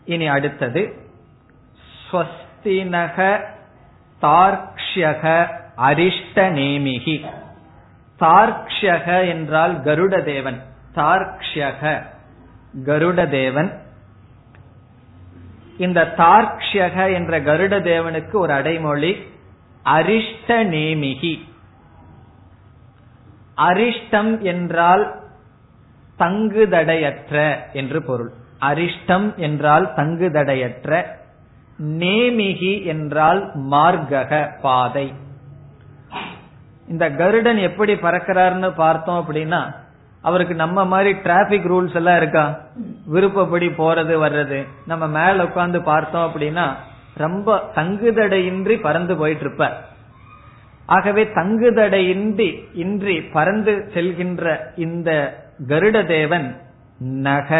இனி 0.04 0.26
அடுத்தது 0.26 0.82
ஸ்வஸ்தினக 2.04 3.40
தார்க்ஷக 4.22 5.24
அரிஷ்ட 5.76 6.48
நேமிகி. 6.60 7.18
தார்க்ஷக 8.20 9.28
என்றால் 9.28 9.74
கருட 9.80 10.22
தேவன் 10.22 10.60
தார்க்ஷக 10.96 12.02
கருட 12.86 13.28
தேவன் 13.28 13.70
இந்த 15.78 16.14
தார்க்ஷக 16.16 17.12
என்ற 17.12 17.40
கருட 17.40 17.74
தேவனுக்கு 17.82 18.34
ஒரு 18.34 18.52
அடைமொழி 18.52 19.12
அரிஷ்ட 19.84 20.48
நேமிகி 20.48 21.34
அரிஷ்டம் 23.56 24.40
என்றால் 24.40 25.04
தங்குதடையற்ற 26.18 27.56
என்று 27.72 28.02
பொருள். 28.02 28.32
அரிஷ்டம் 28.60 29.34
என்றால் 29.36 29.86
தங்குதடையற்ற 29.96 31.04
நேமிகி 31.78 32.84
என்றால் 32.84 33.40
மார்கக 33.70 34.60
பாதை. 34.60 35.14
இந்த 36.88 37.10
கருடன் 37.10 37.56
எப்படி 37.56 37.94
பறக்கிறாருன்னு 37.94 38.70
பார்த்தோம் 38.74 39.20
அப்படின்னா 39.24 39.62
அவருக்கு 40.26 40.54
நம்ம 40.54 40.84
மாதிரி 40.84 41.12
டிராபிக் 41.12 41.70
ரூல்ஸ் 41.70 41.94
எல்லாம் 41.94 42.16
இருக்கா? 42.16 42.44
விருப்பப்படி 43.06 43.66
போறது 43.66 44.14
வர்றது. 44.24 44.58
நம்ம 44.86 45.06
மேல 45.06 45.42
உட்காந்து 45.42 45.82
பார்த்தோம் 45.82 46.24
அப்படின்னா 46.28 46.66
ரொம்ப 47.14 47.70
தங்குதடையின்றி 47.74 48.80
பறந்து 48.80 49.16
போயிட்டு 49.16 49.44
இருப்ப 49.44 49.70
ஆகவே 50.86 51.24
தங்குதடையின்றி 51.24 52.48
இன்றி 52.74 53.20
பறந்து 53.20 53.88
செல்கின்ற 53.94 54.56
இந்த 54.76 55.10
கருட 55.68 56.06
தேவன் 56.06 56.60
நக 56.98 57.50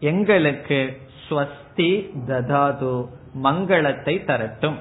எங்களுக்கு 0.00 1.00
ஸ்வஸ்தி 1.28 1.90
ததாது 2.26 2.92
மங்களத்தை 3.42 4.14
தரட்டும். 4.24 4.78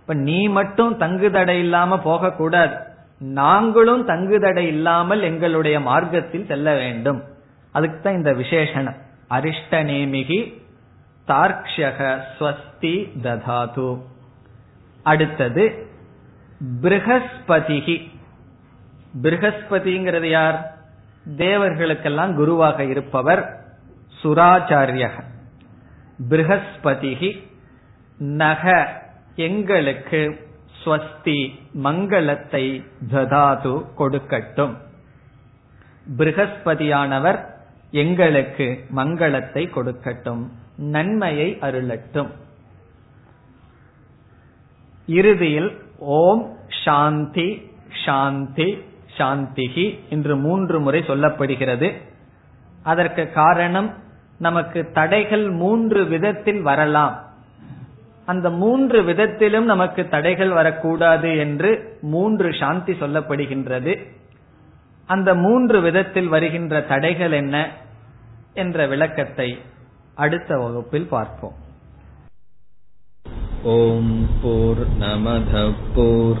இப்ப 0.00 0.14
நீ 0.14 0.48
மட்டும் 0.48 0.98
தங்குதடை 1.00 1.56
இல்லாம 1.58 1.98
போக 1.98 2.32
கூடாது 2.32 2.74
நாங்களும் 3.22 4.08
தங்குதடை 4.08 4.56
இல்லாமல் 4.56 5.22
எங்களுடைய 5.22 5.80
மார்க்கத்தில் 5.80 6.46
செல்ல 6.46 6.74
வேண்டும். 6.74 7.22
அதுக்கு 7.72 8.00
தான் 8.00 8.14
இந்த 8.14 8.32
விசேஷனம். 8.32 8.96
அரிஷ்ட 9.30 9.70
நேமிகி 9.70 10.62
தார்க்ஷக 11.28 12.20
ஸ்வஸ்தி 12.38 13.20
ததாது. 13.20 14.02
அடுத்தது 15.02 15.86
பிருகஸ்பதிகி 16.82 18.10
பிருகஸ்பதிங்கிறது 19.22 20.24
யார்? 20.24 20.76
தேவர்களுக்கெல்லாம் 21.36 22.34
குருவாக 22.34 22.84
இருப்பவர் 22.84 23.60
சுராச்சாரியக. 24.22 25.22
பிருகஸ்பதிகி 26.30 27.48
நக 28.18 28.92
எங்களுக்கு 29.34 30.50
ஸ்வஸ்தி 30.84 31.58
மங்களத்தை 31.82 32.84
ததாது 33.10 33.84
கொடுக்கட்டும். 33.98 34.74
பிருகஸ்பதியானவர் 36.18 37.38
எங்களுக்கு 37.90 38.84
மங்களத்தை 38.96 39.62
கொடுக்கட்டும் 39.74 40.48
நன்மையை 40.76 41.58
அருளட்டும். 41.60 42.30
இறுதியில் 45.06 45.82
ஓம் 45.98 46.56
சாந்தி 46.84 47.70
சாந்தி 48.04 48.78
சாந்திகி 49.18 49.98
என்று 50.08 50.36
மூன்று 50.36 50.80
முறை 50.80 51.00
சொல்லப்படுகிறது. 51.00 51.92
அதற்கு 52.82 53.32
காரணம் 53.32 53.94
நமக்கு 54.38 54.90
தடைகள் 54.92 55.50
மூன்று 55.50 56.04
விதத்தில் 56.04 56.62
வரலாம். 56.62 57.31
அந்த 58.26 58.50
மூன்று 58.50 59.02
விதத்திலும் 59.02 59.64
நமக்கு 59.64 60.08
தடைகள் 60.08 60.48
வரக்கூடாது 60.48 61.38
என்று 61.38 61.98
மூன்று 62.00 62.54
சாந்தி 62.54 62.92
சொல்லப்படுகின்றது. 62.92 64.06
அந்த 65.06 65.34
மூன்று 65.34 65.80
விதத்தில் 65.80 66.28
வருகின்ற 66.28 66.82
தடைகள் 66.82 67.32
என்ன 67.32 67.70
என்ற 68.54 68.86
விளக்கத்தை 68.86 69.58
அடுத்த 70.14 70.56
வகுப்பில் 70.56 71.06
பார்ப்போம். 71.06 71.54
ஓம் 73.62 74.28
போர் 74.42 74.86
நமத 74.98 75.72
போர் 75.94 76.40